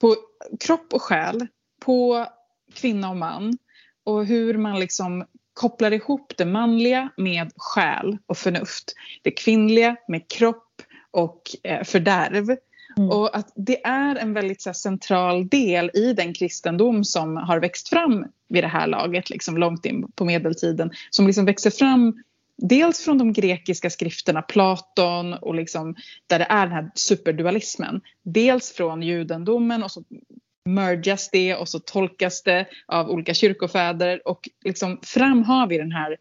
på 0.00 0.16
kropp 0.60 0.94
och 0.94 1.02
själ, 1.02 1.46
på 1.80 2.26
kvinna 2.74 3.10
och 3.10 3.16
man 3.16 3.58
och 4.04 4.26
hur 4.26 4.58
man 4.58 4.80
liksom 4.80 5.24
kopplar 5.54 5.92
ihop 5.92 6.32
det 6.36 6.44
manliga 6.44 7.10
med 7.16 7.52
själ 7.56 8.18
och 8.26 8.38
förnuft. 8.38 8.94
Det 9.22 9.30
kvinnliga 9.30 9.96
med 10.08 10.28
kropp 10.28 10.82
och 11.10 11.42
eh, 11.62 11.84
fördärv. 11.84 12.56
Mm. 12.96 13.10
Och 13.10 13.36
att 13.36 13.52
det 13.56 13.86
är 13.86 14.16
en 14.16 14.34
väldigt 14.34 14.66
här, 14.66 14.72
central 14.72 15.48
del 15.48 15.90
i 15.94 16.12
den 16.12 16.34
kristendom 16.34 17.04
som 17.04 17.36
har 17.36 17.60
växt 17.60 17.88
fram 17.88 18.26
vid 18.48 18.64
det 18.64 18.68
här 18.68 18.86
laget, 18.86 19.30
liksom 19.30 19.58
långt 19.58 19.86
in 19.86 20.12
på 20.14 20.24
medeltiden. 20.24 20.90
Som 21.10 21.26
liksom 21.26 21.44
växer 21.44 21.70
fram 21.70 22.22
dels 22.56 23.04
från 23.04 23.18
de 23.18 23.32
grekiska 23.32 23.90
skrifterna, 23.90 24.42
Platon 24.42 25.34
och 25.34 25.54
liksom, 25.54 25.94
där 26.26 26.38
det 26.38 26.46
är 26.50 26.66
den 26.66 26.74
här 26.74 26.90
superdualismen. 26.94 28.00
Dels 28.22 28.72
från 28.72 29.02
judendomen 29.02 29.82
och 29.82 29.90
så 29.90 30.04
mergas 30.64 31.30
det 31.30 31.54
och 31.56 31.68
så 31.68 31.78
tolkas 31.78 32.42
det 32.42 32.66
av 32.86 33.10
olika 33.10 33.34
kyrkofäder 33.34 34.28
och 34.28 34.48
liksom 34.64 35.00
fram 35.02 35.42
har 35.42 35.66
vi 35.66 35.78
den 35.78 35.92
här 35.92 36.16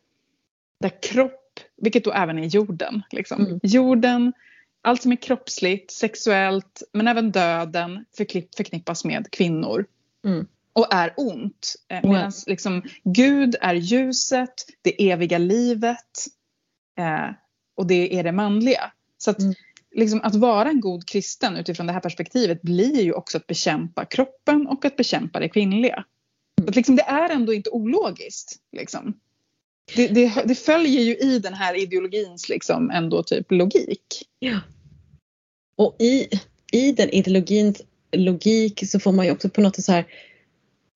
där 0.79 1.01
kropp, 1.01 1.60
vilket 1.77 2.03
då 2.03 2.12
även 2.12 2.39
är 2.39 2.45
jorden. 2.45 3.01
Liksom. 3.12 3.45
Mm. 3.45 3.60
Jorden, 3.63 4.34
allt 4.82 5.02
som 5.02 5.12
är 5.12 5.15
kroppsligt, 5.15 5.91
sexuellt 5.91 6.84
men 6.94 7.08
även 7.08 7.32
döden 7.32 8.06
förknipp, 8.17 8.56
förknippas 8.56 9.06
med 9.06 9.32
kvinnor. 9.32 9.86
Mm. 10.26 10.48
Och 10.74 10.94
är 10.94 11.13
ont. 11.17 11.76
Eh, 11.88 12.00
Ja. 12.04 12.10
Medan 12.12 12.32
liksom, 12.48 12.84
Gud 13.04 13.56
är 13.62 13.74
ljuset, 13.74 14.54
det 14.82 15.10
eviga 15.12 15.38
livet 15.38 16.26
eh, 16.98 17.30
och 17.76 17.88
det 17.88 18.15
är 18.20 18.24
det 18.24 18.32
manliga. 18.32 18.91
Så 19.17 19.32
att, 19.32 19.39
Mm. 19.39 19.54
liksom, 19.96 20.22
att 20.22 20.36
vara 20.36 20.70
en 20.70 20.82
god 20.82 21.08
kristen 21.08 21.58
utifrån 21.58 21.88
det 21.88 21.94
här 21.94 22.00
perspektivet 22.00 22.62
blir 22.62 23.02
ju 23.02 23.13
också 23.13 23.38
att 23.38 23.48
bekämpa 23.48 24.06
kroppen 24.06 24.67
och 24.67 24.86
att 24.86 24.96
bekämpa 24.96 25.39
det 25.39 25.50
kvinnliga. 25.50 26.06
Så 26.62 26.70
att, 26.70 26.76
liksom, 26.76 26.96
det 26.96 27.04
är 27.04 27.30
ändå 27.30 27.54
inte 27.54 27.70
ologiskt. 27.70 28.56
Liksom. 28.72 29.13
Det, 29.95 30.08
det, 30.08 30.43
det 30.45 30.56
följer 30.56 31.01
ju 31.01 31.15
i 31.15 31.39
den 31.39 31.54
här 31.54 31.75
ideologins 31.84 32.49
liksom, 32.49 32.91
ändå 32.91 33.23
typ 33.23 33.51
logik. 33.51 34.27
Ja. 34.39 34.60
Och 35.75 35.95
i, 35.99 36.27
i 36.71 36.91
den 36.91 37.10
ideologins 37.10 37.82
logik 38.12 38.84
så 38.88 38.99
får 38.99 39.12
man 39.12 39.25
ju 39.25 39.32
också 39.32 39.49
på 39.49 39.62
något 39.62 39.75
sätt 39.75 39.86
så 39.86 39.91
här 39.91 40.06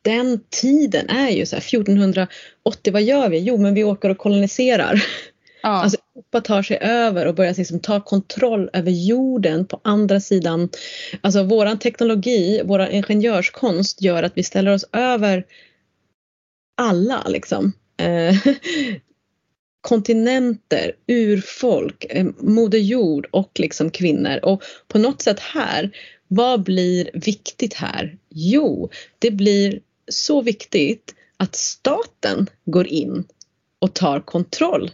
den 0.02 0.40
tiden 0.50 1.10
är 1.10 1.30
ju 1.30 1.46
så 1.46 1.56
här 1.56 1.64
1480, 1.64 2.94
vad 2.94 3.04
gör 3.04 3.30
vi? 3.30 3.40
Jo 3.40 3.58
men 3.58 3.74
vi 3.74 3.84
åker 3.84 4.10
och 4.10 4.18
koloniserar. 4.18 4.94
Ja. 4.94 5.70
Alltså 5.84 5.98
Europa 6.16 6.42
tar 6.42 6.64
sig 6.64 6.78
över 6.82 7.26
och 7.26 7.36
börjar 7.36 7.54
liksom 7.54 7.80
ta 7.80 8.02
kontroll 8.02 8.70
över 8.74 8.92
jorden 8.92 9.66
på 9.66 9.82
andra 9.84 10.20
sidan. 10.20 10.70
Alltså 11.22 11.44
våran 11.44 11.80
teknologi, 11.80 12.62
våran 12.66 12.92
ingenjörskonst 12.92 14.02
gör 14.02 14.24
att 14.24 14.32
vi 14.36 14.44
ställer 14.44 14.74
oss 14.74 14.86
över 14.92 15.46
alla 16.78 17.24
liksom. 17.28 17.74
Eh, 17.98 18.36
kontinenter, 19.82 20.92
urfolk, 21.08 22.06
eh, 22.10 22.26
moder 22.40 22.80
jord 22.80 23.28
och 23.32 23.52
liksom 23.60 23.90
kvinnor. 23.92 24.40
Och 24.44 24.64
på 24.88 24.98
något 25.00 25.22
sätt 25.22 25.40
här, 25.40 25.98
vad 26.28 26.64
blir 26.64 27.10
viktigt 27.14 27.74
här? 27.74 28.18
Jo, 28.30 28.90
det 29.20 29.32
blir 29.32 29.80
så 30.12 30.42
viktigt 30.42 31.16
att 31.38 31.56
staten 31.56 32.50
går 32.66 32.88
in 32.88 33.24
och 33.80 33.94
tar 33.94 34.20
kontroll 34.20 34.92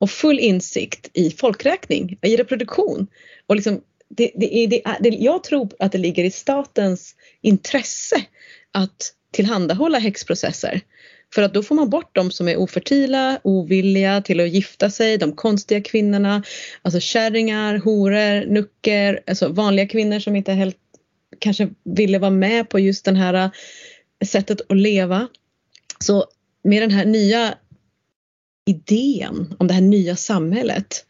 och 0.00 0.10
full 0.10 0.38
insikt 0.38 1.10
i 1.12 1.30
folkräkning, 1.30 2.18
i 2.22 2.36
reproduktion. 2.36 3.06
Och 3.46 3.56
liksom, 3.56 3.80
det, 4.08 4.30
det, 4.34 4.56
är- 4.64 4.68
det, 4.68 4.86
är- 4.86 4.96
det, 5.02 5.08
jag 5.08 5.44
tror 5.44 5.70
att 5.78 5.92
det 5.92 5.98
ligger 5.98 6.24
i 6.24 6.30
statens 6.30 7.14
intresse 7.40 8.24
att 8.72 9.12
tillhandahålla 9.32 9.98
häxprocesser. 9.98 10.80
För 11.34 11.42
att 11.42 11.54
då 11.54 11.62
får 11.62 11.74
man 11.74 11.90
bort 11.90 12.14
de 12.14 12.30
som 12.30 12.48
är 12.48 12.56
ofertila, 12.56 13.40
ovilliga 13.44 14.22
till 14.22 14.40
att 14.40 14.48
gifta 14.48 14.90
sig, 14.90 15.18
de 15.18 15.32
konstiga 15.32 15.80
kvinnorna, 15.80 16.42
alltså 16.82 17.00
kärringar, 17.00 17.76
horor, 17.76 18.46
nucker, 18.46 19.20
alltså 19.26 19.48
vanliga 19.48 19.86
kvinnor 19.86 20.18
som 20.18 20.36
inte 20.36 20.52
helt 20.52 20.76
kanske 21.38 21.68
ville 21.84 22.18
vara 22.18 22.30
med 22.30 22.68
på 22.68 22.78
just 22.78 23.04
det 23.04 23.14
här 23.14 23.34
eh, 23.34 23.50
sättet 24.26 24.60
att 24.68 24.76
leva. 24.76 25.28
Så 25.98 26.24
med 26.62 26.82
den 26.82 26.90
här 26.90 27.04
nya 27.04 27.54
idén 28.66 29.54
om 29.58 29.66
det 29.66 29.74
här 29.74 29.80
nya 29.80 30.16
samhället 30.16 31.04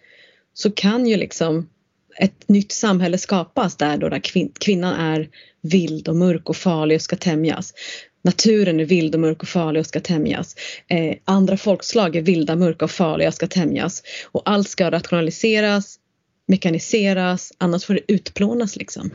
så 0.54 0.70
kan 0.70 1.06
ju 1.06 1.16
liksom 1.16 1.68
ett 2.16 2.48
nytt 2.48 2.72
samhälle 2.72 3.18
skapas 3.18 3.76
där 3.76 3.96
då 3.96 4.08
där 4.08 4.18
kvin- 4.18 4.52
kvinnan 4.60 4.94
är 4.94 5.28
vild 5.60 6.08
och 6.08 6.16
mörk 6.16 6.48
och 6.48 6.56
farlig 6.56 6.94
och 6.96 7.02
ska 7.02 7.16
tämjas. 7.16 7.74
Naturen 8.22 8.80
är 8.80 8.84
vild 8.84 9.14
och 9.14 9.20
mörk 9.20 9.42
och 9.42 9.48
farlig 9.48 9.80
och 9.80 9.86
ska 9.86 10.00
tämjas. 10.00 10.56
Eh, 10.88 11.16
andra 11.24 11.56
folkslag 11.56 12.16
är 12.16 12.22
vilda, 12.22 12.56
mörka 12.56 12.84
och 12.84 12.90
farliga 12.90 13.28
och 13.28 13.34
ska 13.34 13.46
tämjas. 13.46 14.02
Och 14.32 14.42
allt 14.44 14.68
ska 14.68 14.90
rationaliseras, 14.90 15.98
mekaniseras, 16.46 17.52
annars 17.58 17.84
får 17.84 17.94
det 17.94 18.12
utplånas 18.12 18.76
liksom. 18.76 19.10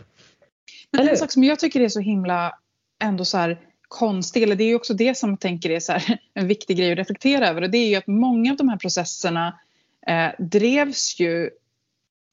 Men 0.92 1.10
en 1.10 1.18
sak 1.18 1.32
som 1.32 1.44
jag 1.44 1.60
tycker 1.60 1.82
är 1.82 1.90
så 1.90 2.00
himla 2.00 2.54
ändå 3.04 3.26
så 3.26 3.38
här 3.38 3.60
konstig, 3.88 4.44
eller 4.44 4.56
det 4.56 4.64
är 4.64 4.68
ju 4.68 4.76
också 4.76 4.94
det 4.94 5.18
som 5.18 5.30
jag 5.30 5.40
tänker 5.40 5.70
är 5.70 5.80
så 5.80 5.92
här, 5.92 6.20
en 6.34 6.48
viktig 6.48 6.78
grej 6.78 6.92
att 6.92 6.98
reflektera 6.98 7.50
över 7.50 7.62
och 7.62 7.70
det 7.70 7.78
är 7.78 7.90
ju 7.90 7.96
att 7.96 8.08
många 8.08 8.52
av 8.52 8.58
de 8.58 8.70
här 8.70 8.78
processerna 8.78 9.60
eh, 10.08 10.46
drevs 10.46 11.20
ju 11.20 11.50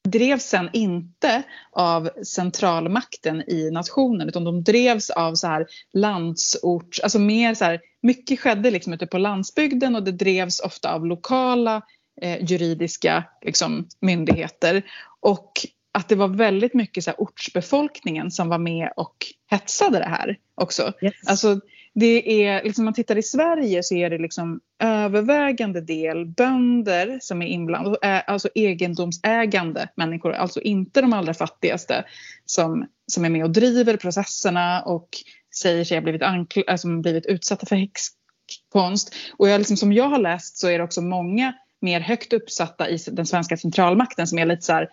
drevs 0.03 0.43
sen 0.43 0.69
inte 0.73 1.43
av 1.71 2.09
centralmakten 2.23 3.41
i 3.49 3.71
nationen 3.71 4.27
utan 4.27 4.43
de 4.43 4.63
drevs 4.63 5.09
av 5.09 5.35
så 5.35 5.47
här 5.47 5.67
landsort, 5.93 6.99
alltså 7.03 7.19
mer 7.19 7.53
så 7.53 7.65
här, 7.65 7.81
mycket 8.01 8.39
skedde 8.39 8.71
liksom 8.71 8.93
ute 8.93 9.07
på 9.07 9.17
landsbygden 9.17 9.95
och 9.95 10.03
det 10.03 10.11
drevs 10.11 10.59
ofta 10.59 10.93
av 10.93 11.05
lokala 11.05 11.81
eh, 12.21 12.43
juridiska 12.43 13.23
liksom, 13.41 13.87
myndigheter 13.99 14.83
och 15.19 15.51
att 15.91 16.09
det 16.09 16.15
var 16.15 16.27
väldigt 16.27 16.73
mycket 16.73 17.03
så 17.03 17.11
ortsbefolkningen 17.11 18.31
som 18.31 18.49
var 18.49 18.57
med 18.57 18.93
och 18.95 19.15
hetsade 19.49 19.99
det 19.99 20.09
här 20.09 20.37
också. 20.55 20.93
Yes. 21.01 21.13
Alltså, 21.27 21.59
det 21.95 22.45
är, 22.45 22.63
liksom, 22.63 22.85
man 22.85 22.93
tittar 22.93 23.17
i 23.17 23.23
Sverige 23.23 23.83
så 23.83 23.95
är 23.95 24.09
det 24.09 24.17
liksom 24.17 24.59
övervägande 24.79 25.81
del 25.81 26.25
bönder 26.25 27.19
som 27.21 27.41
är 27.41 27.47
inblandade, 27.47 28.21
alltså 28.21 28.49
egendomsägande 28.55 29.89
människor, 29.95 30.33
alltså 30.33 30.61
inte 30.61 31.01
de 31.01 31.13
allra 31.13 31.33
fattigaste 31.33 32.05
som, 32.45 32.87
som 33.07 33.25
är 33.25 33.29
med 33.29 33.43
och 33.43 33.51
driver 33.51 33.97
processerna 33.97 34.83
och 34.83 35.09
säger 35.55 35.83
sig 35.83 35.97
ha 35.97 36.01
blivit, 36.01 36.21
ankl- 36.21 36.63
alltså, 36.67 36.87
blivit 36.87 37.25
utsatta 37.25 37.65
för 37.65 37.75
häxkonst. 37.75 39.15
Och 39.37 39.49
jag, 39.49 39.59
liksom, 39.59 39.77
som 39.77 39.93
jag 39.93 40.09
har 40.09 40.19
läst 40.19 40.57
så 40.57 40.67
är 40.67 40.77
det 40.77 40.83
också 40.83 41.01
många 41.01 41.53
mer 41.81 41.99
högt 41.99 42.33
uppsatta 42.33 42.89
i 42.89 42.97
den 43.11 43.25
svenska 43.25 43.57
centralmakten 43.57 44.27
som 44.27 44.39
är 44.39 44.45
lite 44.45 44.61
så 44.61 44.73
här 44.73 44.89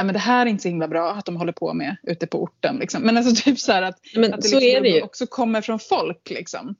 ja, 0.00 0.04
men 0.04 0.12
det 0.12 0.18
här 0.18 0.46
är 0.46 0.50
inte 0.50 0.62
så 0.62 0.68
himla 0.68 0.88
bra 0.88 1.12
att 1.12 1.24
de 1.24 1.36
håller 1.36 1.52
på 1.52 1.74
med 1.74 1.96
ute 2.02 2.26
på 2.26 2.42
orten. 2.42 2.76
Liksom. 2.76 3.02
Men 3.02 3.16
alltså 3.16 3.44
typ 3.44 3.58
så 3.58 3.72
här 3.72 3.82
att, 3.82 3.98
men 4.14 4.34
att 4.34 4.42
det, 4.42 4.48
så 4.48 4.60
liksom 4.60 4.82
det 4.82 5.02
också 5.02 5.26
kommer 5.26 5.60
från 5.60 5.78
folk. 5.78 6.30
Liksom. 6.30 6.74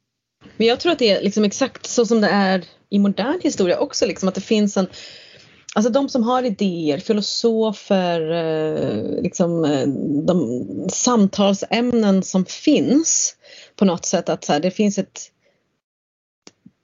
Men 0.57 0.67
jag 0.67 0.81
tror 0.81 0.93
att 0.93 0.99
det 0.99 1.11
är 1.11 1.23
liksom 1.23 1.45
exakt 1.45 1.87
så 1.87 2.07
som 2.07 2.21
det 2.21 2.29
är 2.29 2.65
i 2.91 2.99
modern 2.99 3.41
historia 3.43 3.79
också. 3.79 4.07
Liksom, 4.07 4.29
att 4.29 4.35
det 4.35 4.41
finns 4.41 4.77
en 4.77 4.87
Alltså 5.75 5.93
de 5.93 6.09
som 6.09 6.23
har 6.23 6.43
idéer, 6.43 6.99
filosofer, 6.99 8.31
eh, 8.31 9.23
liksom, 9.23 9.65
eh, 9.65 9.87
de 10.27 10.61
samtalsämnen 10.93 12.23
som 12.23 12.45
finns 12.45 13.35
på 13.77 13.85
något 13.85 14.05
sätt 14.05 14.29
att 14.29 14.45
så 14.45 14.53
här, 14.53 14.61
det 14.61 14.71
finns 14.71 14.99
ett 14.99 15.31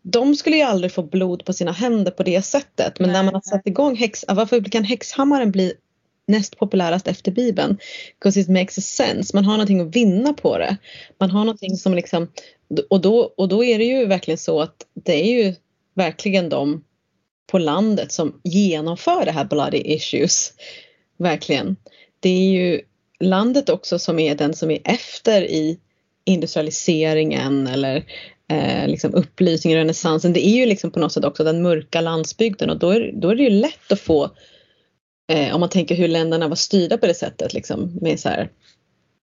de 0.03 0.37
skulle 0.37 0.57
ju 0.57 0.63
aldrig 0.63 0.93
få 0.93 1.03
blod 1.03 1.45
på 1.45 1.53
sina 1.53 1.73
händer 1.73 2.13
på 2.13 2.23
det 2.23 2.43
sättet 2.43 2.99
men 2.99 3.09
nej, 3.09 3.17
när 3.17 3.25
man 3.25 3.35
har 3.35 3.41
satt 3.41 3.67
igång 3.67 3.97
häx, 3.97 4.25
varför 4.29 4.65
kan 4.65 4.85
häxhammaren 4.85 5.51
bli 5.51 5.73
näst 6.27 6.59
populärast 6.59 7.09
efter 7.09 7.33
Bibeln. 7.33 7.79
Because 8.19 8.41
it 8.41 8.49
makes 8.49 8.79
a 8.79 8.81
sense. 8.81 9.37
Man 9.37 9.45
har 9.45 9.53
någonting 9.53 9.81
att 9.81 9.97
vinna 9.97 10.33
på 10.33 10.59
det. 10.59 10.77
Man 11.19 11.31
har 11.31 11.45
någonting 11.45 11.77
som 11.77 11.95
liksom 11.95 12.29
och 12.91 13.01
då, 13.01 13.19
och 13.37 13.49
då 13.49 13.65
är 13.65 13.79
det 13.79 13.85
ju 13.85 14.07
verkligen 14.07 14.39
så 14.39 14.61
att 14.61 14.87
det 14.95 15.31
är 15.31 15.45
ju 15.45 15.55
verkligen 15.95 16.49
de 16.49 16.85
på 17.47 17.59
landet 17.59 18.13
som 18.13 18.41
genomför 18.45 19.25
det 19.25 19.31
här 19.31 19.45
bloody 19.45 19.79
issues. 19.79 20.53
Verkligen. 21.19 21.77
Det 22.21 22.29
är 22.29 22.51
ju 22.51 22.81
landet 23.21 23.69
också 23.69 23.99
som 23.99 24.19
är 24.19 24.35
den 24.35 24.55
som 24.55 24.71
är 24.71 24.81
efter 24.85 25.43
i 25.43 25.79
industrialiseringen 26.25 27.67
eller 27.67 28.05
eh, 28.49 28.89
liksom 28.89 29.15
upplysningen, 29.15 29.79
renässansen. 29.79 30.33
Det 30.33 30.47
är 30.47 30.57
ju 30.57 30.67
liksom 30.67 30.91
på 30.91 30.99
något 30.99 31.13
sätt 31.13 31.25
också 31.25 31.45
den 31.45 31.63
mörka 31.63 32.01
landsbygden 32.01 32.71
och 32.71 32.79
då 32.79 32.91
är, 32.91 33.13
då 33.15 33.29
är 33.29 33.35
det 33.35 33.43
ju 33.43 33.51
lätt 33.51 33.93
att 33.93 34.01
få 34.01 34.31
Eh, 35.29 35.55
om 35.55 35.61
man 35.61 35.69
tänker 35.69 35.95
hur 35.95 36.09
länderna 36.09 36.49
var 36.49 36.57
styrda 36.57 36.99
på 36.99 37.07
det 37.07 37.15
sättet 37.15 37.55
liksom 37.55 37.99
med 38.01 38.21
så 38.21 38.29
här, 38.29 38.51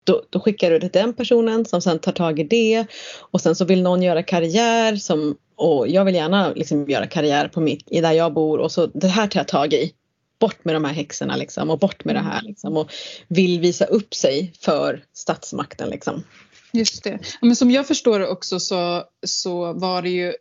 då, 0.05 0.22
då, 0.30 0.40
skickar 0.40 0.70
du 0.70 0.78
det 0.78 0.88
till 0.88 1.01
den 1.01 1.14
personen 1.14 1.64
som 1.64 1.82
sen 1.82 1.99
tar 1.99 2.12
tag 2.12 2.38
i 2.38 2.44
det 2.44 2.86
och 3.30 3.40
sen 3.40 3.57
så 3.57 3.64
vill 3.64 3.82
någon 3.82 4.03
göra 4.03 4.22
karriär 4.22 4.96
som 4.96 5.36
och 5.57 5.88
jag 5.88 6.05
vill 6.05 6.14
gärna 6.14 6.53
liksom 6.53 6.88
göra 6.88 7.07
karriär 7.07 7.49
på 7.49 7.61
mitt, 7.61 7.90
i 7.90 8.01
där 8.01 8.12
jag 8.12 8.32
bor 8.32 8.59
och 8.59 8.72
så 8.72 8.86
det 8.86 9.09
här 9.09 9.26
tar 9.26 9.40
jag 9.40 9.49
tag 9.49 9.72
i. 9.72 9.92
Bort 10.40 10.64
med 10.64 10.74
de 10.74 10.84
här 10.84 10.92
häxorna 10.92 11.36
liksom 11.36 11.70
och 11.70 11.78
bort 11.78 12.05
med 12.05 12.14
det 12.14 12.20
här 12.20 12.42
liksom 12.42 12.76
och 12.76 12.90
vill 13.28 13.61
visa 13.61 13.84
upp 13.84 14.14
sig 14.14 14.53
för 14.61 15.05
statsmakten 15.14 15.90
liksom. 15.90 16.24
Just 16.72 17.05
det. 17.05 17.18
Men 17.40 17.57
som 17.57 17.70
jag 17.70 17.86
förstår 17.86 18.18
det 18.18 18.28
också 18.28 18.61
så, 18.61 19.05
så 19.26 19.72
var 19.72 20.03
det 20.03 20.11
ju 20.11 20.32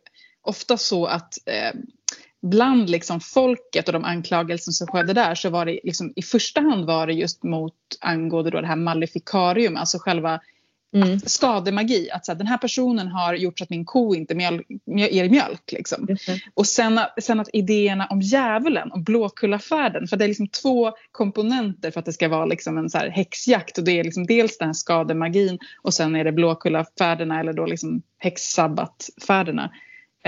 ofta 0.42 0.76
så 0.76 1.06
att 1.06 1.34
eh, 1.46 1.80
bland 2.42 2.90
liksom 2.90 3.20
folket 3.20 3.86
och 3.86 3.92
de 3.92 4.04
anklagelser 4.04 4.72
som 4.72 4.86
skedde 4.86 5.12
där 5.12 5.34
så 5.34 5.50
var 5.50 5.66
det 5.66 5.80
liksom, 5.84 6.12
i 6.16 6.22
första 6.22 6.60
hand 6.60 6.84
var 6.84 7.06
det 7.06 7.12
just 7.12 7.42
mot 7.42 7.74
angående 8.00 8.50
då 8.50 8.60
det 8.60 8.66
här 8.66 8.76
maleficarium, 8.76 9.76
alltså 9.76 9.98
själva 9.98 10.40
mm. 10.94 11.20
skademagi. 11.20 12.10
Att 12.10 12.26
så 12.26 12.32
här, 12.32 12.38
den 12.38 12.46
här 12.46 12.58
personen 12.58 13.08
har 13.08 13.34
gjort 13.34 13.58
så 13.58 13.64
att 13.64 13.70
min 13.70 13.84
ko 13.84 14.14
inte 14.14 14.34
mjöl, 14.34 14.62
ger 14.86 15.30
mjölk. 15.30 15.72
Liksom. 15.72 16.16
Och 16.54 16.66
sen, 16.66 17.00
sen 17.20 17.40
att 17.40 17.48
idéerna 17.52 18.06
om 18.06 18.20
djävulen 18.20 18.92
och 18.92 19.00
Blåkullafärden, 19.00 20.08
för 20.08 20.16
det 20.16 20.24
är 20.24 20.28
liksom 20.28 20.48
två 20.48 20.92
komponenter 21.12 21.90
för 21.90 22.00
att 22.00 22.06
det 22.06 22.12
ska 22.12 22.28
vara 22.28 22.46
liksom 22.46 22.78
en 22.78 22.90
så 22.90 22.98
här 22.98 23.08
häxjakt. 23.08 23.78
Och 23.78 23.84
det 23.84 23.92
är 23.92 24.04
liksom 24.04 24.26
dels 24.26 24.58
den 24.58 24.68
här 24.68 24.72
skademagin 24.72 25.58
och 25.82 25.94
sen 25.94 26.16
är 26.16 26.24
det 26.24 26.32
Blåkullafärderna 26.32 27.40
eller 27.40 27.52
då 27.52 27.66
liksom 27.66 28.02
häxsabbatfärderna. 28.18 29.70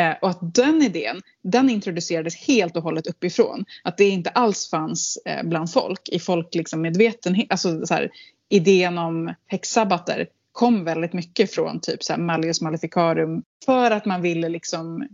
Eh, 0.01 0.17
och 0.23 0.31
att 0.31 0.55
den 0.55 0.83
idén, 0.83 1.23
den 1.43 1.71
introducerades 1.71 2.37
helt 2.37 2.77
och 2.77 2.83
hållet 2.83 3.07
uppifrån. 3.07 3.65
Att 3.83 3.97
det 3.97 4.09
inte 4.09 4.31
alls 4.31 4.71
fanns 4.71 5.19
eh, 5.25 5.43
bland 5.45 5.73
folk, 5.73 6.09
i 6.09 6.19
folk 6.19 6.55
liksom 6.55 6.81
medvetenhet, 6.81 7.47
alltså 7.51 7.87
så 7.87 7.95
här, 7.95 8.11
idén 8.49 8.99
om 8.99 9.35
häxsabbater 9.47 10.29
kom 10.53 10.85
väldigt 10.85 11.13
mycket 11.13 11.55
från 11.55 11.81
typ 11.81 12.03
så 12.03 12.13
här 12.13 12.21
Malleus 12.21 12.61
Maleficarum 12.61 13.43
för 13.65 13.91
att 13.91 14.05
man 14.05 14.23
ville 14.23 14.49
liksom, 14.49 15.09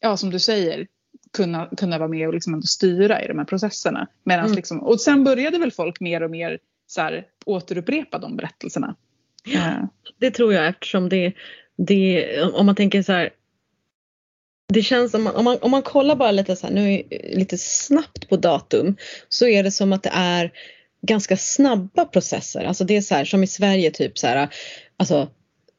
ja 0.00 0.16
som 0.16 0.30
du 0.30 0.38
säger, 0.38 0.86
kunna, 1.36 1.68
kunna 1.76 1.98
vara 1.98 2.08
med 2.08 2.28
och 2.28 2.34
liksom 2.34 2.54
ändå 2.54 2.66
styra 2.66 3.24
i 3.24 3.28
de 3.28 3.38
här 3.38 3.44
processerna. 3.44 4.08
Medans 4.24 4.46
mm. 4.46 4.56
liksom, 4.56 4.82
och 4.82 5.00
sen 5.00 5.24
började 5.24 5.58
väl 5.58 5.72
folk 5.72 6.00
mer 6.00 6.22
och 6.22 6.30
mer 6.30 6.58
så 6.86 7.00
här, 7.00 7.26
återupprepa 7.46 8.18
de 8.18 8.36
berättelserna. 8.36 8.96
Ja, 9.44 9.88
det 10.18 10.30
tror 10.30 10.54
jag 10.54 10.66
eftersom 10.66 11.08
det, 11.08 11.32
det 11.76 12.42
om 12.42 12.66
man 12.66 12.74
tänker 12.74 13.02
så 13.02 13.12
här 13.12 13.30
det 14.72 14.82
känns 14.82 15.12
som, 15.12 15.26
om 15.26 15.44
man, 15.44 15.58
om 15.60 15.70
man 15.70 15.82
kollar 15.82 16.16
bara 16.16 16.30
lite, 16.30 16.56
så 16.56 16.66
här, 16.66 16.74
nu, 16.74 17.02
lite 17.22 17.58
snabbt 17.58 18.28
på 18.28 18.36
datum 18.36 18.96
så 19.28 19.46
är 19.46 19.62
det 19.62 19.70
som 19.70 19.92
att 19.92 20.02
det 20.02 20.12
är 20.14 20.52
ganska 21.02 21.36
snabba 21.36 22.04
processer. 22.04 22.64
Alltså 22.64 22.84
det 22.84 22.96
är 22.96 23.00
så 23.00 23.14
här, 23.14 23.24
som 23.24 23.42
i 23.42 23.46
Sverige 23.46 23.90
typ 23.90 24.18
så 24.18 24.26
här, 24.26 24.48
alltså 24.96 25.28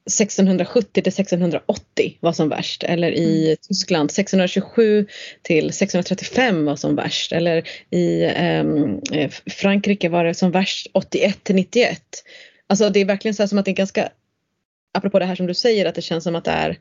1670 0.08 0.90
till 0.94 1.08
1680 1.08 2.18
var 2.20 2.34
som 2.34 2.50
värst 2.50 2.84
eller 2.84 3.12
i 3.12 3.46
mm. 3.46 3.58
Tyskland 3.68 4.12
1627 4.12 5.08
till 5.42 5.74
635 5.74 6.66
var 6.66 6.76
som 6.76 6.96
värst 6.96 7.32
eller 7.32 7.68
i 7.90 8.26
um, 8.26 9.02
Frankrike 9.48 10.10
var 10.10 10.24
det 10.24 10.34
som 10.34 10.52
värst 10.52 10.88
81 10.94 11.44
till 11.44 11.56
91. 11.56 12.02
Alltså 12.68 12.90
det 12.90 13.00
är 13.00 13.06
verkligen 13.06 13.36
så 13.36 13.48
som 13.48 13.58
att 13.58 13.66
det 13.66 13.72
är 13.72 13.76
ganska, 13.76 14.10
apropå 14.94 15.20
det 15.20 15.26
här 15.26 15.36
som 15.36 15.48
du 15.48 15.54
säger 15.54 15.86
att 15.86 15.96
det 15.96 16.02
känns 16.02 16.24
som 16.24 16.36
att 16.36 16.46
det 16.46 16.52
är 16.52 16.78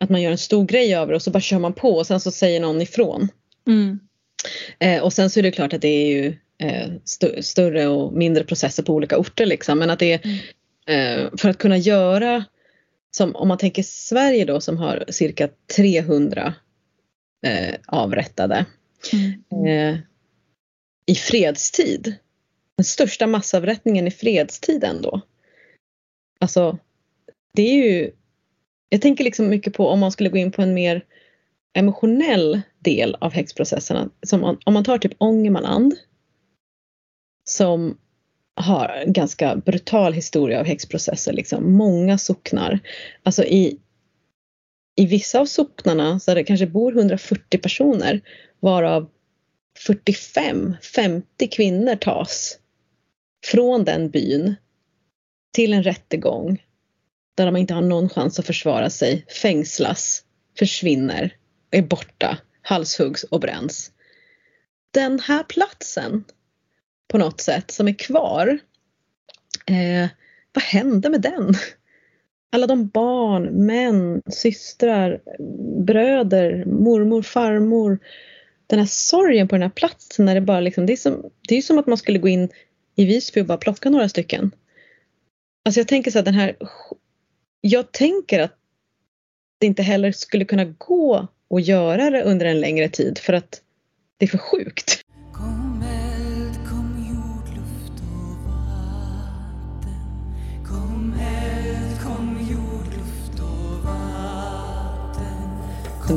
att 0.00 0.10
man 0.10 0.22
gör 0.22 0.30
en 0.30 0.38
stor 0.38 0.64
grej 0.64 0.88
det 0.88 1.14
och 1.14 1.22
så 1.22 1.30
bara 1.30 1.40
kör 1.40 1.58
man 1.58 1.72
på 1.72 1.96
och 1.96 2.06
sen 2.06 2.20
så 2.20 2.30
säger 2.30 2.60
någon 2.60 2.80
ifrån. 2.80 3.28
Mm. 3.66 4.00
Eh, 4.78 5.02
och 5.02 5.12
sen 5.12 5.30
så 5.30 5.40
är 5.40 5.42
det 5.42 5.50
klart 5.50 5.72
att 5.72 5.82
det 5.82 5.88
är 5.88 6.06
ju 6.06 6.36
eh, 6.58 6.94
st 7.04 7.42
större 7.42 7.86
och 7.86 8.12
mindre 8.12 8.44
processer 8.44 8.82
på 8.82 8.94
olika 8.94 9.18
orter 9.18 9.46
liksom 9.46 9.78
men 9.78 9.90
att 9.90 9.98
det 9.98 10.12
är 10.12 10.20
mm. 10.24 11.24
eh, 11.24 11.30
för 11.36 11.48
att 11.48 11.58
kunna 11.58 11.76
göra 11.76 12.44
som 13.10 13.36
om 13.36 13.48
man 13.48 13.58
tänker 13.58 13.82
Sverige 13.82 14.44
då 14.44 14.60
som 14.60 14.76
har 14.76 15.04
cirka 15.08 15.48
300 15.76 16.54
eh, 17.46 17.74
avrättade 17.86 18.66
mm. 19.12 19.66
Eh, 19.66 19.98
i 21.06 21.14
fredstid. 21.14 22.14
Den 22.76 22.84
största 22.84 23.26
massavrättningen 23.26 24.06
i 24.06 24.10
fredstid 24.10 24.84
ändå. 24.84 25.20
Alltså 26.40 26.78
det 27.54 27.62
är 27.62 27.74
ju 27.74 28.10
jag 28.90 29.02
tänker 29.02 29.24
liksom 29.24 29.48
mycket 29.48 29.74
på 29.74 29.88
om 29.88 30.00
man 30.00 30.12
skulle 30.12 30.30
gå 30.30 30.36
in 30.36 30.52
på 30.52 30.62
en 30.62 30.74
mer 30.74 31.04
emotionell 31.72 32.60
del 32.78 33.16
av 33.20 33.32
häxprocesserna. 33.32 34.10
Som 34.22 34.58
om 34.64 34.74
man 34.74 34.84
tar 34.84 34.98
typ 34.98 35.12
Ångermanland. 35.18 35.94
Som 37.44 37.98
har 38.54 38.88
en 38.88 39.12
ganska 39.12 39.56
brutal 39.56 40.12
historia 40.12 40.60
av 40.60 40.66
häxprocesser. 40.66 41.32
Liksom. 41.32 41.72
Många 41.72 42.18
socknar. 42.18 42.78
Alltså 43.22 43.44
i, 43.44 43.78
i 44.96 45.06
vissa 45.06 45.40
av 45.40 45.46
socknarna 45.46 46.20
så 46.20 46.34
det 46.34 46.44
kanske 46.44 46.66
bor 46.66 46.98
140 46.98 47.58
personer 47.58 48.20
varav 48.60 49.08
45, 49.78 50.76
50 50.94 51.48
kvinnor 51.48 51.96
tas 51.96 52.58
från 53.46 53.84
den 53.84 54.10
byn 54.10 54.54
till 55.54 55.72
en 55.72 55.82
rättegång 55.82 56.62
där 57.40 57.46
de 57.46 57.56
inte 57.56 57.74
har 57.74 57.82
någon 57.82 58.08
chans 58.08 58.38
att 58.38 58.46
försvara 58.46 58.90
sig, 58.90 59.26
fängslas, 59.42 60.24
försvinner, 60.58 61.36
är 61.70 61.82
borta, 61.82 62.38
halshuggs 62.62 63.24
och 63.24 63.40
bränns. 63.40 63.92
den 64.90 65.20
här 65.20 65.42
platsen 65.42 66.24
på 67.08 67.18
något 67.18 67.40
sätt 67.40 67.70
som 67.70 67.88
är 67.88 67.92
kvar. 67.92 68.58
Eh, 69.66 70.08
vad 70.52 70.64
hände 70.64 71.10
med 71.10 71.20
den? 71.20 71.54
Alla 72.52 72.66
de 72.66 72.88
barn, 72.88 73.66
män, 73.66 74.22
systrar, 74.30 75.20
bröder, 75.84 76.64
mormor, 76.64 77.22
farmor. 77.22 77.98
Den 78.66 78.78
här 78.78 78.86
sorgen 78.86 79.48
på 79.48 79.54
den 79.54 79.62
här 79.62 79.70
platsen 79.70 80.24
när 80.26 80.34
det 80.34 80.40
bara 80.40 80.60
liksom, 80.60 80.86
det 80.86 80.92
är 80.92 80.96
som, 80.96 81.30
det 81.48 81.56
är 81.56 81.62
som 81.62 81.78
att 81.78 81.86
man 81.86 81.98
skulle 81.98 82.18
gå 82.18 82.28
in 82.28 82.48
i 82.96 83.04
Visby 83.04 83.40
och 83.40 83.46
bara 83.46 83.58
plocka 83.58 83.90
några 83.90 84.08
stycken. 84.08 84.50
Alltså 85.64 85.80
jag 85.80 85.88
tänker 85.88 86.10
så 86.10 86.18
att 86.18 86.24
den 86.24 86.34
här, 86.34 86.56
jag 87.60 87.92
tänker 87.92 88.40
att 88.40 88.56
det 89.58 89.66
inte 89.66 89.82
heller 89.82 90.12
skulle 90.12 90.44
kunna 90.44 90.64
gå 90.64 91.28
att 91.54 91.66
göra 91.66 92.10
det 92.10 92.22
under 92.22 92.46
en 92.46 92.60
längre 92.60 92.88
tid 92.88 93.18
för 93.18 93.32
att 93.32 93.60
det 94.16 94.24
är 94.24 94.28
för 94.28 94.38
sjukt. 94.38 95.02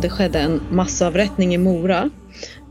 Det 0.02 0.10
skedde 0.10 0.40
en 0.40 0.62
massavrättning 0.72 1.54
i 1.54 1.58
Mora 1.58 2.10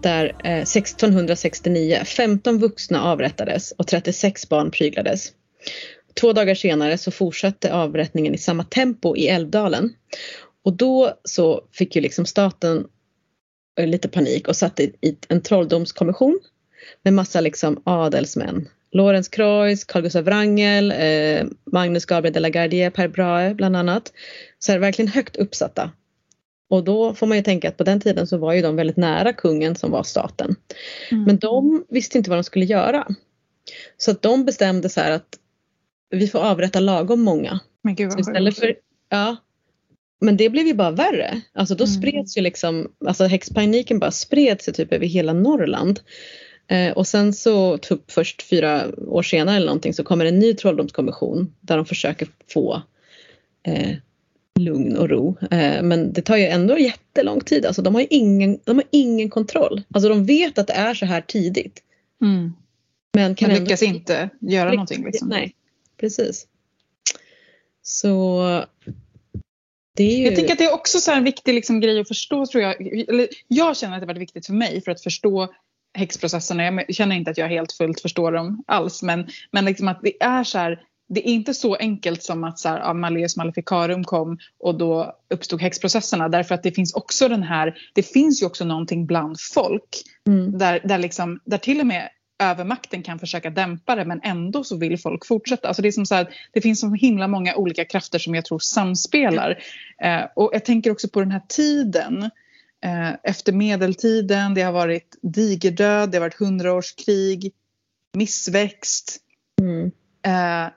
där 0.00 0.34
1669 0.44 2.02
15 2.04 2.58
vuxna 2.58 3.02
avrättades 3.02 3.72
och 3.72 3.86
36 3.86 4.48
barn 4.48 4.70
pryglades. 4.70 5.32
Två 6.22 6.32
dagar 6.32 6.54
senare 6.54 6.98
så 6.98 7.10
fortsatte 7.10 7.74
avrättningen 7.74 8.34
i 8.34 8.38
samma 8.38 8.64
tempo 8.64 9.16
i 9.16 9.28
Älvdalen. 9.28 9.94
Och 10.64 10.72
då 10.72 11.18
så 11.24 11.64
fick 11.72 11.96
ju 11.96 12.02
liksom 12.02 12.26
staten 12.26 12.86
eh, 13.78 13.86
lite 13.86 14.08
panik 14.08 14.48
och 14.48 14.56
satte 14.56 14.82
i 14.82 15.16
en 15.28 15.40
trolldomskommission 15.40 16.40
med 17.02 17.12
massa 17.12 17.40
liksom 17.40 17.82
adelsmän. 17.84 18.68
Lorenz 18.92 19.28
Kreuz, 19.28 19.84
Carl 19.84 20.02
Gustaf 20.02 20.26
Wrangel, 20.26 20.92
eh, 20.92 21.46
Magnus 21.72 22.04
Gabriel 22.04 22.32
de 22.32 22.40
la 22.40 22.48
Gardie, 22.48 22.90
Per 22.90 23.08
Brahe 23.08 23.54
bland 23.54 23.76
annat. 23.76 24.12
Så 24.58 24.72
här, 24.72 24.78
verkligen 24.78 25.12
högt 25.12 25.36
uppsatta. 25.36 25.90
Och 26.70 26.84
då 26.84 27.14
får 27.14 27.26
man 27.26 27.36
ju 27.36 27.42
tänka 27.42 27.68
att 27.68 27.76
på 27.76 27.84
den 27.84 28.00
tiden 28.00 28.26
så 28.26 28.36
var 28.36 28.52
ju 28.52 28.62
de 28.62 28.76
väldigt 28.76 28.96
nära 28.96 29.32
kungen 29.32 29.76
som 29.76 29.90
var 29.90 30.02
staten. 30.02 30.56
Mm. 31.10 31.24
Men 31.24 31.38
de 31.38 31.84
visste 31.88 32.18
inte 32.18 32.30
vad 32.30 32.38
de 32.38 32.44
skulle 32.44 32.64
göra. 32.64 33.06
Så 33.96 34.10
att 34.10 34.22
de 34.22 34.44
bestämde 34.44 34.88
så 34.88 35.00
här 35.00 35.10
att 35.10 35.38
vi 36.12 36.28
får 36.28 36.38
avrätta 36.38 36.80
lagom 36.80 37.20
många. 37.20 37.60
Men 37.82 37.94
gud 37.94 38.10
vad 38.10 38.20
istället 38.20 38.58
för, 38.58 38.74
ja, 39.08 39.36
men 40.20 40.36
det 40.36 40.50
blev 40.50 40.66
ju 40.66 40.74
bara 40.74 40.90
värre. 40.90 41.40
Alltså 41.52 41.74
då 41.74 41.84
mm. 41.84 41.94
spreds 41.94 42.36
ju 42.36 42.40
liksom, 42.40 42.92
alltså 43.06 43.24
häxpaniken 43.24 43.98
bara 43.98 44.10
spred 44.10 44.62
sig 44.62 44.74
typ 44.74 44.92
över 44.92 45.06
hela 45.06 45.32
Norrland. 45.32 46.00
Eh, 46.68 46.92
och 46.92 47.06
sen 47.06 47.32
så 47.32 47.78
typ 47.78 48.10
först 48.10 48.42
fyra 48.42 48.88
år 49.06 49.22
senare 49.22 49.56
eller 49.56 49.66
någonting 49.66 49.94
så 49.94 50.04
kommer 50.04 50.24
en 50.24 50.38
ny 50.38 50.54
trolldomskommission 50.54 51.54
där 51.60 51.76
de 51.76 51.86
försöker 51.86 52.28
få 52.52 52.82
eh, 53.66 53.96
lugn 54.58 54.96
och 54.96 55.10
ro. 55.10 55.36
Eh, 55.50 55.82
men 55.82 56.12
det 56.12 56.22
tar 56.22 56.36
ju 56.36 56.44
ändå 56.44 56.78
jättelång 56.78 57.40
tid. 57.40 57.66
Alltså 57.66 57.82
de 57.82 57.94
har 57.94 58.06
ingen, 58.10 58.58
de 58.64 58.76
har 58.76 58.84
ingen 58.90 59.30
kontroll. 59.30 59.82
Alltså 59.94 60.08
de 60.08 60.24
vet 60.24 60.58
att 60.58 60.66
det 60.66 60.72
är 60.72 60.94
så 60.94 61.06
här 61.06 61.20
tidigt. 61.20 61.82
Mm. 62.22 62.52
Men 63.14 63.34
kan 63.34 63.50
men 63.50 63.64
lyckas 63.64 63.82
ändå... 63.82 63.94
inte 63.94 64.28
göra 64.40 64.70
lyckas, 64.70 64.76
någonting. 64.76 65.04
Liksom. 65.04 65.28
Nej, 65.28 65.54
precis. 66.02 66.46
Så 67.82 68.64
det 69.96 70.02
är 70.02 70.16
ju... 70.18 70.24
Jag 70.24 70.36
tycker 70.36 70.52
att 70.52 70.58
det 70.58 70.64
är 70.64 70.74
också 70.74 71.00
så 71.00 71.12
en 71.12 71.24
viktig 71.24 71.54
liksom, 71.54 71.80
grej 71.80 72.00
att 72.00 72.08
förstå 72.08 72.46
tror 72.46 72.62
jag. 72.62 72.86
Eller, 73.08 73.28
jag 73.48 73.76
känner 73.76 73.94
att 73.94 74.00
det 74.00 74.06
varit 74.06 74.20
viktigt 74.20 74.46
för 74.46 74.52
mig 74.52 74.82
för 74.82 74.92
att 74.92 75.02
förstå 75.02 75.54
häxprocesserna. 75.94 76.64
Jag 76.64 76.94
känner 76.94 77.16
inte 77.16 77.30
att 77.30 77.38
jag 77.38 77.48
helt 77.48 77.72
fullt 77.72 78.00
förstår 78.00 78.32
dem 78.32 78.64
alls 78.66 79.02
men, 79.02 79.28
men 79.50 79.64
liksom 79.64 79.88
att 79.88 80.00
det 80.02 80.22
är 80.22 80.44
så 80.44 80.58
här, 80.58 80.82
det 81.08 81.28
är 81.28 81.32
inte 81.32 81.54
så 81.54 81.74
enkelt 81.74 82.22
som 82.22 82.44
att 82.44 82.58
så 82.58 82.68
här, 82.68 82.78
ja, 82.78 82.94
Malleus 82.94 83.36
Maleficarum 83.36 84.04
kom 84.04 84.38
och 84.58 84.78
då 84.78 85.16
uppstod 85.30 85.60
häxprocesserna 85.60 86.28
därför 86.28 86.54
att 86.54 86.62
det 86.62 86.72
finns 86.72 86.94
också 86.94 87.28
den 87.28 87.42
här, 87.42 87.74
det 87.94 88.02
finns 88.02 88.42
ju 88.42 88.46
också 88.46 88.64
någonting 88.64 89.06
bland 89.06 89.36
folk 89.54 90.02
mm. 90.26 90.58
där, 90.58 90.80
där, 90.84 90.98
liksom, 90.98 91.40
där 91.44 91.58
till 91.58 91.80
och 91.80 91.86
med 91.86 92.08
övermakten 92.50 93.02
kan 93.02 93.18
försöka 93.18 93.50
dämpa 93.50 93.96
det 93.96 94.04
men 94.04 94.20
ändå 94.22 94.64
så 94.64 94.76
vill 94.76 94.98
folk 94.98 95.26
fortsätta. 95.26 95.68
Alltså 95.68 95.82
det, 95.82 95.88
är 95.88 95.92
som 95.92 96.06
så 96.06 96.14
här, 96.14 96.34
det 96.52 96.60
finns 96.60 96.80
så 96.80 96.94
himla 96.94 97.28
många 97.28 97.54
olika 97.54 97.84
krafter 97.84 98.18
som 98.18 98.34
jag 98.34 98.44
tror 98.44 98.58
samspelar. 98.58 99.62
Eh, 100.02 100.22
och 100.36 100.50
jag 100.52 100.64
tänker 100.64 100.90
också 100.90 101.08
på 101.08 101.20
den 101.20 101.30
här 101.30 101.42
tiden. 101.48 102.30
Eh, 102.84 103.10
efter 103.22 103.52
medeltiden, 103.52 104.54
det 104.54 104.62
har 104.62 104.72
varit 104.72 105.18
digerdöd, 105.22 106.10
det 106.10 106.16
har 106.16 106.20
varit 106.20 106.38
hundraårskrig, 106.38 107.52
missväxt. 108.12 109.18
Mm. 109.60 109.90
Eh, 110.26 110.72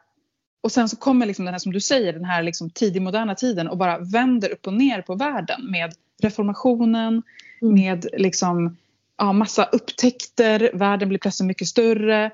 och 0.61 0.72
sen 0.72 0.89
så 0.89 0.95
kommer 0.95 1.26
liksom 1.26 1.45
den 1.45 1.53
här 1.53 1.59
som 1.59 1.74
du 1.74 1.82
säger, 1.82 2.13
den 2.13 2.26
här 2.26 2.43
liksom 2.43 2.70
tidig 2.70 3.01
moderna 3.01 3.36
tiden 3.36 3.68
och 3.68 3.78
bara 3.78 3.99
vänder 3.99 4.51
upp 4.51 4.68
och 4.68 4.74
ner 4.74 5.01
på 5.01 5.16
världen 5.16 5.72
med 5.72 5.93
reformationen, 6.22 7.24
mm. 7.61 7.74
med 7.74 8.05
liksom 8.18 8.78
ja, 9.18 9.34
massa 9.34 9.63
upptäckter, 9.63 10.72
världen 10.74 11.09
blir 11.09 11.20
plötsligt 11.20 11.47
mycket 11.47 11.68
större. 11.68 12.32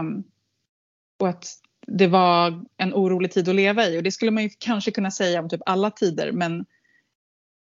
Um, 0.00 0.24
och 1.20 1.28
att 1.28 1.46
det 1.86 2.06
var 2.06 2.64
en 2.76 2.94
orolig 2.94 3.32
tid 3.32 3.48
att 3.48 3.54
leva 3.54 3.86
i 3.86 3.98
och 3.98 4.02
det 4.02 4.12
skulle 4.12 4.30
man 4.30 4.42
ju 4.42 4.50
kanske 4.58 4.90
kunna 4.90 5.10
säga 5.10 5.40
om 5.40 5.48
typ 5.48 5.60
alla 5.66 5.90
tider 5.90 6.32
men 6.32 6.66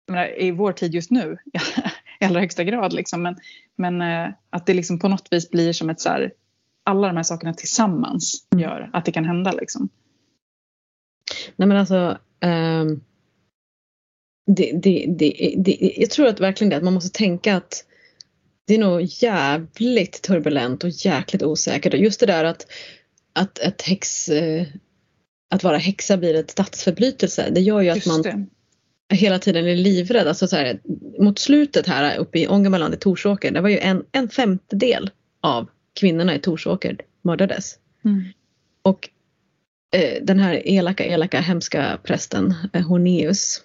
menar, 0.08 0.40
i 0.40 0.50
vår 0.50 0.72
tid 0.72 0.94
just 0.94 1.10
nu 1.10 1.38
i 2.20 2.24
allra 2.24 2.40
högsta 2.40 2.64
grad 2.64 2.92
liksom. 2.92 3.22
Men, 3.22 3.36
men 3.76 4.02
uh, 4.02 4.34
att 4.50 4.66
det 4.66 4.74
liksom 4.74 4.98
på 4.98 5.08
något 5.08 5.28
vis 5.30 5.50
blir 5.50 5.72
som 5.72 5.90
ett 5.90 6.00
så 6.00 6.08
här, 6.08 6.32
alla 6.84 7.06
de 7.06 7.16
här 7.16 7.22
sakerna 7.22 7.54
tillsammans 7.54 8.46
mm. 8.52 8.62
gör 8.62 8.90
att 8.92 9.04
det 9.04 9.12
kan 9.12 9.24
hända 9.24 9.52
liksom. 9.52 9.88
Nej 11.56 11.68
men 11.68 11.76
alltså 11.76 12.18
um, 12.40 13.00
det, 14.46 14.72
det, 14.82 15.06
det, 15.18 15.54
det, 15.58 15.94
jag 15.96 16.10
tror 16.10 16.26
att 16.26 16.40
verkligen 16.40 16.70
det 16.70 16.76
att 16.76 16.84
man 16.84 16.94
måste 16.94 17.18
tänka 17.18 17.56
att 17.56 17.84
det 18.68 18.74
är 18.74 18.78
nog 18.78 19.02
jävligt 19.02 20.22
turbulent 20.22 20.84
och 20.84 20.90
jäkligt 20.90 21.42
osäkert. 21.42 21.94
Och 21.94 22.00
just 22.00 22.20
det 22.20 22.26
där 22.26 22.44
att, 22.44 22.66
att 23.32 23.58
ett 23.58 23.82
häx, 23.82 24.28
eh, 24.28 24.66
att 25.50 25.64
vara 25.64 25.76
häxa 25.76 26.16
blir 26.16 26.34
ett 26.34 26.50
statsförbrytelse. 26.50 27.48
Det 27.50 27.60
gör 27.60 27.80
ju 27.80 27.88
att 27.88 28.06
man 28.06 28.22
det. 28.22 28.46
hela 29.14 29.38
tiden 29.38 29.66
är 29.66 29.76
livrädd. 29.76 30.28
Alltså 30.28 30.48
så 30.48 30.56
här, 30.56 30.80
mot 31.18 31.38
slutet 31.38 31.86
här 31.86 32.18
uppe 32.18 32.38
i 32.38 32.48
Ångermanland 32.48 32.94
i 32.94 32.96
Torsåker, 32.96 33.50
det 33.50 33.60
var 33.60 33.68
ju 33.68 33.78
en, 33.78 34.04
en 34.12 34.28
femtedel 34.28 35.10
av 35.40 35.68
kvinnorna 36.00 36.34
i 36.34 36.38
Torsåker 36.38 36.96
mördades. 37.22 37.78
Mm. 38.04 38.24
Och 38.82 39.08
eh, 39.96 40.22
den 40.22 40.40
här 40.40 40.68
elaka, 40.68 41.04
elaka, 41.04 41.40
hemska 41.40 41.98
prästen 42.02 42.54
eh, 42.72 42.82
Horneus, 42.82 43.62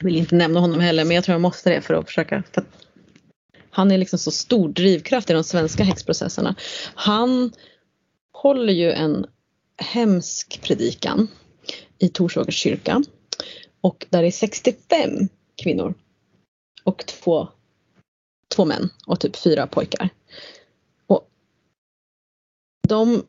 vill 0.00 0.16
inte 0.16 0.34
nämna 0.34 0.60
honom 0.60 0.80
heller 0.80 1.04
men 1.04 1.14
jag 1.14 1.24
tror 1.24 1.34
jag 1.34 1.40
måste 1.40 1.70
det 1.70 1.80
för 1.80 1.94
att 1.94 2.06
försöka 2.06 2.42
för 2.52 2.60
att 2.60 2.66
han 3.70 3.90
är 3.90 3.98
liksom 3.98 4.18
så 4.18 4.30
stor 4.30 4.68
drivkraft 4.68 5.30
i 5.30 5.32
de 5.32 5.44
svenska 5.44 5.84
häxprocesserna. 5.84 6.54
Han 6.94 7.52
håller 8.32 8.72
ju 8.72 8.92
en 8.92 9.26
hemsk 9.76 10.60
predikan 10.62 11.28
i 11.98 12.08
Torsåkers 12.08 12.54
kyrka. 12.54 13.02
Och 13.80 14.06
där 14.10 14.22
är 14.22 14.30
65 14.30 15.28
kvinnor 15.62 15.94
och 16.84 17.06
två, 17.06 17.48
två 18.54 18.64
män 18.64 18.90
och 19.06 19.20
typ 19.20 19.36
fyra 19.36 19.66
pojkar. 19.66 20.08
Och 21.06 21.28
de, 22.88 23.22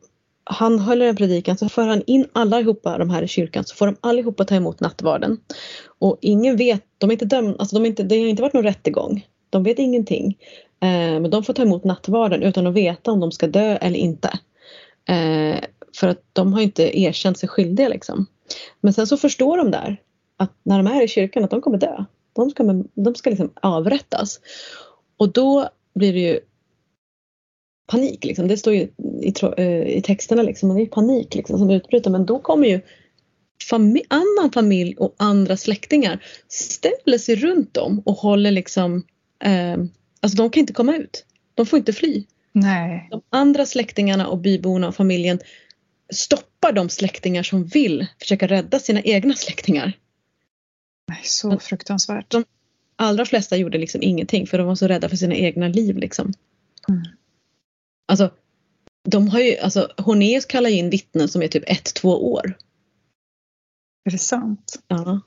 han 0.44 0.78
håller 0.78 1.06
en 1.06 1.16
predikan 1.16 1.58
så 1.58 1.68
för 1.68 1.86
han 1.86 2.02
in 2.06 2.28
allihopa 2.32 2.98
de 2.98 3.10
här 3.10 3.22
i 3.22 3.28
kyrkan 3.28 3.64
så 3.64 3.74
får 3.74 3.86
de 3.86 3.96
allihopa 4.00 4.44
ta 4.44 4.54
emot 4.54 4.80
nattvarden. 4.80 5.40
Och 5.98 6.18
ingen 6.20 6.56
vet, 6.56 6.84
de 6.98 7.10
är 7.10 7.12
inte 7.12 7.24
dömda, 7.24 7.58
alltså 7.58 7.76
de 7.76 7.84
är 7.84 7.88
inte, 7.88 8.02
det 8.02 8.18
har 8.18 8.26
inte 8.26 8.42
varit 8.42 8.54
någon 8.54 8.62
rättegång. 8.62 9.26
De 9.52 9.62
vet 9.62 9.78
ingenting. 9.78 10.38
Eh, 10.80 11.20
men 11.20 11.30
de 11.30 11.44
får 11.44 11.54
ta 11.54 11.62
emot 11.62 11.84
nattvarden 11.84 12.42
utan 12.42 12.66
att 12.66 12.74
veta 12.74 13.12
om 13.12 13.20
de 13.20 13.32
ska 13.32 13.46
dö 13.46 13.76
eller 13.76 13.98
inte. 13.98 14.28
Eh, 15.08 15.60
för 15.96 16.08
att 16.08 16.22
de 16.32 16.52
har 16.52 16.60
inte 16.60 17.00
erkänt 17.00 17.38
sig 17.38 17.48
skyldiga 17.48 17.88
liksom. 17.88 18.26
Men 18.80 18.92
sen 18.92 19.06
så 19.06 19.16
förstår 19.16 19.56
de 19.56 19.70
där 19.70 20.00
att 20.36 20.52
när 20.62 20.82
de 20.82 20.86
är 20.86 21.02
i 21.02 21.08
kyrkan 21.08 21.44
att 21.44 21.50
de 21.50 21.60
kommer 21.60 21.78
dö. 21.78 22.04
De 22.32 22.50
ska, 22.50 22.84
de 22.94 23.14
ska 23.14 23.30
liksom 23.30 23.52
avrättas. 23.54 24.40
Och 25.16 25.32
då 25.32 25.68
blir 25.94 26.12
det 26.12 26.20
ju 26.20 26.40
panik 27.86 28.24
liksom. 28.24 28.48
Det 28.48 28.56
står 28.56 28.74
ju 28.74 28.80
i, 29.22 29.32
eh, 29.56 29.82
i 29.82 30.02
texterna 30.04 30.42
liksom. 30.42 30.74
Det 30.74 30.82
är 30.82 30.86
panik 30.86 31.34
liksom 31.34 31.58
som 31.58 31.70
utbryter 31.70 32.10
men 32.10 32.26
då 32.26 32.38
kommer 32.38 32.68
ju 32.68 32.80
familj, 33.70 34.04
annan 34.08 34.52
familj 34.52 34.96
och 34.98 35.14
andra 35.16 35.56
släktingar 35.56 36.24
ställer 36.48 37.18
sig 37.18 37.36
runt 37.36 37.74
dem 37.74 38.02
och 38.04 38.14
håller 38.14 38.50
liksom 38.50 39.04
eh, 39.44 39.76
alltså 40.20 40.36
de 40.36 40.50
kan 40.50 40.60
inte 40.60 40.72
komma 40.72 40.96
ut. 40.96 41.26
De 41.54 41.66
får 41.66 41.78
inte 41.78 41.92
fly. 41.92 42.24
Nej. 42.52 43.08
De 43.10 43.22
andra 43.30 43.66
släktingarna 43.66 44.28
och 44.28 44.38
byborna 44.38 44.88
och 44.88 44.94
familjen 44.94 45.40
stoppar 46.12 46.72
de 46.72 46.88
släktingar 46.88 47.42
som 47.42 47.64
vill 47.64 48.06
försöka 48.20 48.46
rädda 48.46 48.78
sina 48.78 49.02
egna 49.02 49.34
släktingar. 49.34 49.92
Nej, 51.08 51.20
så 51.24 51.58
fruktansvärt. 51.58 52.30
De 52.30 52.44
allra 52.96 53.24
flesta 53.24 53.56
gjorde 53.56 53.78
liksom 53.78 54.02
ingenting 54.02 54.46
för 54.46 54.58
de 54.58 54.66
var 54.66 54.74
så 54.74 54.88
rädda 54.88 55.08
för 55.08 55.16
sina 55.16 55.34
egna 55.34 55.68
liv. 55.68 55.96
Liksom. 55.96 56.32
Mm. 56.88 57.02
Alltså, 58.08 58.30
de 59.08 59.28
har 59.28 59.40
ju, 59.40 59.58
alltså 59.58 59.92
Hornéus 59.96 60.46
kallar 60.46 60.70
in 60.70 60.90
vittnen 60.90 61.28
som 61.28 61.42
är 61.42 61.48
typ 61.48 61.64
ett, 61.66 61.94
två 61.94 62.32
år. 62.32 62.56
Är 64.04 64.10
det 64.10 64.18
sant? 64.18 64.82
Ja. 64.88 65.20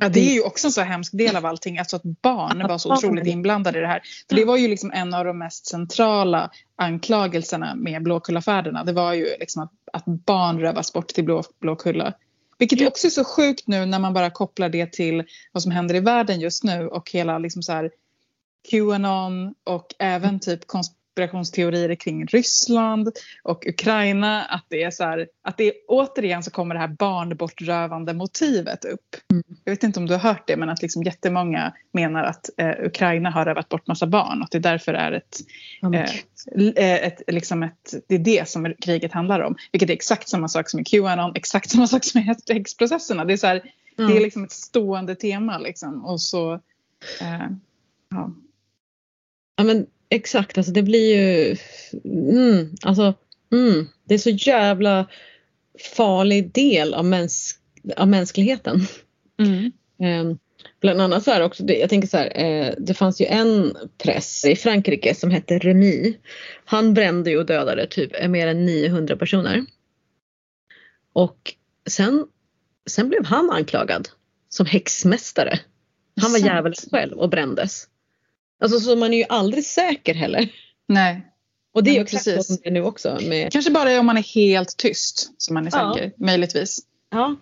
Ja, 0.00 0.08
det 0.08 0.20
är 0.20 0.34
ju 0.34 0.42
också 0.42 0.66
en 0.66 0.72
så 0.72 0.80
hemsk 0.80 1.12
del 1.12 1.36
av 1.36 1.46
allting, 1.46 1.78
alltså 1.78 1.96
att 1.96 2.02
barn 2.02 2.68
var 2.68 2.78
så 2.78 2.94
otroligt 2.94 3.26
inblandade 3.26 3.78
i 3.78 3.80
det 3.80 3.88
här. 3.88 4.02
För 4.28 4.36
det 4.36 4.44
var 4.44 4.56
ju 4.56 4.68
liksom 4.68 4.92
en 4.92 5.14
av 5.14 5.24
de 5.24 5.38
mest 5.38 5.66
centrala 5.66 6.50
anklagelserna 6.76 7.74
med 7.74 8.02
Blåkullafärderna. 8.02 8.84
Det 8.84 8.92
var 8.92 9.12
ju 9.12 9.26
liksom 9.40 9.62
att, 9.62 9.72
att 9.92 10.04
barn 10.04 10.60
rövas 10.60 10.92
bort 10.92 11.08
till 11.08 11.24
Blå, 11.24 11.42
Blåkulla. 11.60 12.14
Vilket 12.58 12.88
också 12.88 13.06
är 13.06 13.10
så 13.10 13.24
sjukt 13.24 13.66
nu 13.66 13.86
när 13.86 13.98
man 13.98 14.14
bara 14.14 14.30
kopplar 14.30 14.68
det 14.68 14.92
till 14.92 15.24
vad 15.52 15.62
som 15.62 15.72
händer 15.72 15.94
i 15.94 16.00
världen 16.00 16.40
just 16.40 16.64
nu 16.64 16.88
och 16.88 17.10
hela 17.10 17.38
liksom 17.38 17.62
så 17.62 17.72
här 17.72 17.90
Qanon 18.70 19.54
och 19.64 19.94
även 19.98 20.40
typ 20.40 20.66
konspirationsteorier 21.16 21.94
kring 21.94 22.26
Ryssland 22.26 23.10
och 23.42 23.66
Ukraina. 23.66 24.44
Att 24.44 24.66
det 24.68 24.82
är 24.82 24.90
så 24.90 25.04
här, 25.04 25.28
att 25.42 25.56
det 25.56 25.64
är, 25.64 25.72
återigen 25.88 26.42
så 26.42 26.50
kommer 26.50 26.74
det 26.74 26.80
här 26.80 26.88
barnbortrövande 26.98 28.14
motivet 28.14 28.84
upp. 28.84 29.16
Mm. 29.30 29.44
Jag 29.64 29.72
vet 29.72 29.82
inte 29.82 30.00
om 30.00 30.06
du 30.06 30.14
har 30.14 30.20
hört 30.20 30.46
det 30.46 30.56
men 30.56 30.68
att 30.68 30.82
liksom 30.82 31.02
jättemånga 31.02 31.72
menar 31.92 32.24
att 32.24 32.50
eh, 32.56 32.84
Ukraina 32.84 33.30
har 33.30 33.44
rövat 33.44 33.68
bort 33.68 33.86
massa 33.86 34.06
barn 34.06 34.38
och 34.38 34.44
att 34.44 34.50
det 34.50 34.58
därför 34.58 34.94
är 34.94 35.12
ett, 35.12 35.36
eh, 36.76 36.94
ett, 36.94 37.22
liksom 37.26 37.62
ett, 37.62 37.94
det 38.08 38.14
är 38.14 38.18
det 38.18 38.48
som 38.48 38.74
kriget 38.80 39.12
handlar 39.12 39.40
om. 39.40 39.56
Vilket 39.72 39.90
är 39.90 39.94
exakt 39.94 40.28
samma 40.28 40.48
sak 40.48 40.70
som 40.70 40.80
i 40.80 40.84
Qanon, 40.84 41.32
exakt 41.34 41.70
samma 41.70 41.86
sak 41.86 42.04
som 42.04 42.20
i 42.20 42.34
häxprocesserna. 42.48 43.24
Det 43.24 43.32
är, 43.32 43.36
så 43.36 43.46
här, 43.46 43.62
Mm. 43.98 44.10
det 44.10 44.16
är 44.16 44.20
liksom 44.20 44.44
ett 44.44 44.52
stående 44.52 45.14
tema 45.14 45.58
liksom. 45.58 46.04
Och 46.04 46.20
så, 46.20 46.52
eh, 47.20 47.48
ja. 48.08 48.30
Ja 49.56 49.64
men 49.64 49.86
exakt, 50.08 50.58
alltså 50.58 50.72
det 50.72 50.82
blir 50.82 51.16
ju, 51.16 51.56
mm, 52.04 52.74
alltså, 52.82 53.14
mm, 53.52 53.88
det 54.04 54.14
är 54.14 54.18
så 54.18 54.30
jävla 54.30 55.06
farlig 55.96 56.52
del 56.52 56.94
av, 56.94 57.04
mäns, 57.04 57.58
av 57.96 58.08
mänskligheten. 58.08 58.80
Mm. 59.38 59.72
Eh, 60.02 60.36
bland 60.80 61.00
annat 61.00 61.24
så 61.24 61.30
här 61.30 61.42
också, 61.42 61.62
det, 61.62 61.78
jag 61.78 61.90
tänker 61.90 62.08
så 62.08 62.16
här, 62.16 62.32
eh, 62.34 62.74
det 62.78 62.94
fanns 62.94 63.20
ju 63.20 63.26
en 63.26 63.76
press 63.98 64.44
i 64.44 64.56
Frankrike 64.56 65.14
som 65.14 65.30
hette 65.30 65.58
Remy. 65.58 66.14
Han 66.64 66.94
brände 66.94 67.30
ju 67.30 67.38
och 67.38 67.46
dödade 67.46 67.86
typ 67.86 68.28
mer 68.28 68.46
än 68.46 68.66
900 68.66 69.16
personer. 69.16 69.64
Och 71.12 71.54
sen, 71.88 72.26
sen 72.90 73.08
blev 73.08 73.24
han 73.24 73.50
anklagad 73.50 74.08
som 74.48 74.66
häxmästare. 74.66 75.60
Han 76.20 76.32
var 76.32 76.38
djävulen 76.38 76.74
själv 76.90 77.18
och 77.18 77.30
brändes. 77.30 77.88
Alltså 78.60 78.80
så 78.80 78.96
man 78.96 79.14
är 79.14 79.18
ju 79.18 79.24
aldrig 79.28 79.64
säker 79.64 80.14
heller. 80.14 80.48
Nej. 80.88 81.26
Och 81.74 81.84
det 81.84 81.90
är 81.90 81.94
ju 81.94 82.00
exakt 82.00 82.24
precis. 82.24 82.46
som 82.46 82.56
det 82.62 82.68
är 82.68 82.72
nu 82.72 82.82
också. 82.82 83.18
Med, 83.28 83.52
Kanske 83.52 83.70
bara 83.70 84.00
om 84.00 84.06
man 84.06 84.16
är 84.18 84.22
helt 84.34 84.76
tyst 84.76 85.30
som 85.38 85.54
man 85.54 85.66
är 85.66 85.70
Ja. 85.74 85.94
säker. 85.94 86.12
Möjligtvis. 86.16 86.78
ja, 87.10 87.36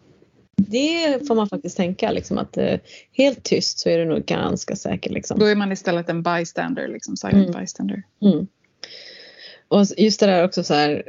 det 0.57 1.27
får 1.29 1.35
man 1.35 1.49
faktiskt 1.49 1.77
tänka 1.77 2.11
liksom 2.11 2.39
att 2.39 2.57
eh, 2.57 2.79
helt 3.13 3.43
tyst 3.43 3.79
så 3.79 3.89
är 3.89 3.99
du 3.99 4.05
nog 4.05 4.25
ganska 4.25 4.77
säker 4.77 5.11
liksom. 5.11 5.39
Då 5.39 5.47
är 5.47 5.55
man 5.57 5.73
istället 5.73 6.09
en 6.09 6.23
bystander. 6.23 6.89
Liksom, 6.89 7.17
silent 7.17 7.49
Mm. 7.49 7.61
bystander. 7.61 8.03
Mm. 8.23 8.47
Och 9.69 9.85
just 9.97 10.21
det 10.21 10.27
där 10.27 10.45
också 10.45 10.65
så 10.65 10.75
här. 10.75 11.03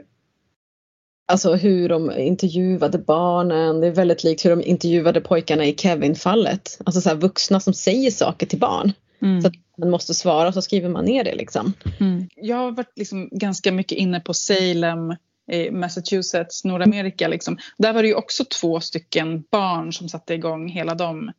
Alltså 1.28 1.53
hur 1.56 1.89
de 1.89 2.12
intervjuade 2.12 2.97
barnen. 2.97 3.82
Det 3.82 3.88
är 3.88 3.91
väldigt 3.91 4.24
likt 4.24 4.45
hur 4.45 4.49
de 4.49 4.62
intervjuade 4.64 5.22
pojkarna 5.22 5.66
i 5.66 5.76
Kevin-fallet. 5.76 6.80
Alltså 6.86 7.01
så 7.01 7.10
här 7.10 7.16
vuxna 7.16 7.60
som 7.60 7.74
säger 7.74 8.12
saker 8.12 8.45
till 8.45 8.60
barn. 8.60 8.93
Mm. 9.26 9.41
Så 9.41 9.47
att 9.47 9.53
man 9.78 9.89
måste 9.89 10.13
svara 10.13 10.47
och 10.47 10.53
så 10.53 10.61
skriver 10.61 10.89
man 10.89 11.05
ner 11.05 11.23
det 11.23 11.36
liksom. 11.36 11.73
Mm. 11.99 12.30
Jag 12.36 12.57
har 12.57 12.71
varit 12.71 12.97
liksom 12.97 13.30
ganska 13.32 13.71
mycket 13.71 13.97
inne 13.97 14.19
på 14.19 14.34
Salem 14.34 15.15
i 15.51 15.71
Massachusetts, 15.71 16.63
Nordamerika. 16.63 17.28
Liksom. 17.28 17.57
Där 17.78 17.93
var 17.93 18.01
det 18.01 18.07
ju 18.07 18.15
också 18.15 18.45
två 18.45 18.80
stycken 18.80 19.43
barn 19.51 19.93
som 19.93 20.09
satte 20.09 20.34
igång 20.34 20.67
hela 20.69 20.95
de 20.95 21.32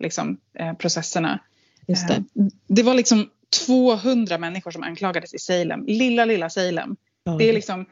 liksom, 0.00 0.36
eh, 0.58 0.72
processerna. 0.72 1.38
Just 1.86 2.08
det. 2.08 2.14
Eh, 2.14 2.22
det 2.66 2.82
var 2.82 2.94
liksom 2.94 3.30
200 3.66 4.38
människor 4.38 4.70
som 4.70 4.82
anklagades 4.82 5.34
i 5.34 5.38
Salem. 5.38 5.84
Lilla, 5.86 6.24
lilla 6.24 6.50
Salem. 6.50 6.96
Det 7.38 7.48
är 7.48 7.52
liksom 7.52 7.86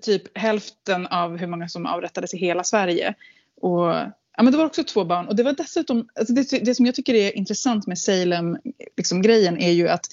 typ 0.00 0.38
hälften 0.38 1.06
av 1.06 1.36
hur 1.36 1.46
många 1.46 1.68
som 1.68 1.86
avrättades 1.86 2.34
i 2.34 2.38
hela 2.38 2.64
Sverige. 2.64 3.14
Och, 3.60 3.94
ja, 4.36 4.42
men 4.42 4.52
det 4.52 4.58
var 4.58 4.64
också 4.66 4.84
två 4.84 5.04
barn. 5.04 5.28
Och 5.28 5.36
det 5.36 5.42
var 5.42 5.52
dessutom, 5.52 6.08
alltså 6.14 6.34
det, 6.34 6.64
det 6.64 6.74
som 6.74 6.86
jag 6.86 6.94
tycker 6.94 7.14
är 7.14 7.36
intressant 7.36 7.86
med 7.86 7.98
Salem-grejen 7.98 9.54
liksom, 9.54 9.68
är 9.68 9.70
ju 9.70 9.88
att 9.88 10.06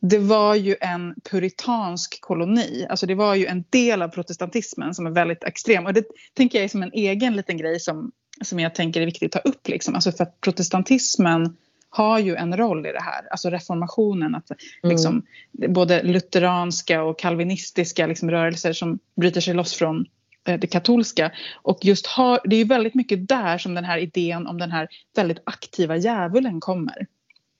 det 0.00 0.18
var 0.18 0.54
ju 0.54 0.76
en 0.80 1.14
puritansk 1.30 2.20
koloni. 2.20 2.86
Alltså 2.90 3.06
det 3.06 3.14
var 3.14 3.34
ju 3.34 3.46
en 3.46 3.64
del 3.70 4.02
av 4.02 4.08
protestantismen 4.08 4.94
som 4.94 5.06
är 5.06 5.10
väldigt 5.10 5.44
extrem. 5.44 5.86
Och 5.86 5.94
det 5.94 6.04
tänker 6.34 6.58
jag 6.58 6.64
är 6.64 6.68
som 6.68 6.82
en 6.82 6.92
egen 6.92 7.36
liten 7.36 7.56
grej 7.56 7.80
som, 7.80 8.12
som 8.44 8.60
jag 8.60 8.74
tänker 8.74 9.00
är 9.00 9.06
viktigt 9.06 9.36
att 9.36 9.44
ta 9.44 9.50
upp. 9.50 9.68
Liksom. 9.68 9.94
Alltså 9.94 10.12
för 10.12 10.24
att 10.24 10.40
protestantismen 10.40 11.56
har 11.90 12.18
ju 12.18 12.34
en 12.34 12.56
roll 12.56 12.86
i 12.86 12.92
det 12.92 13.02
här. 13.02 13.28
Alltså 13.30 13.50
reformationen. 13.50 14.34
Att 14.34 14.50
Mm. 14.50 14.94
liksom, 14.94 15.22
både 15.68 16.02
lutheranska 16.02 17.02
och 17.02 17.18
kalvinistiska 17.18 18.06
liksom, 18.06 18.30
rörelser 18.30 18.72
som 18.72 18.98
bryter 19.16 19.40
sig 19.40 19.54
loss 19.54 19.74
från 19.74 20.06
det 20.42 20.66
katolska. 20.66 21.32
Och 21.62 21.78
just 21.82 22.06
har, 22.06 22.40
det 22.44 22.56
är 22.56 22.58
ju 22.58 22.64
väldigt 22.64 22.94
mycket 22.94 23.28
där 23.28 23.58
som 23.58 23.74
den 23.74 23.84
här 23.84 23.98
idén 23.98 24.46
om 24.46 24.58
den 24.58 24.70
här 24.70 24.88
väldigt 25.16 25.42
aktiva 25.44 25.96
djävulen 25.96 26.60
kommer. 26.60 27.06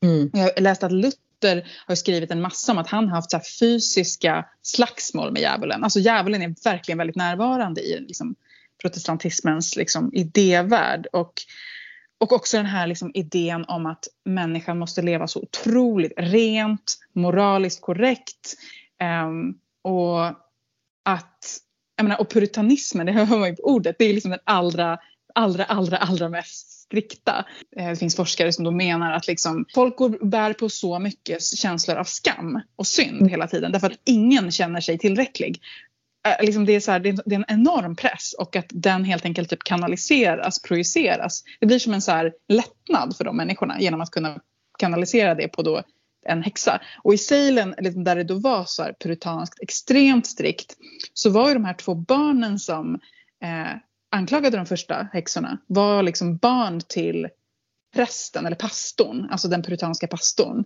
Mm. 0.02 0.30
Jag 0.32 0.60
läste 0.60 0.86
att 0.86 0.92
Luther 0.92 1.68
har 1.86 1.94
skrivit 1.94 2.30
en 2.30 2.40
massa 2.40 2.72
om 2.72 2.78
att 2.78 2.88
han 2.88 3.08
har 3.08 3.16
haft 3.16 3.30
så 3.30 3.40
fysiska 3.60 4.44
slagsmål 4.62 5.32
med 5.32 5.42
djävulen. 5.42 5.84
Alltså 5.84 6.00
djävulen 6.00 6.42
är 6.42 6.54
verkligen 6.64 6.98
väldigt 6.98 7.16
närvarande 7.16 7.80
i 7.80 8.00
liksom, 8.00 8.34
protestantismens 8.82 9.76
liksom, 9.76 10.10
idévärld. 10.14 11.06
Och, 11.12 11.32
och 12.18 12.32
också 12.32 12.56
den 12.56 12.66
här 12.66 12.86
liksom, 12.86 13.10
idén 13.14 13.64
om 13.64 13.86
att 13.86 14.08
människan 14.24 14.78
måste 14.78 15.02
leva 15.02 15.26
så 15.26 15.40
otroligt 15.40 16.12
rent, 16.16 16.98
moraliskt 17.12 17.80
korrekt. 17.80 18.54
ehm, 19.00 19.54
och 19.82 20.26
att, 21.04 21.58
jag 21.98 22.04
menar, 22.04 22.20
och 22.20 22.30
puritanismen, 22.30 23.06
det 23.06 23.12
hör 23.12 23.38
man 23.38 23.48
ju 23.48 23.56
på 23.56 23.62
ordet, 23.62 23.96
det 23.98 24.04
är 24.04 24.14
liksom 24.14 24.30
den 24.30 24.40
allra, 24.44 24.98
allra, 25.34 25.64
allra, 25.64 25.96
allra 25.96 26.28
mest 26.28 26.70
strikta. 26.70 27.44
Eh, 27.76 27.88
det 27.88 27.96
finns 27.96 28.16
forskare 28.16 28.52
som 28.52 28.64
då 28.64 28.70
menar 28.70 29.12
att 29.12 29.26
liksom, 29.26 29.64
folk 29.74 29.96
går, 29.96 30.26
bär 30.26 30.52
på 30.52 30.68
så 30.68 30.98
mycket 30.98 31.42
känslor 31.42 31.96
av 31.96 32.04
skam 32.04 32.60
och 32.76 32.86
synd 32.86 33.30
hela 33.30 33.46
tiden 33.46 33.72
därför 33.72 33.86
att 33.86 34.00
ingen 34.04 34.50
känner 34.50 34.80
sig 34.80 34.98
tillräcklig. 34.98 35.60
Eh, 36.28 36.44
liksom 36.44 36.66
det, 36.66 36.72
är 36.72 36.80
så 36.80 36.92
här, 36.92 37.00
det 37.00 37.08
är 37.08 37.32
en 37.34 37.44
enorm 37.48 37.96
press 37.96 38.32
och 38.38 38.56
att 38.56 38.66
den 38.68 39.04
helt 39.04 39.24
enkelt 39.24 39.50
typ 39.50 39.64
kanaliseras, 39.64 40.62
projiceras. 40.62 41.42
Det 41.60 41.66
blir 41.66 41.78
som 41.78 41.92
en 41.92 42.02
så 42.02 42.12
här 42.12 42.32
lättnad 42.48 43.16
för 43.16 43.24
de 43.24 43.36
människorna 43.36 43.80
genom 43.80 44.00
att 44.00 44.10
kunna 44.10 44.40
kanalisera 44.78 45.34
det 45.34 45.48
på 45.48 45.62
då 45.62 45.82
en 46.28 46.42
häxa. 46.42 46.80
Och 47.02 47.14
i 47.14 47.18
Salem, 47.18 47.74
liksom 47.78 48.04
där 48.04 48.16
det 48.16 48.24
då 48.24 48.34
var 48.34 48.64
så 48.64 48.82
här 48.82 48.94
puritanskt, 49.00 49.62
extremt 49.62 50.26
strikt, 50.26 50.76
så 51.12 51.30
var 51.30 51.48
ju 51.48 51.54
de 51.54 51.64
här 51.64 51.74
två 51.74 51.94
barnen 51.94 52.58
som 52.58 52.94
eh, 53.42 53.76
anklagade 54.10 54.56
de 54.56 54.66
första 54.66 55.08
häxorna 55.12 55.58
var 55.66 56.02
liksom 56.02 56.36
barn 56.36 56.80
till 56.88 57.28
prästen 57.94 58.46
eller 58.46 58.56
pastorn, 58.56 59.28
alltså 59.30 59.48
den 59.48 59.62
puritanska 59.62 60.06
pastorn. 60.06 60.64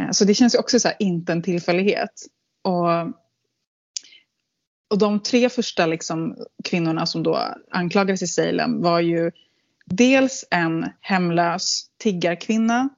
Eh, 0.00 0.10
så 0.10 0.24
det 0.24 0.34
känns 0.34 0.54
ju 0.54 0.58
också 0.58 0.80
så 0.80 0.88
här, 0.88 0.96
inte 1.00 1.32
en 1.32 1.42
tillfällighet. 1.42 2.26
Och, 2.64 2.88
och 4.90 4.98
de 4.98 5.20
tre 5.20 5.48
första 5.48 5.86
liksom, 5.86 6.36
kvinnorna 6.64 7.06
som 7.06 7.22
då 7.22 7.54
anklagades 7.70 8.22
i 8.22 8.26
Salem 8.26 8.82
var 8.82 9.00
ju 9.00 9.30
dels 9.86 10.44
en 10.50 10.86
hemlös 11.00 11.86
tiggarkvinna, 11.98 12.88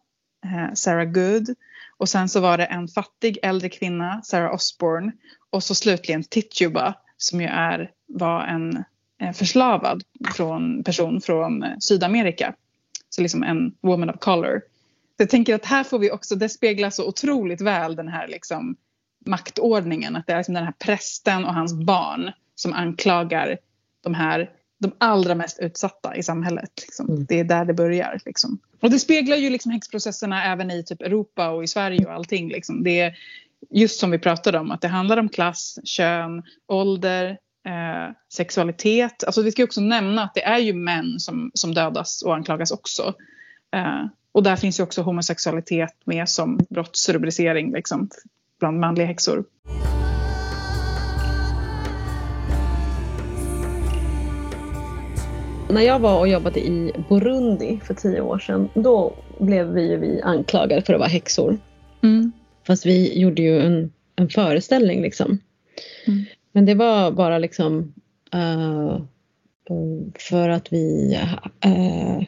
eh, 0.44 0.74
Sarah 0.74 1.05
Good. 1.05 1.55
Och 2.01 2.09
sen 2.09 2.28
så 2.28 2.40
var 2.40 2.59
det 2.59 2.64
en 2.64 2.88
fattig 2.88 3.38
äldre 3.42 3.68
kvinna, 3.68 4.22
Sarah 4.22 4.55
Osborne. 4.55 5.12
Och 5.51 5.62
så 5.62 5.74
slutligen 5.74 6.24
Tituba 6.24 6.94
som 7.16 7.40
ju 7.40 7.46
är, 7.46 7.90
var 8.07 8.42
en 8.42 8.84
eh, 9.22 9.32
förslavad 9.32 10.03
från, 10.34 10.84
person 10.84 11.20
från 11.20 11.62
eh, 11.62 11.78
Sydamerika. 11.80 12.55
Så 13.09 13.22
liksom 13.22 13.42
en 13.42 13.74
woman 13.80 14.11
of 14.11 14.16
color. 14.18 14.62
Så 15.16 15.22
jag 15.22 15.30
tänker 15.30 15.55
att 15.55 15.64
här 15.64 15.84
får 15.84 15.98
vi 15.98 16.11
också, 16.11 16.36
det 16.36 16.48
speglar 16.48 16.90
så 16.90 17.09
otroligt 17.09 17.61
väl 17.61 17.96
den 17.96 18.09
här 18.09 18.28
liksom 18.28 18.76
maktordningen. 19.26 20.16
Att 20.16 20.26
det 20.26 20.32
är 20.32 20.36
liksom 20.36 20.55
den 20.55 20.64
här 20.64 20.74
prästen 20.78 21.44
och 21.44 21.55
hans 21.55 21.74
barn 21.74 22.32
som 22.55 22.72
anklagar 22.72 23.59
de 24.03 24.14
här 24.14 24.51
de 24.81 24.93
allra 24.99 25.35
mest 25.35 25.59
utsatta 25.59 26.16
i 26.16 26.22
samhället. 26.22 26.70
Liksom. 26.76 27.09
Mm. 27.09 27.26
Det 27.28 27.41
är 27.41 27.45
där 27.45 27.64
det 27.64 27.74
börjar. 27.74 28.20
Liksom. 28.26 28.59
Och 28.81 28.91
det 28.91 28.99
speglar 28.99 29.37
ju 29.37 29.51
liksom 29.51 29.72
häxprocesserna 29.72 30.45
även 30.45 30.70
i 30.70 30.85
typ 30.85 31.03
Europa 31.03 31.51
och 31.51 31.64
i 31.64 31.66
Sverige 31.66 32.07
och 32.07 32.12
allting. 32.12 32.49
Liksom. 32.49 32.83
Det 32.83 33.01
är 33.01 33.14
just 33.70 34.01
som 34.01 34.11
vi 34.11 34.18
pratade 34.18 34.59
om, 34.59 34.70
att 34.70 34.81
det 34.81 34.89
handlar 34.89 35.16
om 35.16 35.28
klass, 35.28 35.78
kön, 35.85 36.43
ålder, 36.66 37.39
eh, 37.66 38.14
sexualitet. 38.33 39.24
Alltså 39.24 39.43
vi 39.43 39.53
ska 39.53 39.64
också 39.64 39.81
nämna 39.81 40.22
att 40.22 40.35
det 40.35 40.45
är 40.45 40.59
ju 40.59 40.72
män 40.72 41.20
som, 41.20 41.51
som 41.55 41.74
dödas 41.74 42.22
och 42.22 42.35
anklagas 42.35 42.70
också. 42.70 43.14
Eh, 43.74 44.07
och 44.33 44.43
där 44.43 44.57
finns 44.57 44.81
ju 44.81 44.85
också 44.85 45.03
homosexualitet 45.03 45.97
med 46.05 46.28
som 46.28 46.61
brottsrubricering 46.70 47.72
liksom, 47.72 48.09
bland 48.59 48.81
manliga 48.81 49.07
häxor. 49.07 49.45
När 55.73 55.83
jag 55.83 55.99
var 55.99 56.18
och 56.18 56.29
jobbade 56.29 56.61
i 56.61 56.93
Burundi 57.09 57.81
för 57.85 57.95
tio 57.95 58.21
år 58.21 58.39
sedan, 58.39 58.68
då 58.75 59.14
blev 59.39 59.66
vi, 59.66 59.97
vi 59.97 60.23
anklagade 60.23 60.83
för 60.83 60.95
att 60.95 61.01
vara 61.01 61.09
häxor. 61.09 61.59
Mm. 62.03 62.33
Fast 62.66 62.87
vi 62.87 63.21
gjorde 63.21 63.43
ju 63.43 63.61
en, 63.61 63.93
en 64.16 64.29
föreställning 64.29 65.03
liksom. 65.03 65.39
Mm. 66.07 66.25
Men 66.53 66.66
det 66.66 66.75
var 66.75 67.11
bara 67.11 67.39
liksom 67.39 67.95
uh, 68.35 69.01
för 70.18 70.49
att 70.49 70.73
vi, 70.73 71.18
uh, 71.66 72.23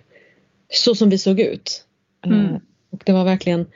så 0.68 0.94
som 0.94 1.10
vi 1.10 1.18
såg 1.18 1.40
ut. 1.40 1.84
Uh, 2.26 2.32
Mm. 2.32 2.60
och 2.90 3.02
det 3.06 3.12
var 3.12 3.24
verkligen, 3.24 3.66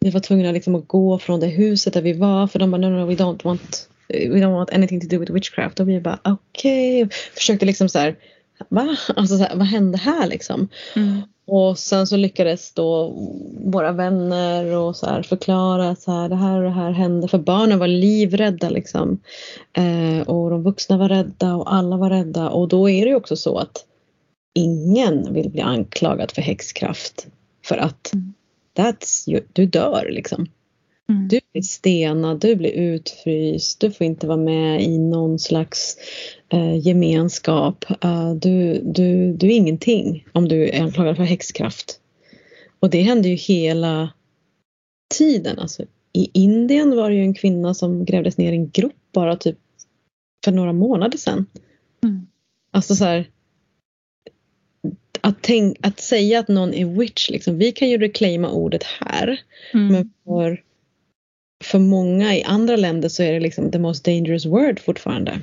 vi 0.00 0.10
var 0.10 0.20
tvungna 0.20 0.52
liksom 0.52 0.74
att 0.74 0.88
gå 0.88 1.18
från 1.18 1.40
det 1.40 1.46
huset 1.46 1.92
där 1.92 2.02
vi 2.02 2.12
var 2.12 2.46
för 2.46 2.58
de 2.58 2.70
bara 2.70 2.78
no, 2.78 2.86
no, 2.86 3.00
no 3.00 3.06
we 3.06 3.14
don't 3.14 3.44
want, 3.44 3.88
we 4.08 4.40
don't 4.40 4.54
want 4.54 4.72
anything 4.72 5.00
to 5.00 5.06
do 5.06 5.18
with 5.18 5.32
witchcraft. 5.32 5.80
Och 5.80 5.88
vi 5.88 6.00
bara 6.00 6.18
okej, 6.24 7.04
okay. 7.04 7.16
försökte 7.34 7.66
liksom 7.66 7.88
så 7.88 7.98
här, 7.98 8.16
va? 8.68 8.96
Alltså 9.16 9.36
så 9.36 9.42
här, 9.44 9.56
vad 9.56 9.66
hände 9.66 9.98
här 9.98 10.26
liksom? 10.26 10.68
Mm. 10.96 11.22
Och 11.46 11.78
sen 11.78 12.06
så 12.06 12.16
lyckades 12.16 12.72
då 12.72 13.14
våra 13.64 13.92
vänner 13.92 14.76
och 14.76 14.96
så 14.96 15.06
här 15.06 15.22
förklara 15.22 15.96
så 15.96 16.12
här, 16.12 16.28
det 16.28 16.36
här 16.36 16.56
och 16.56 16.62
det 16.62 16.70
här 16.70 16.90
hände. 16.90 17.28
För 17.28 17.38
barnen 17.38 17.78
var 17.78 17.88
livrädda 17.88 18.70
liksom. 18.70 19.20
Eh, 19.72 20.28
och 20.28 20.50
de 20.50 20.62
vuxna 20.62 20.96
var 20.96 21.08
rädda 21.08 21.54
och 21.54 21.74
alla 21.74 21.96
var 21.96 22.10
rädda. 22.10 22.48
Och 22.48 22.68
då 22.68 22.90
är 22.90 23.04
det 23.04 23.10
ju 23.10 23.16
också 23.16 23.36
så 23.36 23.58
att 23.58 23.84
ingen 24.54 25.34
vill 25.34 25.50
bli 25.50 25.60
anklagad 25.60 26.30
för 26.30 26.42
häxkraft. 26.42 27.26
För 27.64 27.76
att 27.76 28.12
Mm. 28.12 28.34
that's, 28.76 29.30
you, 29.30 29.42
du 29.52 29.66
dör 29.66 30.08
liksom. 30.10 30.46
Mm. 31.12 31.28
Du 31.28 31.40
blir 31.52 31.62
stenad, 31.62 32.40
du 32.40 32.56
blir 32.56 32.70
utfryst, 32.70 33.80
du 33.80 33.90
får 33.90 34.06
inte 34.06 34.26
vara 34.26 34.36
med 34.36 34.82
i 34.82 34.98
någon 34.98 35.38
slags 35.38 35.96
eh, 36.48 36.86
gemenskap. 36.86 37.84
Eh, 38.04 38.34
du, 38.34 38.80
du, 38.84 39.32
du 39.32 39.46
är 39.46 39.56
ingenting 39.56 40.26
om 40.32 40.48
du 40.48 40.68
är 40.68 40.82
anklagad 40.82 41.16
för 41.16 41.24
häxkraft. 41.24 42.00
Och 42.80 42.90
det 42.90 43.02
hände 43.02 43.28
ju 43.28 43.34
hela 43.34 44.12
tiden. 45.14 45.58
Alltså, 45.58 45.82
I 46.12 46.30
Indien 46.32 46.96
var 46.96 47.10
det 47.10 47.16
ju 47.16 47.22
en 47.22 47.34
kvinna 47.34 47.74
som 47.74 48.04
grävdes 48.04 48.38
ner 48.38 48.52
i 48.52 48.56
en 48.56 48.70
grop 48.70 48.92
bara 49.12 49.36
typ 49.36 49.58
för 50.44 50.52
några 50.52 50.72
månader 50.72 51.18
sedan. 51.18 51.46
Mm. 52.04 52.26
Alltså 52.72 52.94
så 52.94 53.04
här, 53.04 53.26
att, 55.20 55.36
tänk, 55.40 55.76
att 55.80 56.00
säga 56.00 56.40
att 56.40 56.48
någon 56.48 56.74
är 56.74 56.84
witch, 56.84 57.30
liksom, 57.30 57.58
vi 57.58 57.72
kan 57.72 57.88
ju 57.90 57.98
reclaima 57.98 58.50
ordet 58.50 58.82
här. 58.82 59.40
Mm. 59.74 59.92
Men 59.92 60.12
för, 60.24 60.62
för 61.62 61.78
många 61.78 62.36
i 62.36 62.42
andra 62.42 62.76
länder 62.76 63.08
så 63.08 63.22
är 63.22 63.32
det 63.32 63.40
liksom 63.40 63.70
the 63.70 63.78
most 63.78 64.04
dangerous 64.04 64.46
word 64.46 64.80
fortfarande. 64.80 65.40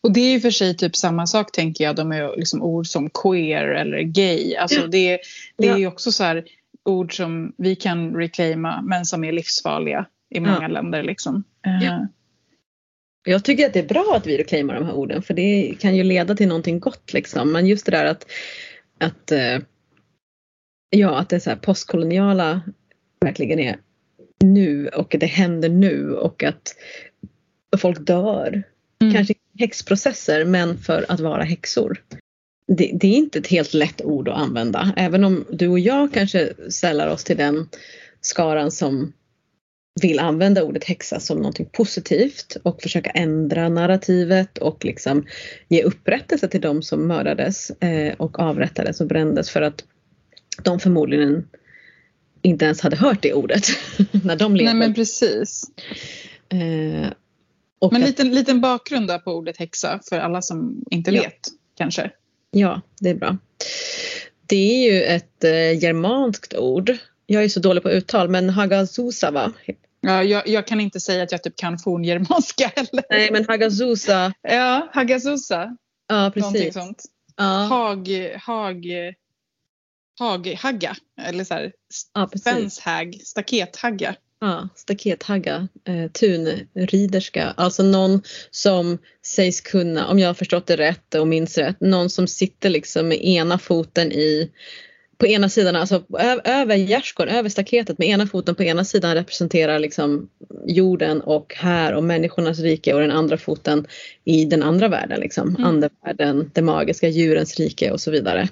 Och 0.00 0.12
det 0.12 0.20
är 0.20 0.32
ju 0.32 0.40
för 0.40 0.50
sig 0.50 0.76
typ 0.76 0.96
samma 0.96 1.26
sak 1.26 1.52
tänker 1.52 1.84
jag. 1.84 1.96
De 1.96 2.12
är 2.12 2.36
liksom 2.36 2.62
ord 2.62 2.86
som 2.86 3.10
queer 3.10 3.64
eller 3.68 4.00
gay. 4.02 4.54
Alltså 4.56 4.86
det, 4.86 5.18
det 5.58 5.68
är 5.68 5.76
ju 5.76 5.86
också 5.86 6.12
så 6.12 6.24
här 6.24 6.44
ord 6.84 7.16
som 7.16 7.52
vi 7.58 7.76
kan 7.76 8.14
reclaima 8.14 8.82
men 8.82 9.04
som 9.04 9.24
är 9.24 9.32
livsfarliga 9.32 10.06
i 10.30 10.40
många 10.40 10.58
Ja. 10.62 10.68
länder 10.68 11.02
liksom. 11.02 11.44
Eh, 11.66 11.84
Ja. 11.84 12.06
Jag 13.28 13.44
tycker 13.44 13.66
att 13.66 13.72
det 13.72 13.78
är 13.80 13.88
bra 13.88 14.14
att 14.16 14.26
vi 14.26 14.38
reclaimar 14.38 14.74
de 14.74 14.84
här 14.84 14.92
orden 14.94 15.22
för 15.22 15.34
det 15.34 15.74
kan 15.80 15.96
ju 15.96 16.02
leda 16.04 16.34
till 16.34 16.48
någonting 16.48 16.80
gott 16.80 17.12
liksom. 17.12 17.52
Men 17.52 17.66
just 17.66 17.86
det 17.86 17.92
där 17.92 18.04
att, 18.06 18.26
att 19.00 19.32
eh, 19.32 19.58
ja, 20.90 21.18
att 21.18 21.28
det 21.28 21.40
så 21.40 21.56
postkoloniala 21.56 22.60
verkligen 23.20 23.58
är 23.58 23.76
nu 24.44 24.88
och 24.88 25.16
det 25.20 25.26
händer 25.26 25.68
nu 25.68 26.12
och 26.12 26.42
att 26.42 26.74
folk 27.76 28.06
dör. 28.06 28.62
Mm. 29.00 29.14
Kanske 29.14 29.34
häxprocesser 29.58 30.44
men 30.44 30.78
för 30.78 31.06
att 31.08 31.20
vara 31.20 31.42
häxor. 31.42 32.02
Det, 32.68 32.90
det 32.94 33.06
är 33.06 33.16
inte 33.16 33.38
ett 33.38 33.46
helt 33.46 33.74
lätt 33.74 34.02
ord 34.02 34.28
att 34.28 34.38
använda. 34.38 34.92
Även 34.96 35.24
om 35.24 35.44
du 35.50 35.68
och 35.68 35.78
jag 35.78 36.12
kanske 36.12 36.52
sällar 36.70 37.08
oss 37.08 37.24
till 37.24 37.36
den 37.36 37.68
skaran 38.20 38.70
som 38.70 39.12
vill 40.02 40.18
använda 40.18 40.62
ordet 40.62 40.84
häxa 40.84 41.20
som 41.20 41.38
någonting 41.38 41.68
positivt 41.72 42.56
och 42.62 42.82
försöka 42.82 43.10
ändra 43.10 43.68
narrativet 43.68 44.58
och 44.58 44.84
liksom 44.84 45.26
ge 45.68 45.82
upprättelse 45.82 46.48
till 46.48 46.60
de 46.60 46.82
som 46.82 47.06
mördades 47.06 47.70
eh, 47.70 48.14
och 48.16 48.38
avrättades 48.38 49.00
och 49.00 49.06
brändes 49.06 49.50
för 49.50 49.62
att 49.62 49.84
de 50.62 50.80
förmodligen 50.80 51.48
inte 52.46 52.64
ens 52.64 52.80
hade 52.80 52.96
hört 52.96 53.22
det 53.22 53.34
ordet 53.34 53.66
när 54.24 54.36
de 54.36 54.56
levde. 54.56 54.72
Nej 54.72 54.74
men 54.80 54.94
precis. 54.94 55.62
eh, 56.48 56.58
Men 56.58 57.12
att- 57.80 58.00
liten, 58.00 58.34
liten 58.34 58.60
bakgrund 58.60 59.08
där 59.08 59.18
på 59.18 59.32
ordet 59.32 59.56
häxa 59.56 60.00
för 60.08 60.18
alla 60.18 60.42
som 60.42 60.84
inte 60.90 61.10
Ja. 61.10 61.22
vet 61.22 61.40
kanske. 61.78 62.10
Ja, 62.50 62.80
det 63.00 63.10
är 63.10 63.14
bra. 63.14 63.36
Det 64.46 64.56
är 64.86 64.92
ju 64.92 65.02
ett 65.02 65.44
eh, 65.44 65.78
germanskt 65.82 66.54
ord. 66.54 66.96
Jag 67.26 67.44
är 67.44 67.48
så 67.48 67.60
dålig 67.60 67.82
på 67.82 67.90
uttal 67.90 68.28
men 68.28 68.50
Hagazusa 68.50 69.30
va? 69.30 69.52
Ja, 70.00 70.22
jag, 70.22 70.48
jag 70.48 70.66
kan 70.66 70.80
inte 70.80 71.00
säga 71.00 71.22
att 71.22 71.32
jag 71.32 71.42
typ 71.42 71.56
kan 71.56 71.78
forngermanska 71.78 72.72
heller. 72.76 73.04
Nej 73.10 73.28
men 73.32 73.44
Hagazusa, 73.48 74.32
Ja, 74.42 74.88
Hagazusa. 74.92 75.76
ja 76.08 76.14
Någonting 76.14 76.42
precis. 76.52 76.74
sånt. 76.74 77.02
Ja, 77.36 77.44
Hag, 77.44 78.08
hag, 78.42 78.86
haghagga. 80.18 80.96
Eller 81.20 81.44
så 81.44 81.54
här, 81.54 81.72
ja, 82.14 82.30
fenshag, 82.44 83.14
stakethagga. 83.24 84.14
Ja, 84.40 84.68
stakethagga, 84.74 85.68
eh, 85.84 86.10
tunriderska, 86.10 87.54
alltså 87.56 87.82
någon 87.82 88.22
som 88.50 88.98
sägs 89.26 89.60
kunna, 89.60 90.08
om 90.08 90.18
jag 90.18 90.28
har 90.28 90.34
förstått 90.34 90.66
det 90.66 90.76
rätt 90.76 91.14
och 91.14 91.28
minns 91.28 91.58
rätt, 91.58 91.80
någon 91.80 92.10
som 92.10 92.26
sitter 92.26 92.70
liksom 92.70 93.08
med 93.08 93.24
ena 93.24 93.58
foten 93.58 94.12
i 94.12 94.50
på 95.18 95.26
ena 95.26 95.48
sidan, 95.48 95.76
alltså 95.76 96.04
över 96.44 96.76
gärdsgården, 96.76 97.36
över 97.36 97.48
staketet 97.48 97.98
med 97.98 98.08
ena 98.08 98.26
foten 98.26 98.54
på 98.54 98.62
ena 98.62 98.84
sidan 98.84 99.14
representerar 99.14 99.78
liksom 99.78 100.28
jorden 100.66 101.20
och 101.20 101.54
här 101.56 101.94
och 101.94 102.04
människornas 102.04 102.58
rike 102.58 102.94
och 102.94 103.00
den 103.00 103.10
andra 103.10 103.38
foten 103.38 103.86
i 104.24 104.44
den 104.44 104.62
andra 104.62 104.88
världen, 104.88 105.20
liksom 105.20 105.48
Mm. 105.48 105.64
andevärlden, 105.64 106.50
det 106.54 106.62
magiska 106.62 107.08
djurens 107.08 107.56
rike 107.56 107.90
och 107.90 108.00
så 108.00 108.10
vidare. 108.10 108.48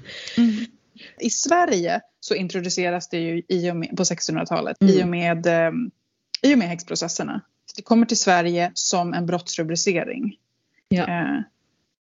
I 1.21 1.31
Sverige 1.31 2.01
så 2.21 2.35
introduceras 2.35 3.09
det 3.09 3.19
ju 3.19 3.43
i 3.49 3.71
och 3.71 3.77
med, 3.77 3.97
på 3.97 4.03
1600-talet 4.03 4.77
Mm. 4.81 4.95
i, 4.95 5.03
och 5.03 5.09
med, 5.09 5.47
eh, 5.47 5.73
i 6.43 6.55
och 6.55 6.59
med 6.59 6.69
häxprocesserna. 6.69 7.41
Det 7.77 7.83
kommer 7.83 8.07
till 8.07 8.19
Sverige 8.19 8.71
som 8.75 9.15
en 9.15 9.27
brottsrubricering. 9.27 10.37
Ja. 10.89 11.09
Eh, 11.09 11.41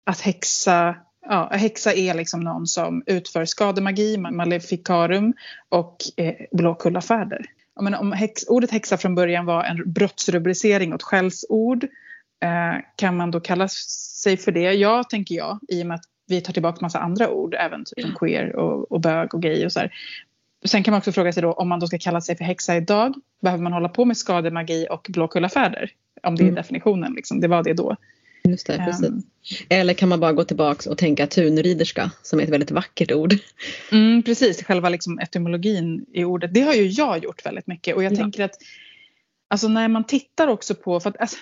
att 0.04 0.22
häxa, 0.22 0.96
ja, 1.26 1.50
häxa 1.54 1.94
är 1.94 2.14
liksom 2.14 2.40
någon 2.40 2.68
som 2.68 3.04
utför 3.06 3.46
skademagi, 3.46 4.18
maleficarum 4.18 5.34
och 5.70 5.98
eh, 6.18 6.36
blåkullafärder. 6.52 7.46
Om 7.80 8.12
häx, 8.12 8.44
ordet 8.48 8.72
häxa 8.72 8.98
från 8.98 9.16
början 9.16 9.46
var 9.46 9.64
en 9.64 9.94
brottsrubricering 9.94 10.94
och 10.94 11.00
ett 11.00 11.04
skällsord 11.04 11.84
eh, 12.44 12.82
kan 12.96 13.18
man 13.18 13.32
då 13.32 13.40
kalla 13.40 13.68
sig 13.68 14.38
för 14.38 14.52
det? 14.52 14.74
Ja, 14.74 15.04
tänker 15.04 15.36
jag, 15.36 15.60
i 15.68 15.84
och 15.84 15.88
med 15.88 15.96
att 15.96 16.06
vi 16.28 16.42
tar 16.42 16.54
tillbaka 16.54 16.78
massa 16.82 17.00
andra 17.00 17.30
ord, 17.30 17.56
även 17.60 17.86
typ 17.86 18.06
som 18.06 18.16
queer 18.16 18.56
och, 18.56 18.92
och 18.92 19.02
bög 19.02 19.34
och 19.34 19.42
gay 19.42 19.66
och 19.66 19.72
så 19.72 19.80
här. 19.80 19.94
Sen 20.66 20.84
kan 20.84 20.92
man 20.92 20.98
också 20.98 21.12
fråga 21.12 21.34
sig 21.34 21.44
då 21.44 21.54
om 21.54 21.68
man 21.70 21.80
då 21.80 21.88
ska 21.88 21.98
kalla 21.98 22.22
sig 22.22 22.38
för 22.38 22.44
häxa 22.44 22.76
idag, 22.78 23.14
behöver 23.42 23.64
man 23.64 23.74
hålla 23.74 23.90
på 23.90 24.06
med 24.06 24.18
skademagi 24.18 24.88
och 24.90 25.06
blåkullafärder? 25.10 25.92
Om 26.24 26.36
det 26.36 26.42
är 26.44 26.46
Mm. 26.46 26.56
definitionen, 26.56 27.14
liksom. 27.14 27.40
det 27.42 27.48
var 27.48 27.64
det 27.64 27.74
då. 27.74 27.96
Just 28.44 28.68
det, 28.68 28.78
precis. 28.78 29.08
Ehm, 29.10 29.22
Eller 29.70 29.94
kan 29.94 30.10
man 30.10 30.20
bara 30.20 30.34
gå 30.34 30.44
tillbaks 30.44 30.88
och 30.88 30.98
tänka 30.98 31.28
tunriderska 31.28 32.12
som 32.24 32.40
är 32.40 32.44
ett 32.44 32.50
väldigt 32.50 32.72
vackert 32.72 33.12
ord. 33.12 33.34
Mm, 33.92 34.24
precis, 34.24 34.64
själva 34.64 34.90
liksom 34.90 35.20
etymologin 35.20 36.06
i 36.14 36.24
ordet. 36.24 36.54
Det 36.54 36.62
har 36.62 36.74
ju 36.74 36.88
jag 36.88 37.24
gjort 37.24 37.46
väldigt 37.46 37.68
mycket. 37.68 37.96
Och 37.96 38.04
jag 38.04 38.14
Ja. 38.14 38.18
tänker 38.18 38.44
att 38.44 38.56
alltså 39.48 39.68
när 39.68 39.88
man 39.88 40.04
tittar 40.04 40.48
också 40.48 40.76
på... 40.76 41.00
För 41.00 41.10
att, 41.10 41.18
alltså, 41.22 41.38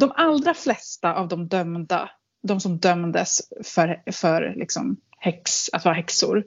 de 0.00 0.12
allra 0.16 0.54
flesta 0.54 1.14
av 1.14 1.28
de 1.28 1.48
dömda, 1.48 2.10
de 2.46 2.60
som 2.60 2.78
dömdes 2.78 3.40
för, 3.64 4.02
för 4.12 4.54
liksom 4.56 4.96
häx, 5.18 5.70
att 5.72 5.84
vara 5.84 5.94
häxor. 5.94 6.44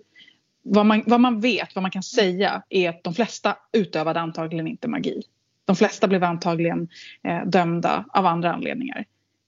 Vad 0.62 0.86
man, 0.86 1.04
vad 1.06 1.20
man 1.20 1.40
vet, 1.42 1.76
vad 1.76 1.82
man 1.82 1.92
kan 1.92 2.04
säga 2.04 2.64
är 2.70 2.90
att 2.90 3.04
de 3.04 3.14
flesta 3.14 3.58
utövade 3.72 4.20
antagligen 4.20 4.68
inte 4.68 4.88
magi. 4.88 5.24
De 5.66 5.76
flesta 5.76 6.08
blev 6.08 6.24
antagligen 6.24 6.88
eh, 7.24 7.46
dömda 7.46 8.06
av 8.10 8.26
andra 8.26 8.54
anledningar. 8.54 9.06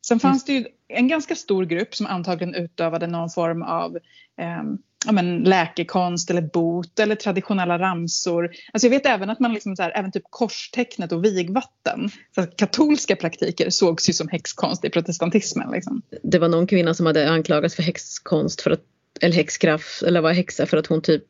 Sen 0.08 0.20
fanns 0.20 0.46
det 0.46 0.54
ju 0.54 0.66
en 0.88 1.08
ganska 1.08 1.36
stor 1.36 1.66
grupp 1.66 1.96
som 1.96 2.06
antagligen 2.06 2.56
utövade 2.56 3.08
någon 3.08 3.30
form 3.30 3.64
av 3.64 3.98
eh, 4.38 4.64
ja, 5.06 5.12
men, 5.12 5.44
läkekonst 5.44 6.30
eller 6.30 6.42
bot 6.42 7.00
eller 7.00 7.16
traditionella 7.16 7.80
ramsor. 7.80 8.50
Alltså 8.74 8.88
jag 8.88 8.92
vet 8.92 9.06
även 9.06 9.30
att 9.30 9.40
man 9.40 9.54
liksom 9.54 9.76
så 9.76 9.84
här, 9.84 9.92
även 9.96 10.12
typ 10.12 10.24
korstecknet 10.30 11.12
och 11.12 11.26
vigvatten, 11.26 12.10
så 12.36 12.46
katolska 12.46 13.16
praktiker 13.16 13.70
sågs 13.70 14.10
ju 14.10 14.14
som 14.14 14.28
häxkonst 14.28 14.86
i 14.86 14.90
protestantismen. 14.90 15.72
Liksom. 15.72 16.02
Det 16.24 16.40
var 16.40 16.50
någon 16.50 16.68
kvinna 16.68 16.94
som 16.94 17.06
hade 17.06 17.30
anklagats 17.30 17.76
för 17.76 17.84
häxkonst 17.84 18.62
för 18.62 18.72
att, 18.72 18.82
eller 19.22 19.36
häxkraft 19.36 20.04
eller 20.04 20.22
var 20.22 20.34
häxa 20.34 20.66
för 20.66 20.78
att 20.78 20.88
hon 20.88 21.02
typ 21.02 21.24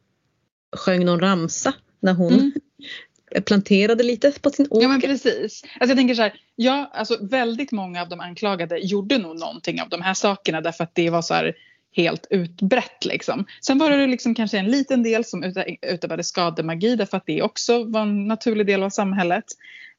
sjöng 0.75 1.05
någon 1.05 1.19
ramsa 1.19 1.73
när 1.99 2.13
hon 2.13 2.33
mm. 2.33 2.51
planterade 3.45 4.03
lite 4.03 4.31
på 4.41 4.49
sin 4.49 4.67
åker. 4.69 4.81
Ja 4.81 4.87
men 4.87 5.01
precis. 5.01 5.63
Alltså 5.63 5.89
jag 5.89 5.97
tänker 5.97 6.15
så 6.15 6.21
här, 6.21 6.33
ja 6.55 6.91
alltså 6.93 7.17
väldigt 7.21 7.71
många 7.71 8.01
av 8.01 8.09
de 8.09 8.19
anklagade 8.19 8.79
gjorde 8.79 9.17
nog 9.17 9.39
någonting 9.39 9.81
av 9.81 9.89
de 9.89 10.01
här 10.01 10.13
sakerna 10.13 10.61
därför 10.61 10.83
att 10.83 10.95
det 10.95 11.09
var 11.09 11.21
så 11.21 11.33
här 11.33 11.55
helt 11.91 12.27
utbrett 12.29 13.05
liksom. 13.05 13.45
Sen 13.61 13.77
var 13.77 13.89
det 13.89 14.07
liksom 14.07 14.35
kanske 14.35 14.57
en 14.57 14.67
liten 14.67 15.03
del 15.03 15.25
som 15.25 15.43
utövade 15.81 16.23
skademagi 16.23 16.95
därför 16.95 17.17
att 17.17 17.25
det 17.25 17.41
också 17.41 17.83
var 17.83 18.01
en 18.01 18.27
naturlig 18.27 18.67
del 18.67 18.83
av 18.83 18.89
samhället. 18.89 19.43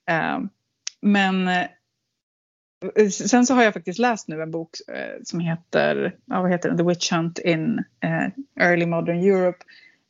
Eh, 0.08 0.38
men 1.00 1.48
eh, 1.48 3.08
sen 3.08 3.46
så 3.46 3.54
har 3.54 3.62
jag 3.62 3.74
faktiskt 3.74 3.98
läst 3.98 4.28
nu 4.28 4.42
en 4.42 4.50
bok 4.50 4.70
eh, 4.88 5.20
som 5.24 5.40
heter, 5.40 6.16
ja, 6.26 6.42
vad 6.42 6.50
heter 6.50 6.68
den? 6.68 6.78
The 6.78 6.84
Witch 6.84 7.12
Hunt 7.12 7.38
in 7.38 7.84
Early 8.60 8.86
Modern 8.86 9.18
Europe. 9.18 9.58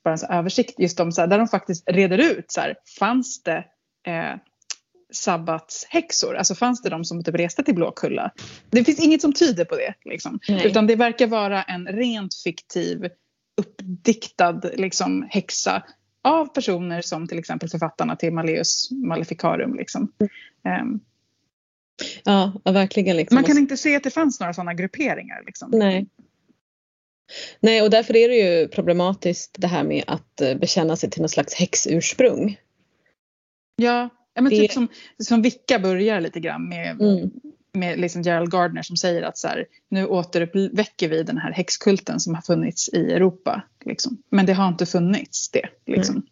Bara 0.05 0.15
en 0.15 0.39
översikt 0.39 0.81
just 0.81 1.01
om 1.01 1.13
så 1.13 1.21
här, 1.21 1.29
där 1.29 1.39
de 1.39 1.49
faktiskt 1.49 1.91
reder 1.91 2.19
ut 2.19 2.51
så 2.51 2.61
här, 2.61 2.77
fanns 2.99 3.43
det 3.43 3.65
sabbatshäxor? 5.13 6.37
Alltså 6.37 6.55
fanns 6.55 6.83
det 6.83 6.91
de 6.91 7.05
som 7.05 7.25
typ 7.25 7.35
reste 7.35 7.63
till 7.63 7.75
Blåkulla? 7.75 8.31
Det 8.71 8.85
finns 8.85 9.01
inget 9.01 9.21
som 9.21 9.33
tyder 9.33 9.65
på 9.65 9.77
det. 9.77 9.95
Liksom. 10.05 10.41
Utan 10.49 10.87
det 10.87 10.97
verkar 10.97 11.27
vara 11.27 11.63
en 11.63 11.87
rent 11.87 12.35
fiktiv 12.35 13.09
uppdiktad 13.57 14.61
liksom, 14.75 15.27
häxa 15.31 15.83
av 16.25 16.47
personer 16.47 17.03
som 17.03 17.29
till 17.29 17.39
exempel 17.39 17.69
författarna 17.69 18.17
till 18.17 18.33
Malleus 18.33 18.91
Maleficarum. 18.91 19.75
Liksom. 19.75 20.13
Um, 20.83 21.01
ja, 22.25 22.53
verkligen. 22.65 23.17
Liksom. 23.17 23.35
Man 23.35 23.45
kan 23.45 23.59
inte 23.59 23.77
se 23.77 23.97
att 23.97 24.03
det 24.03 24.11
fanns 24.11 24.41
några 24.41 24.55
sådana 24.55 24.75
grupperingar. 24.75 25.43
Liksom. 25.47 25.71
Nej. 25.71 26.07
Nej, 27.61 27.83
och 27.83 27.91
därför 27.91 28.17
är 28.17 28.29
det 28.29 28.35
ju 28.35 28.69
problematiskt 28.69 29.57
det 29.59 29.67
här 29.67 29.85
med 29.85 30.05
att 30.07 30.41
eh, 30.41 30.55
bekänna 30.55 30.97
sig 30.97 31.11
till 31.11 31.23
något 31.23 31.31
slags 31.31 31.55
häxursprung. 31.55 32.61
Ja, 33.77 34.09
Ja, 34.35 34.43
men 34.43 34.51
det... 34.51 34.57
typ 34.57 34.73
som, 34.73 34.89
som 35.19 35.43
Vicka 35.43 35.79
börjar 35.79 36.21
lite 36.21 36.41
grann 36.41 36.69
med, 36.69 37.01
mm. 37.01 37.31
med 37.73 38.01
liksom 38.01 38.23
Gerald 38.23 38.51
Gardner 38.51 38.83
som 38.83 38.97
säger 38.97 39.23
att 39.23 39.39
så 39.39 39.49
här, 39.49 39.67
nu 39.89 40.07
återuppväcker 40.07 41.09
vi 41.09 41.23
den 41.23 41.39
här 41.39 41.53
häxkulten 41.53 42.21
som 42.21 42.35
har 42.35 42.43
funnits 42.43 42.89
i 42.89 43.13
Europa. 43.13 43.63
Liksom. 43.85 44.23
Men 44.31 44.47
det 44.47 44.53
har 44.53 44.69
inte 44.69 44.87
funnits 44.87 45.51
det. 45.51 45.69
Liksom. 45.87 46.23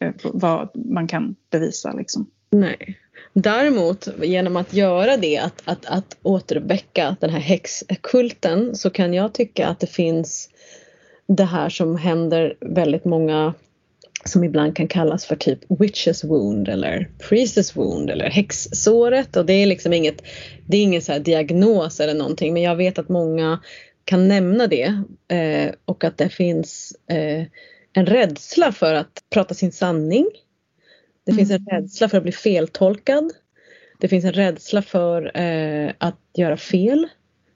Mm. 0.00 0.14
Vad 0.22 0.70
man 0.74 1.08
kan 1.08 1.36
bevisa. 1.50 1.92
Liksom. 1.92 2.30
Nej. 2.50 2.98
Däremot 3.32 4.08
genom 4.22 4.56
att 4.56 4.74
göra 4.74 5.16
det, 5.16 5.38
att, 5.38 5.62
att, 5.64 5.86
att 5.86 6.16
återuppväcka 6.22 7.16
den 7.20 7.30
här 7.30 7.40
häxkulten 7.40 8.76
så 8.76 8.90
kan 8.90 9.14
jag 9.14 9.32
tycka 9.32 9.68
att 9.68 9.80
det 9.80 9.86
finns 9.86 10.50
det 11.26 11.44
här 11.44 11.68
som 11.68 11.96
händer 11.96 12.56
väldigt 12.60 13.04
många 13.04 13.54
som 14.24 14.44
ibland 14.44 14.76
kan 14.76 14.88
kallas 14.88 15.24
för 15.24 15.36
typ 15.36 15.58
witches 15.80 16.24
wound 16.24 16.68
eller 16.68 17.10
priestess 17.28 17.76
wound 17.76 18.10
eller 18.10 18.30
häxsåret 18.30 19.36
och 19.36 19.46
det 19.46 19.52
är 19.52 19.66
liksom 19.66 19.92
inget, 19.92 20.22
det 20.66 20.76
är 20.76 20.82
ingen 20.82 21.02
så 21.02 21.18
diagnos 21.18 22.00
eller 22.00 22.14
någonting 22.14 22.52
men 22.52 22.62
jag 22.62 22.76
vet 22.76 22.98
att 22.98 23.08
många 23.08 23.60
kan 24.04 24.28
nämna 24.28 24.66
det 24.66 25.02
eh, 25.28 25.74
och 25.84 26.04
att 26.04 26.18
det 26.18 26.28
finns 26.28 26.96
eh, 27.10 27.44
en 27.92 28.06
rädsla 28.06 28.72
för 28.72 28.94
att 28.94 29.24
prata 29.30 29.54
sin 29.54 29.72
sanning. 29.72 30.26
Det 31.24 31.32
mm. 31.32 31.38
finns 31.38 31.50
en 31.50 31.66
mm. 31.68 31.82
rädsla 31.82 32.08
för 32.08 32.16
att 32.16 32.22
bli 32.22 32.32
feltolkad. 32.32 33.32
Det 34.00 34.08
finns 34.08 34.24
en 34.24 34.32
rädsla 34.32 34.82
för 34.82 35.40
eh, 35.40 35.92
att 35.98 36.20
göra 36.36 36.56
fel. 36.56 37.08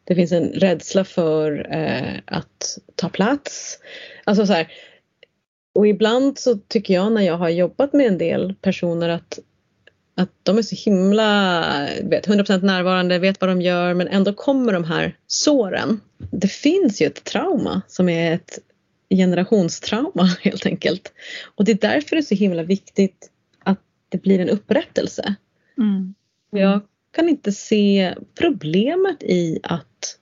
Det 0.04 0.14
finns 0.14 0.32
en 0.32 0.48
rädsla 0.48 1.04
för 1.04 1.74
eh, 1.74 2.20
att 2.24 2.78
ta 2.94 3.08
plats. 3.08 3.78
Alltså 4.24 4.46
så 4.46 4.52
här, 4.52 4.72
och 5.74 5.86
ibland 5.86 6.38
så 6.38 6.56
tycker 6.56 6.94
jag 6.94 7.12
när 7.12 7.22
jag 7.22 7.38
har 7.38 7.48
jobbat 7.48 7.92
med 7.92 8.06
en 8.06 8.18
del 8.18 8.54
personer 8.54 9.08
att, 9.08 9.38
att 10.16 10.30
de 10.42 10.58
är 10.58 10.62
så 10.62 10.90
himla 10.90 11.60
vet, 12.02 12.28
100% 12.28 12.62
närvarande, 12.62 13.18
vet 13.18 13.40
vad 13.40 13.50
de 13.50 13.62
gör 13.62 13.94
men 13.94 14.08
ändå 14.08 14.32
kommer 14.32 14.72
de 14.72 14.84
här 14.84 15.16
såren. 15.26 16.00
Det 16.30 16.48
finns 16.48 17.02
ju 17.02 17.06
ett 17.06 17.24
trauma 17.24 17.82
som 17.88 18.08
är 18.08 18.34
ett 18.34 18.58
generationstrauma 19.10 20.24
helt 20.40 20.66
enkelt. 20.66 21.12
Och 21.54 21.64
det 21.64 21.72
är 21.72 21.90
därför 21.90 22.16
det 22.16 22.20
är 22.20 22.22
så 22.22 22.34
himla 22.34 22.62
viktigt 22.62 23.30
att 23.64 23.80
det 24.08 24.22
blir 24.22 24.38
en 24.38 24.48
upprättelse. 24.48 25.34
Mm. 25.78 26.14
Jag 26.50 26.80
kan 27.12 27.28
inte 27.28 27.52
se 27.52 28.14
problemet 28.34 29.22
i 29.22 29.58
att 29.62 30.18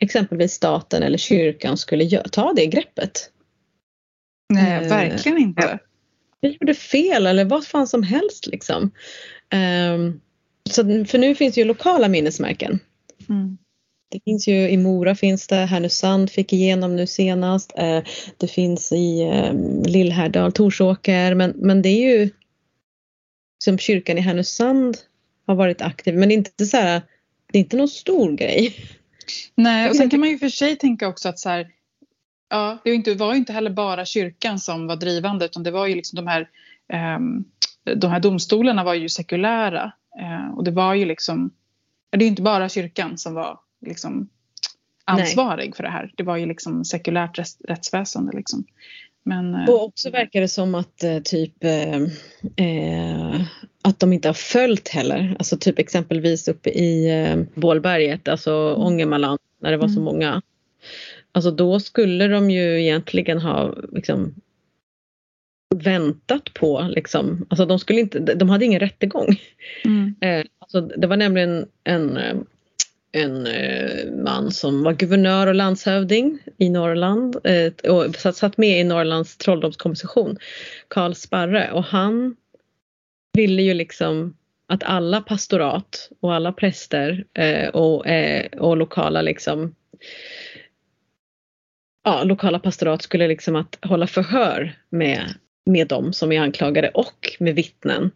exempelvis 0.00 0.52
staten 0.52 1.02
eller 1.02 1.18
kyrkan 1.18 1.76
skulle 1.76 2.22
ta 2.22 2.52
det 2.52 2.66
greppet. 2.66 3.30
Nej, 4.48 4.84
eh, 4.84 4.88
verkligen 4.88 5.38
inte. 5.38 5.78
Vi 6.40 6.56
gjorde 6.60 6.74
fel 6.74 7.26
eller 7.26 7.44
vad 7.44 7.66
fan 7.66 7.86
som 7.86 8.02
helst 8.02 8.46
liksom. 8.46 8.90
Um, 9.94 10.20
så, 10.70 11.04
för 11.04 11.18
nu 11.18 11.34
finns 11.34 11.58
ju 11.58 11.64
lokala 11.64 12.08
minnesmärken. 12.08 12.78
Mm. 13.28 13.58
Det 14.10 14.20
finns 14.24 14.48
ju 14.48 14.70
i 14.70 14.76
Mora 14.76 15.14
finns 15.14 15.46
det, 15.46 15.56
Härnösand 15.56 16.30
fick 16.30 16.52
igenom 16.52 16.96
nu 16.96 17.06
senast. 17.06 17.72
Uh, 17.78 18.00
det 18.36 18.48
finns 18.48 18.92
i 18.92 19.30
um, 19.50 19.82
Lillhärdal, 19.82 20.52
Torsåker 20.52 21.34
men, 21.34 21.50
men 21.56 21.82
det 21.82 21.88
är 21.88 22.18
ju 22.18 22.30
som 23.64 23.78
kyrkan 23.78 24.18
i 24.18 24.20
Härnösand 24.20 24.96
har 25.46 25.54
varit 25.54 25.82
aktiv 25.82 26.14
men 26.14 26.28
det 26.28 26.34
är 26.34 26.36
inte 26.36 26.66
så 26.66 26.76
här, 26.76 27.02
det 27.52 27.58
är 27.58 27.60
inte 27.60 27.76
någon 27.76 27.88
stor 27.88 28.32
grej. 28.32 28.74
Nej 29.54 29.90
och 29.90 29.96
sen 29.96 30.10
kan 30.10 30.20
man 30.20 30.28
ju 30.28 30.38
för 30.38 30.48
sig 30.48 30.76
tänka 30.76 31.08
också 31.08 31.28
att 31.28 31.38
så 31.38 31.48
här, 31.48 31.68
Ja, 32.48 32.78
det 32.84 32.90
var, 32.90 32.94
inte, 32.94 33.14
var 33.14 33.34
inte 33.34 33.52
heller 33.52 33.70
bara 33.70 34.04
kyrkan 34.04 34.58
som 34.58 34.86
var 34.86 34.96
drivande 34.96 35.44
utan 35.44 35.62
det 35.62 35.70
var 35.70 35.86
ju 35.86 35.94
liksom 35.94 36.16
de 36.16 36.26
här, 36.26 36.48
um, 37.16 37.44
de 37.96 38.10
här 38.10 38.20
domstolarna 38.20 38.84
var 38.84 38.94
ju 38.94 39.08
sekulära. 39.08 39.92
Uh, 40.20 40.56
och 40.56 40.64
det 40.64 40.70
var 40.70 40.94
ju 40.94 41.04
liksom, 41.04 41.50
det 42.10 42.24
är 42.24 42.28
inte 42.28 42.42
bara 42.42 42.68
kyrkan 42.68 43.18
som 43.18 43.34
var 43.34 43.60
liksom 43.86 44.28
ansvarig 45.04 45.66
Nej. 45.68 45.76
för 45.76 45.82
det 45.82 45.90
här. 45.90 46.12
Det 46.16 46.22
var 46.22 46.36
ju 46.36 46.46
liksom 46.46 46.84
sekulärt 46.84 47.38
rätts, 47.38 47.60
rättsväsende 47.68 48.36
liksom. 48.36 48.64
Men, 49.22 49.54
uh, 49.54 49.68
och 49.68 49.84
också 49.84 50.10
verkar 50.10 50.40
det 50.40 50.48
som 50.48 50.74
att 50.74 51.04
uh, 51.04 51.22
typ 51.22 51.54
att 53.82 54.00
de 54.00 54.12
inte 54.12 54.28
har 54.28 54.34
följt 54.34 54.88
heller. 54.88 55.36
Alltså 55.38 55.56
typ 55.56 55.78
exempelvis 55.78 56.48
uppe 56.48 56.70
i 56.70 57.10
Bålberget, 57.54 58.28
alltså 58.28 58.52
mm. 58.52 58.86
Ångermanland 58.86 59.38
när 59.60 59.70
det 59.70 59.76
var 59.76 59.84
mm. 59.84 59.94
så 59.94 60.00
många 60.00 60.42
Alltså 61.38 61.50
då 61.50 61.80
skulle 61.80 62.28
de 62.28 62.50
ju 62.50 62.80
egentligen 62.80 63.38
ha 63.38 63.74
liksom 63.92 64.34
väntat 65.74 66.54
på 66.54 66.88
liksom, 66.90 67.46
alltså 67.50 67.66
de 67.66 67.78
skulle 67.78 68.00
inte, 68.00 68.18
de 68.18 68.50
hade 68.50 68.64
ingen 68.64 68.80
rättegång. 68.80 69.40
Mm. 69.84 70.14
Eh, 70.20 70.44
alltså 70.58 70.80
det 70.80 71.06
var 71.06 71.16
nämligen 71.16 71.66
en, 71.84 72.18
en 73.12 73.46
eh, 73.46 74.12
man 74.24 74.50
som 74.50 74.82
var 74.82 74.92
guvernör 74.92 75.46
och 75.46 75.54
landshövding 75.54 76.38
i 76.56 76.68
Norrland 76.68 77.36
eh, 77.44 77.92
och 77.92 78.16
satt 78.16 78.56
med 78.56 78.80
i 78.80 78.84
Norrlands 78.84 79.36
trolldomskommission, 79.36 80.38
Karl 80.88 81.14
Sparre 81.14 81.70
och 81.72 81.84
han 81.84 82.36
ville 83.32 83.62
ju 83.62 83.74
liksom 83.74 84.36
att 84.68 84.82
alla 84.82 85.20
pastorat 85.20 86.10
och 86.20 86.34
alla 86.34 86.52
präster 86.52 87.24
och, 87.72 88.06
och 88.58 88.76
lokala 88.76 89.22
liksom 89.22 89.74
ja, 92.08 92.24
lokala 92.24 92.58
pastorat 92.58 93.02
skulle 93.02 93.28
liksom 93.28 93.56
att 93.56 93.78
hålla 93.82 94.06
förhör 94.06 94.72
med, 94.90 95.34
med 95.66 95.88
dem 95.88 96.12
som 96.12 96.32
är 96.32 96.40
anklagade 96.40 96.88
och 96.88 97.36
med 97.38 97.54
vittnen 97.54 98.10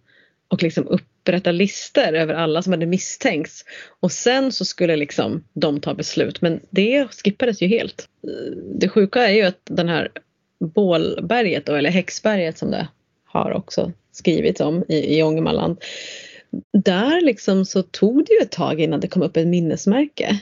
och 0.49 0.63
liksom 0.63 0.89
upprätta 0.89 1.53
listor 1.53 2.13
över 2.15 2.35
alla 2.35 2.63
som 2.63 2.73
hade 2.73 2.87
misstänkts. 2.87 3.65
Och 4.01 4.13
sen 4.13 4.53
så 4.53 4.65
skulle 4.65 4.97
liksom 4.97 5.45
de 5.53 5.81
ta 5.81 5.95
beslut 5.95 6.41
men 6.41 6.61
det 6.71 7.09
skippades 7.11 7.63
ju 7.63 7.67
helt. 7.67 8.09
Det 8.75 8.89
sjuka 8.89 9.29
är 9.29 9.33
ju 9.33 9.43
att 9.43 9.61
den 9.65 9.89
här 9.89 10.09
Bålberget 10.75 11.67
då, 11.67 11.75
eller 11.75 11.91
Häxberget 11.91 12.59
som 12.59 12.71
det 12.71 12.89
har 13.25 13.53
också 13.53 13.93
skrivits 14.13 14.61
om 14.61 14.85
i, 14.89 15.19
i 15.19 15.23
Ångermanland. 15.23 15.77
Där 16.85 17.21
liksom 17.21 17.65
så 17.65 17.83
tog 17.83 18.27
det 18.27 18.33
ju 18.33 18.41
ett 18.41 18.51
tag 18.51 18.81
innan 18.81 19.01
det 19.01 19.09
kom 19.09 19.23
upp 19.23 19.37
ett 19.37 19.47
minnesmärke. 19.47 20.41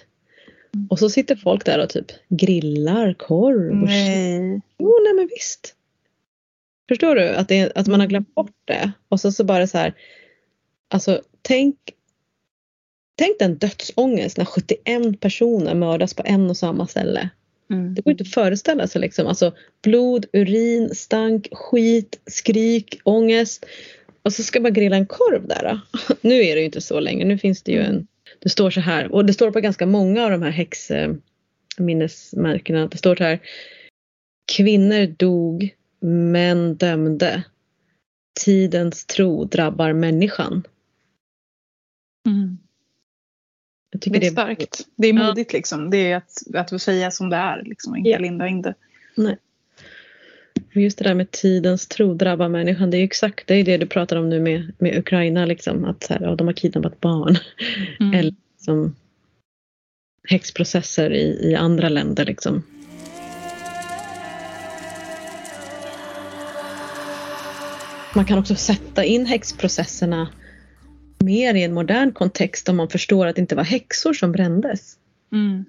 Och 0.91 0.99
så 0.99 1.11
sitter 1.11 1.37
folk 1.37 1.65
där 1.65 1.79
och 1.79 1.89
typ 1.91 2.07
grillar 2.29 3.15
korv. 3.15 3.83
Och 3.83 3.89
nej. 3.89 4.61
Jo, 4.79 4.99
nej 5.05 5.15
men 5.15 5.29
visst. 5.37 5.75
Förstår 6.89 7.15
du? 7.15 7.29
Att, 7.29 7.49
det, 7.49 7.73
att 7.75 7.87
man 7.87 8.01
har 8.01 8.07
glömt 8.07 8.35
bort 8.35 8.57
det. 8.65 8.93
Och 9.09 9.21
så, 9.21 9.33
så 9.33 9.45
bara 9.45 9.67
så 9.67 9.79
här. 9.79 9.95
Alltså 10.89 11.23
tänk. 11.43 11.77
Tänk 13.17 13.39
den 13.39 13.59
dödsångest 13.59 14.37
när 14.37 14.45
71 14.45 15.21
personer 15.21 15.75
mördas 15.75 16.15
på 16.15 16.23
en 16.27 16.51
och 16.51 16.57
samma 16.57 16.87
ställe. 16.87 17.31
Mm. 17.71 17.95
Det 17.95 18.03
går 18.03 18.11
inte 18.11 18.23
att 18.23 18.35
föreställa 18.35 18.87
sig 18.87 19.01
liksom. 19.01 19.27
Alltså 19.27 19.55
blod, 19.83 20.27
urin, 20.33 20.95
stank, 20.95 21.49
skit, 21.53 22.21
skrik, 22.27 23.01
ångest. 23.05 23.67
Och 24.23 24.33
så 24.33 24.43
ska 24.43 24.61
man 24.61 24.73
grilla 24.73 24.97
en 24.97 25.07
korv 25.07 25.49
där. 25.49 25.63
Då. 25.63 25.81
Nu 26.29 26.45
är 26.45 26.55
det 26.55 26.61
ju 26.61 26.67
inte 26.67 26.81
så 26.81 27.01
länge. 27.01 27.25
Nu 27.25 27.39
finns 27.39 27.63
det 27.63 27.73
ju 27.73 27.81
en 27.81 28.07
det 28.41 28.49
står 28.49 28.71
så 28.71 28.81
här 28.81 29.13
och 29.13 29.25
det 29.25 29.33
står 29.33 29.51
på 29.51 29.61
ganska 29.61 29.87
många 29.87 30.25
av 30.25 30.31
de 30.31 30.43
här 30.43 30.51
häxminnesmärkena. 30.51 32.87
Det 32.87 32.99
står 32.99 33.17
så 33.17 33.25
här. 33.25 33.39
Kvinnor 34.57 35.07
dog 35.07 35.75
män 36.01 36.75
dömde. 36.75 37.43
Tidens 38.45 39.07
tro 39.07 39.45
drabbar 39.45 39.93
människan. 39.93 40.63
Mm. 42.27 42.59
Jag 43.91 44.01
Det 44.01 44.05
tycker 44.05 44.25
är 44.27 44.31
starkt. 44.31 44.87
Det 44.97 45.09
är 45.09 45.13
modigt 45.13 45.53
liksom. 45.53 45.91
Det 45.91 46.13
är 46.13 46.17
att, 46.17 46.33
att 46.55 46.83
säga 46.83 47.11
som 47.11 47.31
det 47.31 47.37
är 47.37 47.63
liksom. 47.63 47.97
Inte 47.97 48.11
Ja. 48.11 48.19
linda 48.19 48.49
in 48.49 48.63
det. 48.63 48.75
Nej. 49.15 49.37
Just 50.73 50.99
det 50.99 51.05
där 51.05 51.15
med 51.15 51.31
tidens 51.31 51.87
tro 51.87 52.15
drabbar 52.15 52.49
människan. 52.49 52.91
Det 52.91 52.97
är 52.97 53.05
exakt 53.05 53.47
det, 53.47 53.55
är 53.55 53.65
det 53.65 53.77
du 53.77 53.87
pratar 53.87 54.17
om 54.17 54.31
nu 54.31 54.41
med, 54.41 54.73
med 54.79 54.99
Ukraina. 54.99 55.47
Liksom, 55.47 55.85
att 55.85 56.03
så 56.03 56.15
här, 56.15 56.21
ja, 56.21 56.35
de 56.35 56.47
har 56.47 56.55
kidnappat 56.55 57.01
barn. 57.01 57.37
Mm. 58.01 58.15
Eller 58.15 58.35
som 58.59 58.97
häxprocesser 60.29 61.13
i, 61.13 61.51
i 61.51 61.55
andra 61.55 61.89
länder. 61.89 62.25
Liksom. 62.25 62.63
Man 68.15 68.25
kan 68.25 68.39
också 68.39 68.55
sätta 68.55 69.05
in 69.05 69.27
häxprocesserna 69.27 70.29
mer 71.19 71.55
i 71.55 71.63
en 71.63 71.75
modern 71.75 72.13
kontext 72.13 72.69
om 72.69 72.77
man 72.77 72.89
förstår 72.89 73.27
att 73.27 73.37
det 73.37 73.41
inte 73.41 73.55
var 73.55 73.65
häxor 73.65 74.13
som 74.13 74.33
brändes. 74.33 74.97
Mm. 75.33 75.65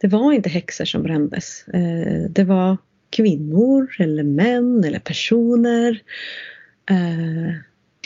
Det 0.00 0.08
var 0.08 0.32
inte 0.32 0.48
häxor 0.48 0.84
som 0.84 1.02
brändes. 1.02 1.68
Eh, 1.68 2.30
Det 2.30 2.44
var 2.44 2.76
kvinnor 3.10 3.96
eller 3.98 4.22
män 4.22 4.84
eller 4.84 4.98
personer. 4.98 6.02
Eh, 6.90 7.54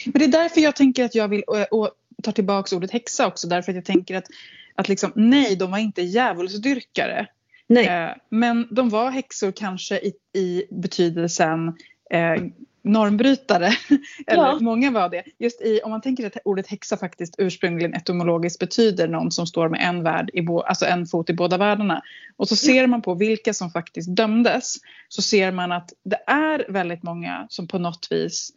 Men 0.04 0.12
det 0.12 0.24
är 0.24 0.28
därför 0.28 0.60
jag 0.60 0.76
tänker 0.76 1.04
att 1.04 1.14
jag 1.14 1.28
vill 1.28 1.42
och, 1.42 1.72
och 1.72 1.90
ta 2.22 2.32
tillbaka 2.32 2.76
ordet 2.76 2.90
häxa 2.90 3.26
också. 3.26 3.48
Därför 3.48 3.72
att 3.72 3.76
jag 3.76 3.84
tänker 3.84 4.16
att, 4.16 4.26
att 4.74 4.88
liksom, 4.88 5.12
nej, 5.14 5.56
de 5.56 5.70
var 5.70 5.78
inte 5.78 6.02
djävulsdyrkare. 6.02 7.26
Nej, 7.66 7.86
Eh, 7.86 8.10
men 8.30 8.68
de 8.70 8.88
var 8.88 9.10
häxor 9.10 9.52
kanske 9.52 9.98
i, 9.98 10.12
i 10.38 10.64
betydelsen 10.70 11.68
eh, 12.10 12.42
normbrytare. 12.84 13.66
Eller 14.26 14.42
Ja. 14.42 14.58
många 14.60 14.90
var 14.90 15.08
det. 15.08 15.22
Just 15.38 15.60
i, 15.62 15.80
om 15.84 15.90
man 15.90 16.00
tänker 16.00 16.26
att 16.26 16.36
ordet 16.44 16.66
häxa 16.66 16.96
faktiskt 16.96 17.34
ursprungligen 17.38 17.94
etymologiskt 17.94 18.60
betyder 18.60 19.08
någon 19.08 19.30
som 19.30 19.46
står 19.46 19.68
med 19.68 19.80
en, 19.88 20.02
värld 20.02 20.30
i 20.32 20.42
bo, 20.42 20.60
alltså 20.60 20.86
en 20.86 21.06
fot 21.06 21.30
i 21.30 21.34
båda 21.34 21.56
världarna. 21.58 22.02
Och 22.36 22.48
så 22.48 22.56
ser 22.56 22.86
man 22.86 23.02
på 23.02 23.14
vilka 23.14 23.54
som 23.54 23.70
faktiskt 23.70 24.16
dömdes. 24.16 24.74
Så 25.08 25.22
ser 25.22 25.52
man 25.52 25.72
att 25.72 25.92
det 26.04 26.18
är 26.26 26.72
väldigt 26.72 27.02
många 27.02 27.46
som 27.48 27.68
på 27.68 27.78
något 27.78 28.08
vis 28.10 28.52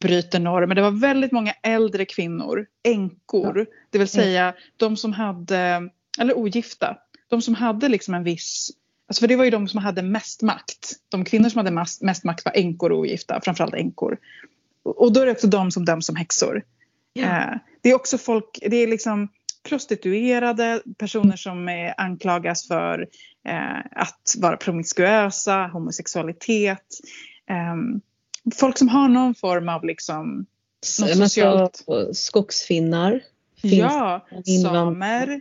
bryter 0.00 0.40
normer. 0.40 0.74
Det 0.74 0.82
var 0.82 0.90
väldigt 1.00 1.32
många 1.32 1.52
äldre 1.62 2.04
kvinnor, 2.04 2.66
änkor. 2.84 3.66
Det 3.90 3.98
vill 3.98 4.08
säga 4.08 4.54
de 4.76 4.96
som 4.96 5.12
hade, 5.12 5.90
eller 6.20 6.38
ogifta. 6.38 6.96
De 7.30 7.42
som 7.42 7.54
hade 7.54 7.88
liksom 7.88 8.14
en 8.14 8.24
viss 8.24 8.70
Alltså 9.08 9.20
för 9.20 9.28
det 9.28 9.36
var 9.36 9.44
ju 9.44 9.50
de 9.50 9.68
som 9.68 9.80
hade 9.80 10.02
mest 10.02 10.42
makt. 10.42 10.92
De 11.08 11.24
kvinnor 11.24 11.48
som 11.48 11.58
hade 11.58 11.70
mest, 11.70 12.02
mest 12.02 12.24
makt 12.24 12.44
var 12.44 12.52
änkor 12.56 12.92
och 12.92 12.98
ogifta, 12.98 13.40
framförallt 13.40 13.74
änkor. 13.74 14.18
Och 14.82 15.12
då 15.12 15.20
är 15.20 15.26
det 15.26 15.32
också 15.32 15.46
de 15.46 15.70
som 15.70 15.84
döms 15.84 16.06
som 16.06 16.16
häxor. 16.16 16.62
Ja. 17.12 17.22
Eh, 17.22 17.58
det 17.80 17.90
är 17.90 17.94
också 17.94 18.18
folk, 18.18 18.58
det 18.66 18.76
är 18.76 18.86
liksom 18.86 19.28
prostituerade, 19.68 20.82
personer 20.98 21.36
som 21.36 21.68
är, 21.68 21.94
anklagas 21.96 22.68
för 22.68 23.08
eh, 23.48 23.78
att 23.90 24.34
vara 24.38 24.56
promiskuösa, 24.56 25.66
homosexualitet. 25.72 26.86
ehm, 27.50 28.00
folk 28.54 28.78
som 28.78 28.88
har 28.88 29.08
någon 29.08 29.34
form 29.34 29.68
av 29.68 29.84
liksom, 29.84 30.46
något 31.00 31.16
socialt. 31.16 31.84
skogsfinnar, 32.12 33.20
finns 33.62 33.74
ja, 33.74 34.26
samer. 34.62 35.40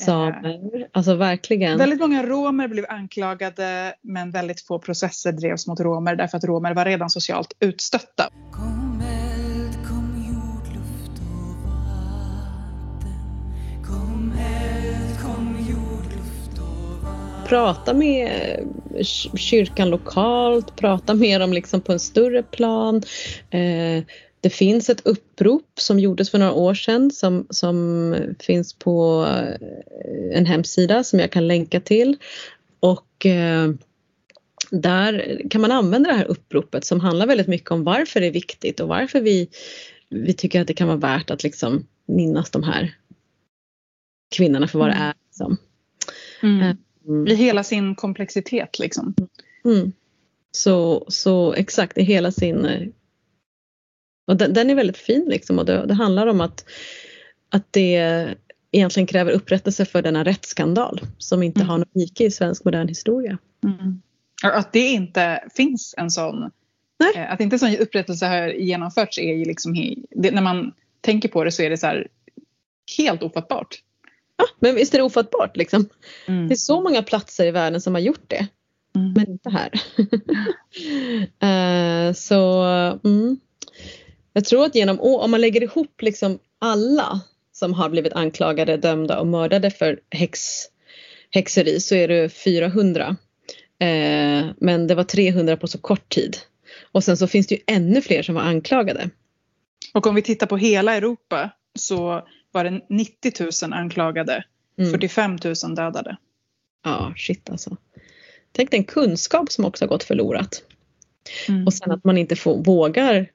Eh, 0.00 0.04
samer. 0.06 0.88
Alltså 0.92 1.14
verkligen. 1.14 1.78
Väldigt 1.78 2.00
många 2.00 2.22
romer 2.26 2.68
blev 2.68 2.84
anklagade 2.88 3.94
men 4.02 4.30
väldigt 4.30 4.60
få 4.60 4.78
processer 4.78 5.32
drevs 5.32 5.66
mot 5.66 5.80
romer 5.80 6.16
därför 6.16 6.38
att 6.38 6.44
romer 6.44 6.74
var 6.74 6.84
redan 6.84 7.10
socialt 7.10 7.56
utstötta. 7.60 8.28
Kom 8.52 9.02
eld, 9.06 9.86
kom 9.88 10.24
jord, 10.28 10.74
luft 10.76 11.20
och 11.20 11.56
vatten 11.68 13.16
Kom 13.84 14.32
eld, 14.38 15.20
kom 15.22 15.56
jord, 15.68 16.12
luft 16.12 16.58
och 16.58 17.02
vatten 17.02 17.46
Prata 17.48 17.94
med 17.94 18.30
eh, 18.94 19.04
kyrkan 19.36 19.90
lokalt, 19.90 20.76
prata 20.76 21.14
med 21.14 21.40
dem 21.40 21.52
liksom 21.52 21.80
på 21.80 21.92
en 21.92 22.00
större 22.00 22.42
plan. 22.42 23.02
Eh, 23.50 24.04
det 24.46 24.50
finns 24.50 24.90
ett 24.90 25.06
upprop 25.06 25.70
som 25.74 25.98
gjordes 25.98 26.30
för 26.30 26.38
några 26.38 26.52
år 26.52 26.74
sedan 26.74 27.10
som, 27.10 27.46
som 27.50 28.14
finns 28.40 28.74
på 28.74 29.26
eh, 29.28 30.38
en 30.38 30.46
hemsida 30.46 31.04
som 31.04 31.18
jag 31.18 31.30
kan 31.30 31.46
länka 31.46 31.80
till. 31.80 32.16
Och 32.80 33.26
eh, 33.26 33.70
där 34.70 35.42
kan 35.50 35.60
man 35.60 35.72
använda 35.72 36.10
det 36.10 36.16
här 36.16 36.24
uppropet 36.24 36.84
som 36.84 37.00
handlar 37.00 37.26
väldigt 37.26 37.46
mycket 37.46 37.70
om 37.70 37.84
varför 37.84 38.20
det 38.20 38.26
är 38.26 38.30
viktigt 38.30 38.80
och 38.80 38.88
varför 38.88 39.20
vi, 39.20 39.48
vi 40.08 40.32
tycker 40.32 40.60
att 40.60 40.66
det 40.66 40.74
kan 40.74 40.88
vara 40.88 40.98
värt 40.98 41.30
att 41.30 41.42
liksom 41.42 41.86
minnas 42.06 42.50
de 42.50 42.62
här 42.62 42.94
kvinnorna 44.36 44.68
för 44.68 44.78
vad 44.78 44.88
det 44.88 44.94
Mm. 44.94 45.08
är. 45.08 45.14
Liksom. 45.26 45.56
Mm. 46.42 46.76
Mm. 47.06 47.26
I 47.26 47.34
hela 47.34 47.64
sin 47.64 47.94
komplexitet 47.94 48.78
liksom. 48.78 49.14
Mm. 49.64 49.92
Så, 50.50 51.04
så 51.08 51.52
exakt 51.52 51.98
i 51.98 52.02
hela 52.02 52.32
sin... 52.32 52.92
Och 54.26 54.36
den, 54.36 54.52
den 54.52 54.70
är 54.70 54.74
väldigt 54.74 54.96
fin 54.96 55.24
liksom 55.28 55.58
och 55.58 55.64
det, 55.66 55.86
det 55.86 55.94
handlar 55.94 56.26
om 56.26 56.40
att, 56.40 56.64
att 57.50 57.72
det 57.72 58.34
egentligen 58.72 59.06
kräver 59.06 59.32
upprättelse 59.32 59.84
för 59.84 60.02
denna 60.02 60.24
rättsskandal 60.24 61.00
som 61.18 61.42
inte 61.42 61.60
Mm. 61.60 61.68
har 61.68 61.78
något 61.78 61.90
like 61.94 62.24
i 62.24 62.30
svensk 62.30 62.64
modern 62.64 62.88
historia. 62.88 63.38
Mm. 63.64 64.02
Att 64.42 64.72
det 64.72 64.86
inte 64.88 65.44
finns 65.56 65.94
en 65.98 66.10
sån, 66.10 66.50
Nej. 66.98 67.12
eh, 67.16 67.32
att 67.32 67.40
inte 67.40 67.54
en 67.56 67.60
sån 67.60 67.76
upprättelse 67.76 68.26
har 68.26 68.48
genomförts 68.48 69.18
är 69.18 69.34
ju 69.34 69.44
liksom, 69.44 69.74
det, 70.10 70.30
när 70.30 70.42
man 70.42 70.72
tänker 71.00 71.28
på 71.28 71.44
det 71.44 71.52
så 71.52 71.62
är 71.62 71.70
det 71.70 71.78
så 71.78 71.86
här 71.86 72.08
helt 72.98 73.22
ofattbart. 73.22 73.82
Ja, 74.36 74.44
men 74.60 74.74
visst 74.74 74.94
är 74.94 74.98
det 74.98 75.04
ofattbart 75.04 75.56
liksom. 75.56 75.88
Mm. 76.26 76.48
Det 76.48 76.54
är 76.54 76.56
så 76.56 76.80
många 76.80 77.02
platser 77.02 77.46
i 77.46 77.50
världen 77.50 77.80
som 77.80 77.94
har 77.94 78.00
gjort 78.00 78.24
det, 78.26 78.46
Mm. 78.96 79.12
men 79.12 79.30
inte 79.30 79.50
här. 79.50 79.70
Eh, 81.40 82.12
så 82.12 82.62
mm. 83.04 83.36
Jag 84.36 84.44
tror 84.44 84.64
att 84.64 84.74
genom 84.74 85.00
om 85.00 85.30
man 85.30 85.40
lägger 85.40 85.62
ihop 85.62 86.02
liksom 86.02 86.38
alla 86.58 87.20
som 87.52 87.72
har 87.72 87.88
blivit 87.88 88.12
anklagade, 88.12 88.76
dömda 88.76 89.20
och 89.20 89.26
mördade 89.26 89.70
för 89.70 90.00
häx, 90.10 90.64
häxeri 91.30 91.80
så 91.80 91.94
är 91.94 92.08
det 92.08 92.28
400. 92.28 93.16
Eh, 93.78 94.46
men 94.56 94.86
det 94.86 94.94
var 94.94 95.04
300 95.04 95.56
på 95.56 95.66
så 95.66 95.78
kort 95.78 96.08
tid. 96.08 96.36
Och 96.92 97.04
sen 97.04 97.16
så 97.16 97.26
finns 97.26 97.46
det 97.46 97.54
ju 97.54 97.60
ännu 97.66 98.00
fler 98.00 98.22
som 98.22 98.34
var 98.34 98.42
anklagade. 98.42 99.10
Och 99.94 100.06
om 100.06 100.14
vi 100.14 100.22
tittar 100.22 100.46
på 100.46 100.56
hela 100.56 100.94
Europa 100.94 101.50
så 101.78 102.26
var 102.52 102.64
det 102.64 102.80
90 102.88 103.32
000 103.62 103.72
anklagade, 103.72 104.44
Mm. 104.78 104.90
45 104.90 105.38
000 105.44 105.74
dödade. 105.74 106.16
Ja, 106.84 107.14
shit 107.16 107.50
alltså. 107.50 107.76
Tänk 108.52 108.70
den 108.70 108.84
kunskap 108.84 109.52
som 109.52 109.64
också 109.64 109.84
har 109.84 109.88
gått 109.88 110.04
förlorat. 110.04 110.62
Mm. 111.48 111.66
Och 111.66 111.74
sen 111.74 111.90
att 111.90 112.04
man 112.04 112.18
inte 112.18 112.36
får, 112.36 112.64
vågar 112.64 113.30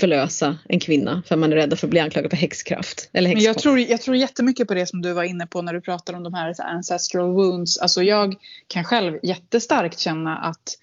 förlösa 0.00 0.58
en 0.68 0.80
kvinna 0.80 1.22
för 1.26 1.36
man 1.36 1.52
är 1.52 1.56
rädd 1.56 1.78
för 1.78 1.86
att 1.86 1.90
bli 1.90 2.00
anklagad 2.00 2.30
för 2.30 2.36
häxkraft. 2.36 3.10
Eller 3.12 3.34
Men 3.34 3.42
jag 3.42 3.58
tror, 3.58 3.78
jag 3.78 4.02
tror 4.02 4.16
jättemycket 4.16 4.68
på 4.68 4.74
det 4.74 4.86
som 4.86 5.02
du 5.02 5.12
var 5.12 5.24
inne 5.24 5.46
på 5.46 5.62
när 5.62 5.72
du 5.72 5.80
pratar 5.80 6.14
om 6.14 6.22
de 6.22 6.34
här 6.34 6.54
ancestral 6.60 7.30
wounds. 7.30 7.78
Alltså 7.78 8.02
jag 8.02 8.34
kan 8.68 8.84
själv 8.84 9.18
jättestarkt 9.22 9.98
känna 9.98 10.38
att 10.38 10.78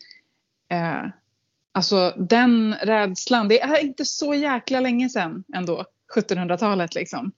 eh, 0.71 1.09
alltså 1.71 2.13
den 2.17 2.75
rädslan, 2.81 3.47
det 3.47 3.61
är 3.61 3.83
inte 3.83 4.05
så 4.05 4.33
jäkla 4.33 4.79
länge 4.79 5.09
sedan 5.09 5.43
ändå, 5.55 5.85
1700-talet 6.15 6.95
liksom. 6.95 7.31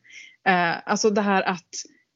Eh, 0.47 0.73
alltså 0.85 1.09
det 1.09 1.21
här 1.21 1.41
att 1.41 1.69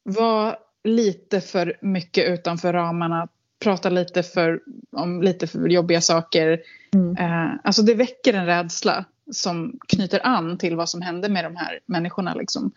vara 0.03 0.55
lite 0.84 1.41
för 1.41 1.78
mycket 1.82 2.30
utanför 2.30 2.74
ramarna, 2.74 3.28
prata 3.64 3.89
lite 3.89 4.24
för, 4.24 4.60
om 4.91 5.22
lite 5.22 5.47
för 5.47 5.68
jobbiga 5.68 6.01
saker. 6.01 6.62
Mm. 6.93 7.18
Eh, 7.18 7.60
alltså 7.64 7.82
det 7.82 7.93
väcker 7.93 8.34
en 8.34 8.45
rädsla 8.45 9.05
som 9.32 9.80
knyter 9.88 10.25
an 10.25 10.57
till 10.57 10.75
vad 10.75 10.89
som 10.89 11.01
hände 11.01 11.30
med 11.30 11.43
de 11.43 11.55
här 11.55 11.80
människorna. 11.86 12.34
Liksom. 12.34 12.71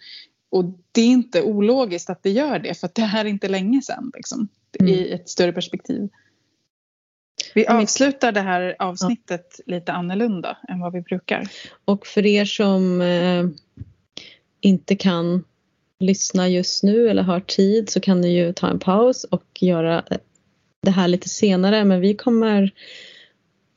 Och 0.50 0.64
det 0.92 1.00
är 1.00 1.06
inte 1.06 1.42
ologiskt 1.42 2.10
att 2.10 2.22
det 2.22 2.30
gör 2.30 2.58
det 2.58 2.80
för 2.80 2.90
det 2.94 3.02
här 3.02 3.24
är 3.24 3.28
inte 3.28 3.48
länge 3.48 3.82
sedan. 3.82 4.12
Liksom, 4.14 4.48
Mm. 4.80 4.94
I 4.94 5.12
ett 5.12 5.28
större 5.28 5.52
perspektiv. 5.52 6.08
Vi 7.54 7.66
avslutar 7.66 8.32
det 8.32 8.40
här 8.40 8.76
avsnittet 8.78 9.60
lite 9.66 9.92
annorlunda 9.92 10.56
än 10.68 10.80
vad 10.80 10.92
vi 10.92 11.00
brukar. 11.00 11.48
Och 11.84 12.06
för 12.06 12.26
er 12.26 12.44
som 12.44 13.00
eh, 13.00 13.46
inte 14.60 14.96
kan 14.96 15.44
lyssna 16.00 16.48
just 16.48 16.82
nu 16.82 17.08
eller 17.08 17.22
har 17.22 17.40
tid 17.40 17.90
så 17.90 18.00
kan 18.00 18.20
ni 18.20 18.28
ju 18.28 18.52
ta 18.52 18.68
en 18.68 18.78
paus 18.78 19.24
och 19.24 19.46
göra 19.60 20.04
det 20.82 20.90
här 20.90 21.08
lite 21.08 21.28
senare. 21.28 21.84
Men 21.84 22.00
vi 22.00 22.14
kommer 22.14 22.70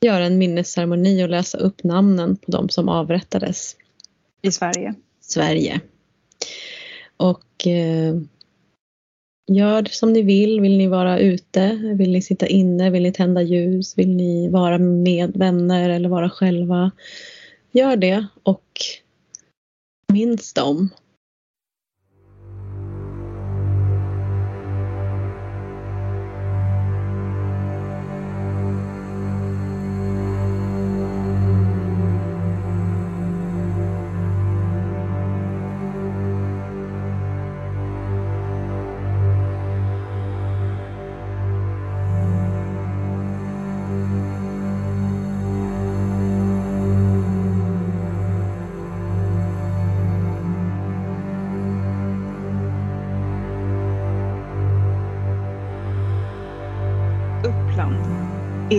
göra 0.06 0.26
en 0.26 0.38
minnesceremoni 0.38 1.24
och 1.24 1.30
läsa 1.30 1.58
upp 1.58 1.84
namnen 1.84 2.36
på 2.36 2.52
de 2.52 2.70
som 2.70 2.90
avrättades 2.90 3.76
I 4.42 4.52
Sverige. 4.52 4.94
Sverige. 5.22 5.82
Och 7.18 7.68
eh, 7.68 8.16
Gör 9.48 9.84
som 9.84 10.14
ni 10.14 10.22
vill. 10.22 10.62
Vill 10.62 10.78
ni 10.78 10.88
vara 10.88 11.20
ute? 11.20 11.94
Vill 11.98 12.12
ni 12.12 12.22
sitta 12.22 12.48
inne? 12.48 12.90
Vill 12.90 13.04
ni 13.04 13.12
tända 13.12 13.42
ljus? 13.42 13.98
Vill 13.98 14.16
ni 14.16 14.50
vara 14.50 14.78
med 14.78 15.38
vänner 15.38 15.90
eller 15.90 16.10
vara 16.10 16.30
själva? 16.30 16.92
Gör 17.72 17.96
det 17.96 18.26
och 18.44 18.82
minns 20.14 20.54
dem. 20.54 20.90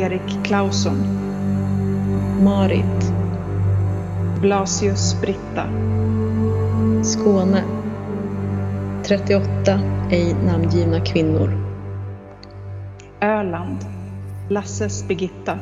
Erik 0.06 0.44
Clausson. 0.44 0.98
Marit. 2.44 3.12
Blasius 4.40 5.20
Britta. 5.20 5.68
Skåne. 7.02 7.64
38 9.04 9.80
ej 10.10 10.34
namngivna 10.44 11.00
kvinnor. 11.00 11.50
Öland. 13.20 13.84
Lasses 14.48 15.08
Birgitta. 15.08 15.58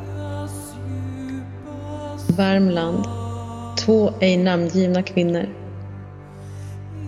Värmland. 2.37 3.05
Två 3.77 4.11
ej 4.19 4.37
namngivna 4.37 5.03
kvinnor. 5.03 5.45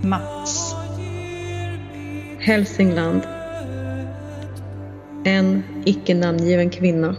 Mats. 0.02 0.76
Hälsingland. 2.40 3.22
En 5.24 5.64
icke 5.86 6.16
namngiven 6.16 6.70
kvinna. 6.70 7.16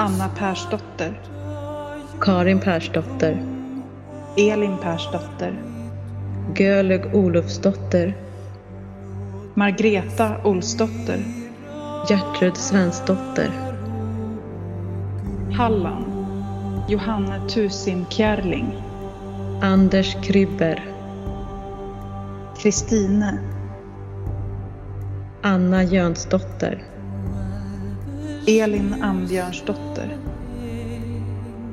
Anna 0.00 0.28
Persdotter. 0.28 1.20
Karin 2.20 2.60
Persdotter. 2.60 3.42
Elin 4.36 4.78
Persdotter. 4.78 5.62
Gölög 6.54 7.14
Olufsdotter. 7.14 8.16
Margreta 9.54 10.36
Olsdotter. 10.44 11.24
Gertrud 12.08 12.56
Svensdotter. 12.56 13.50
Halland. 15.58 16.06
Johanne 16.88 17.40
Tusim 17.48 18.06
Kjärling. 18.10 18.82
Anders 19.62 20.16
Krybber. 20.22 20.84
Kristine. 22.58 23.38
Anna 25.42 25.82
Jönsdotter. 25.82 26.89
Elin 28.58 29.02
Ambjörnsdotter. 29.02 30.16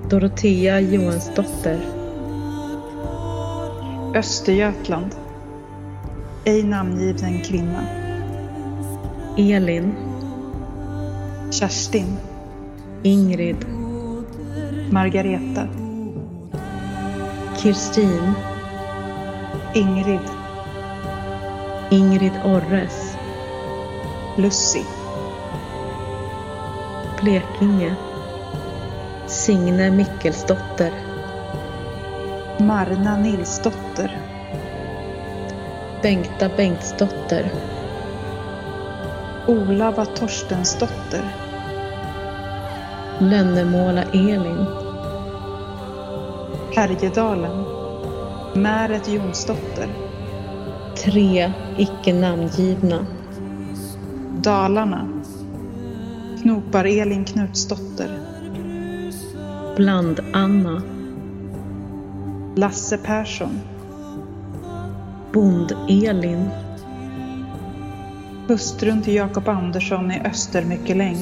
Dorotea 0.10 0.80
Johansdotter. 0.80 1.80
Östergötland. 4.16 5.16
Ej 6.46 6.64
namngiven 6.64 7.42
kvinna. 7.42 7.84
Elin. 9.38 9.94
Kerstin. 11.52 12.18
Ingrid. 13.04 13.66
Margareta. 14.92 15.68
Kirstin. 17.58 18.34
Ingrid. 19.74 20.30
Ingrid 21.92 22.34
Orres. 22.46 23.18
Lucy. 24.38 24.97
Blekinge. 27.28 27.96
Signe 29.28 29.92
Mickelsdotter. 29.92 30.92
Marna 32.60 33.18
Nilsdotter. 33.18 34.18
Bengta 36.02 36.50
Bengtsdotter. 36.58 37.52
Olava 39.48 40.06
Torstensdotter. 40.06 41.24
Lönnemåla 43.20 44.04
Elin. 44.04 44.66
Härjedalen. 46.76 47.64
Märet 48.54 49.08
Jonsdotter. 49.08 49.88
Tre 50.96 51.52
icke 51.78 52.14
namngivna. 52.14 53.06
Dalarna. 54.44 55.17
Knopar-Elin 56.48 57.26
Knutsdotter. 57.26 58.20
Bland-Anna. 59.76 60.82
Lasse 62.56 62.98
Persson. 62.98 63.60
Bond-Elin. 65.34 66.50
Hustrun 68.48 69.02
till 69.02 69.16
Jakob 69.16 69.48
Andersson 69.48 70.12
i 70.12 70.22
Östermyckeläng. 70.26 71.18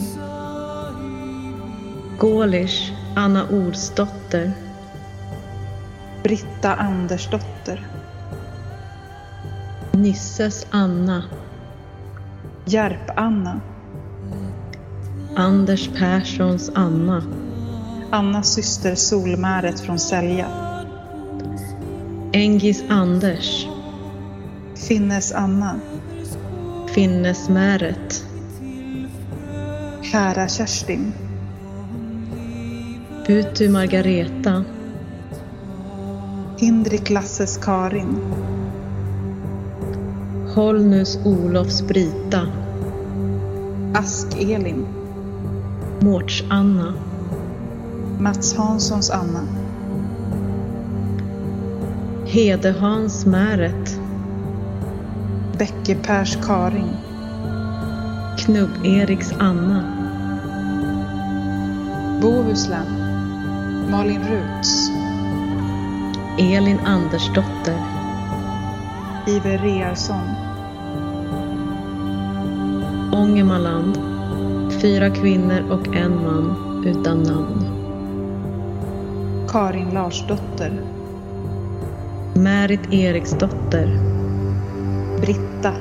Gålish 2.20 2.94
Anna 3.16 3.50
Olsdotter. 3.50 4.52
Britta 6.24 6.74
Andersdotter. 6.74 7.88
Nisses 9.92 10.68
Anna. 10.72 11.24
Järp-Anna. 12.66 13.62
Anders 15.38 15.88
Perssons 15.88 16.72
Anna. 16.76 17.24
Annas 18.12 18.54
syster 18.54 18.96
Solmäret 18.96 19.80
från 19.80 20.00
Sälja. 20.00 20.48
Engis 22.32 22.84
Anders. 22.90 23.68
Finnes 24.76 25.32
Anna. 25.32 25.80
Finnesmäret. 26.94 28.26
Kära 30.02 30.48
Kerstin. 30.48 31.14
Butu 33.28 33.70
Margareta. 33.70 34.64
Hindrik 36.58 37.10
Lasses 37.10 37.58
Karin. 37.58 38.18
Holnus 40.56 41.20
Olofs 41.26 41.82
Brita. 41.82 42.48
Ask-Elin. 43.94 45.05
Mårts 46.02 46.44
Anna. 46.50 46.94
Mats 48.20 48.58
Hanssons 48.58 49.10
Anna. 49.10 49.48
Hedehans 52.26 53.26
Märet. 53.26 54.00
Bäcke-Pers 55.58 56.38
Karin. 56.46 56.90
Knubb-Eriks 58.38 59.34
Anna. 59.40 59.84
Bohuslän. 62.22 62.88
Malin 63.92 64.22
Ruts. 64.22 64.90
Elin 66.38 66.80
Andersdotter. 66.80 67.80
Iver 69.28 69.58
Rearsson. 69.58 70.28
Ångermanland. 73.12 74.15
Fyra 74.82 75.10
kvinnor 75.10 75.72
och 75.72 75.96
en 75.96 76.16
man 76.24 76.84
utan 76.86 77.24
namn. 77.24 77.66
Karin 79.50 79.90
Larsdotter. 79.90 80.82
Märit 82.34 82.94
Eriksdotter. 82.94 84.00
Britta. 85.22 85.74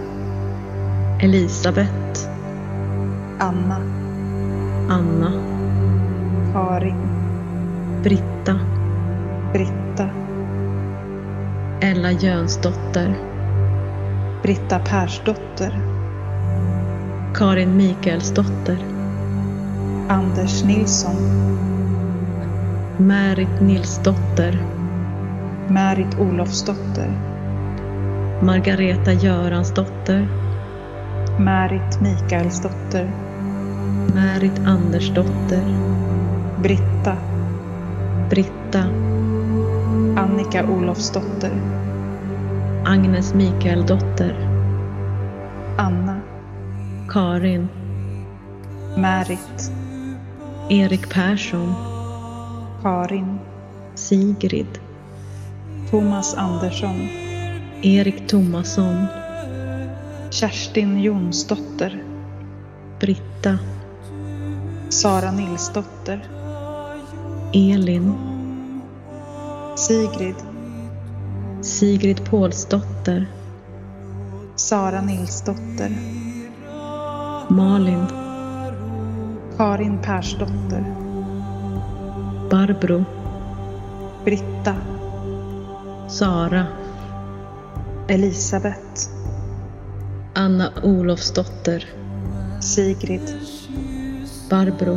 Elisabeth. 1.20 2.28
Anna. 3.38 3.80
Anna. 4.88 5.32
Karin. 6.52 7.08
Britta. 8.02 8.58
Britta. 9.52 10.08
Ella 11.80 12.10
Jönsdotter. 12.10 13.16
Britta 14.42 14.78
Persdotter. 14.78 16.03
Karin 17.34 17.76
Mikaelsdotter. 17.76 18.76
Anders 20.08 20.64
Nilsson. 20.64 21.16
Märit 22.98 23.60
Nilsdotter. 23.60 24.58
Märit 25.68 26.18
Olofsdotter. 26.18 27.34
Margareta 28.42 29.12
Göransdotter, 29.12 30.28
Märit 31.38 32.00
Mikaelsdotter, 32.00 33.10
Märit 34.14 34.58
Andersdotter, 34.66 35.62
Britta, 36.62 37.16
Britta, 38.30 38.84
Annika 40.16 40.64
Olofsdotter, 40.68 41.50
Agnes 42.84 43.34
Mikaeldotter, 43.34 44.34
Anna, 45.76 46.20
Karin, 47.14 47.68
Märit, 48.96 49.72
Erik 50.70 51.14
Persson, 51.14 51.74
Karin, 52.82 53.38
Sigrid, 53.94 54.80
Thomas 55.90 56.34
Andersson, 56.34 57.08
Erik 57.82 58.26
Tomasson, 58.26 59.06
Kerstin 60.30 61.02
Jonsdotter, 61.02 62.04
Britta, 63.00 63.58
Sara 64.88 65.30
Nilsdotter, 65.30 66.20
Elin, 67.52 68.14
Sigrid, 69.76 70.36
Sigrid 71.60 72.30
Pålsdotter, 72.30 73.26
Sara 74.56 75.00
Nilsdotter, 75.00 76.23
Malin, 77.54 78.06
Karin 79.56 79.98
Persdotter, 80.02 80.84
Barbro, 82.50 83.04
Britta, 84.24 84.74
Sara, 86.08 86.66
Elisabeth, 88.08 89.08
Anna 90.34 90.72
Olofsdotter, 90.82 91.84
Sigrid, 92.58 93.22
Barbro, 94.50 94.96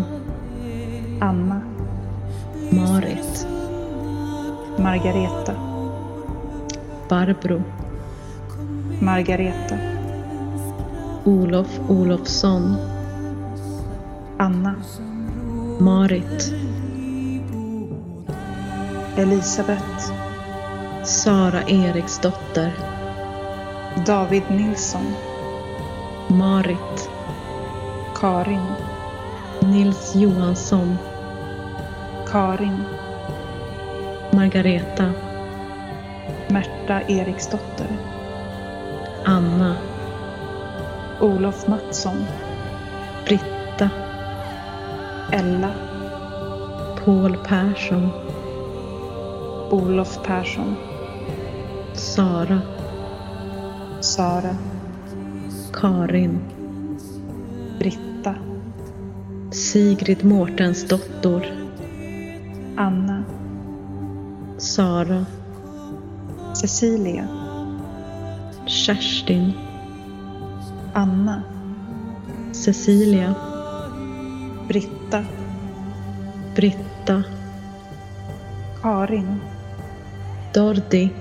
Anna, 1.22 1.62
Marit, 2.72 3.46
Margareta, 4.80 5.54
Barbro, 7.08 7.64
Margareta, 9.00 9.97
Olof 11.28 11.80
Olofsson, 11.90 12.78
Anna, 14.40 14.76
Marit, 15.80 16.54
Elisabeth, 19.18 20.12
Sara 21.04 21.62
Eriksdotter, 21.68 22.72
David 24.06 24.44
Nilsson, 24.50 25.16
Marit, 26.30 27.10
Karin, 28.16 28.68
Nils 29.62 30.16
Johansson, 30.16 30.98
Karin, 32.32 32.86
Margareta, 34.32 35.12
Märta 36.50 37.02
Eriksdotter, 37.10 37.90
Anna, 39.26 39.97
Olof 41.20 41.68
Mattsson, 41.68 42.26
Britta, 43.26 43.90
Ella, 45.32 45.74
Paul 47.04 47.38
Persson, 47.38 48.12
Olof 49.72 50.24
Persson, 50.24 50.78
Sara, 51.94 52.62
Sara, 54.00 54.56
Karin, 55.74 56.40
Britta, 57.80 58.36
Sigrid 59.50 60.20
Mårtensdottor, 60.24 61.46
Anna, 62.78 63.26
Sara, 64.58 65.26
Cecilia, 66.54 67.28
Kerstin, 68.68 69.67
Anna, 70.98 71.44
Cecilia, 72.52 73.36
Britta, 74.68 75.24
Britta, 76.56 77.24
Karin, 78.82 79.42
Dordi, 80.54 81.12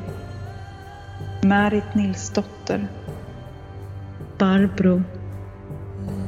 Märit 1.43 1.95
Nilsdotter, 1.95 2.89
Barbro, 4.39 5.03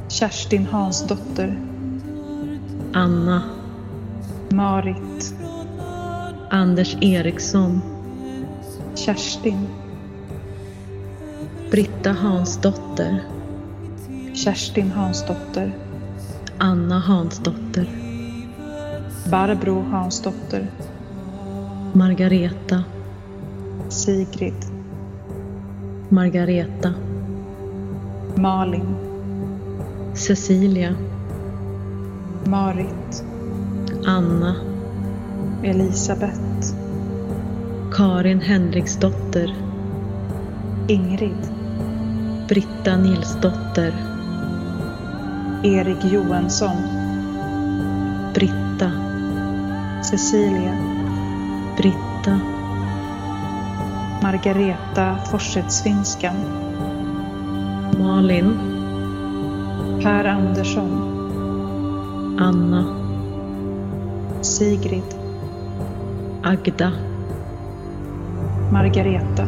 Kerstin 0.08 0.66
Hansdotter, 0.66 1.56
Anna, 2.92 3.42
Marit, 4.52 5.34
Anders 6.50 6.96
Eriksson, 7.00 7.82
Kerstin, 8.94 9.68
Britta 11.70 12.12
Hansdotter, 12.12 13.37
Kerstin 14.44 14.90
Hansdotter, 14.92 15.72
Anna 16.58 17.00
Hansdotter, 17.00 17.86
Barbro 19.30 19.82
Hansdotter, 19.82 20.66
Margareta, 21.94 22.84
Sigrid, 23.88 24.54
Margareta, 26.10 26.94
Malin, 28.36 28.94
Cecilia, 30.14 30.94
Marit, 32.46 33.24
Anna, 34.06 34.54
Elisabeth, 35.64 36.74
Karin 37.90 38.40
Henriksdotter, 38.40 39.48
Ingrid, 40.86 41.42
Britta 42.48 42.96
Nilsdotter, 42.96 44.07
Erik 45.64 46.04
Johansson, 46.04 46.76
Britta, 48.32 48.90
Cecilia, 50.02 50.72
Britta, 51.76 52.38
Margareta 54.22 55.16
Forsättsfinskan, 55.30 56.36
Malin, 57.98 58.54
Per 60.02 60.26
Andersson, 60.26 60.90
Anna, 62.38 62.84
Sigrid, 64.42 65.14
Agda, 66.42 66.92
Margareta, 68.70 69.46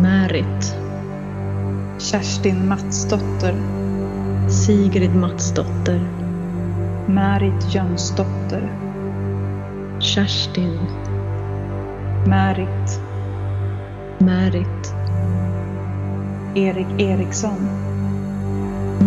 Märit, 0.00 0.67
Kerstin 2.10 2.68
Matsdotter, 2.68 3.54
Sigrid 4.48 5.14
Matsdotter, 5.14 6.00
Märit 7.06 7.74
Jönsdotter, 7.74 8.72
Kerstin, 10.00 10.78
Märit, 12.26 13.00
Märit, 14.18 14.94
Erik 16.54 17.00
Eriksson, 17.00 17.68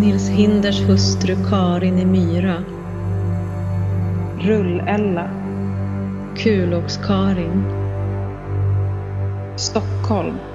Nils 0.01 0.29
Hinders 0.29 0.81
hustru 0.81 1.35
Karin 1.49 1.97
i 1.97 2.05
Myra, 2.05 2.63
Rull-Ella, 4.39 5.29
Kulåks-Karin, 6.35 7.63
Stockholm, 9.55 10.50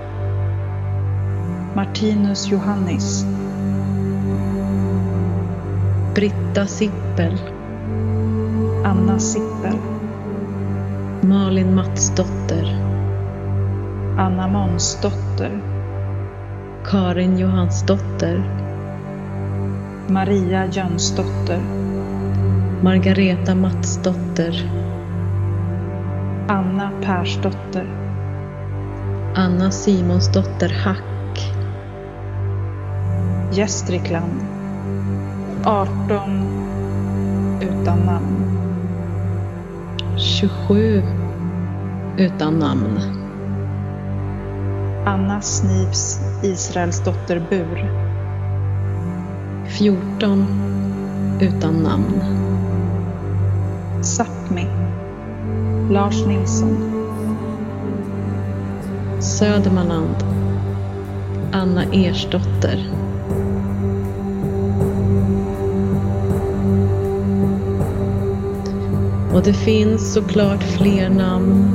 Martinus 1.76 2.46
Johannis, 2.48 3.26
Britta 6.14 6.66
Sippel, 6.66 7.38
Anna 8.84 9.18
Sippel, 9.18 9.78
Malin 11.20 11.74
Matsdotter, 11.74 12.64
Anna 14.16 14.48
Månsdotter, 14.48 15.60
Karin 16.84 17.38
Johansdotter, 17.38 18.42
Maria 20.08 20.66
Jönsdotter, 20.72 21.60
Margareta 22.82 23.54
Matsdotter, 23.54 24.54
Anna 26.48 26.90
Persdotter, 27.02 27.86
Anna 29.34 29.70
Simonsdotter 29.70 30.72
Hack, 30.72 31.15
Gästrikland, 33.56 34.40
18 35.64 36.46
utan 37.60 37.98
namn, 37.98 38.58
27 40.16 41.02
utan 42.18 42.58
namn, 42.58 43.00
Anna 45.06 45.40
Snipes 45.40 46.20
Israels 46.42 47.04
dotter 47.04 47.42
Bur. 47.50 47.90
14 49.68 50.46
utan 51.40 51.74
namn. 51.82 52.22
Sápmi. 54.02 54.66
Lars 55.90 56.26
Nilsson. 56.26 56.92
Södermanland. 59.20 60.24
Anna 61.52 61.84
Ersdotter. 61.84 63.05
Och 69.36 69.42
det 69.42 69.52
finns 69.52 70.14
såklart 70.14 70.62
fler 70.62 71.10
namn. 71.10 71.70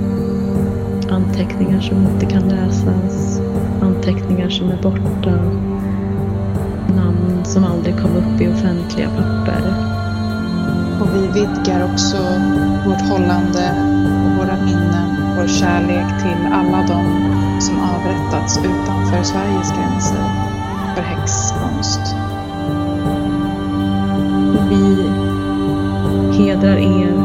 Anteckningar 1.10 1.82
som 1.82 1.98
inte 1.98 2.26
kan 2.26 2.50
läsas. 2.50 3.42
Anteckningar 3.82 4.50
som 4.50 4.70
är 4.70 4.82
borta. 4.82 5.36
Namn 6.96 7.46
som 7.46 7.64
aldrig 7.64 7.96
kom 7.96 8.18
upp 8.18 8.42
i 8.42 8.48
offentliga 8.48 9.10
papper. 9.10 9.62
Och 11.02 11.08
vi 11.16 11.40
vidgar 11.40 11.94
också 11.94 12.18
vårt 12.86 13.10
hållande 13.10 13.72
och 14.26 14.38
våra 14.38 14.66
minnen, 14.66 15.36
vår 15.38 15.48
kärlek 15.48 16.22
till 16.22 16.54
alla 16.54 16.88
de 16.88 17.04
som 17.62 17.80
avrättats 17.80 18.58
utanför 18.58 19.24
Sveriges 19.24 19.72
gränser 19.72 20.26
för 20.96 21.02
häxkonst. 21.02 22.16
Vi 24.70 25.12
hedrar 26.44 26.78
er, 26.78 27.21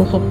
minns 0.00 0.29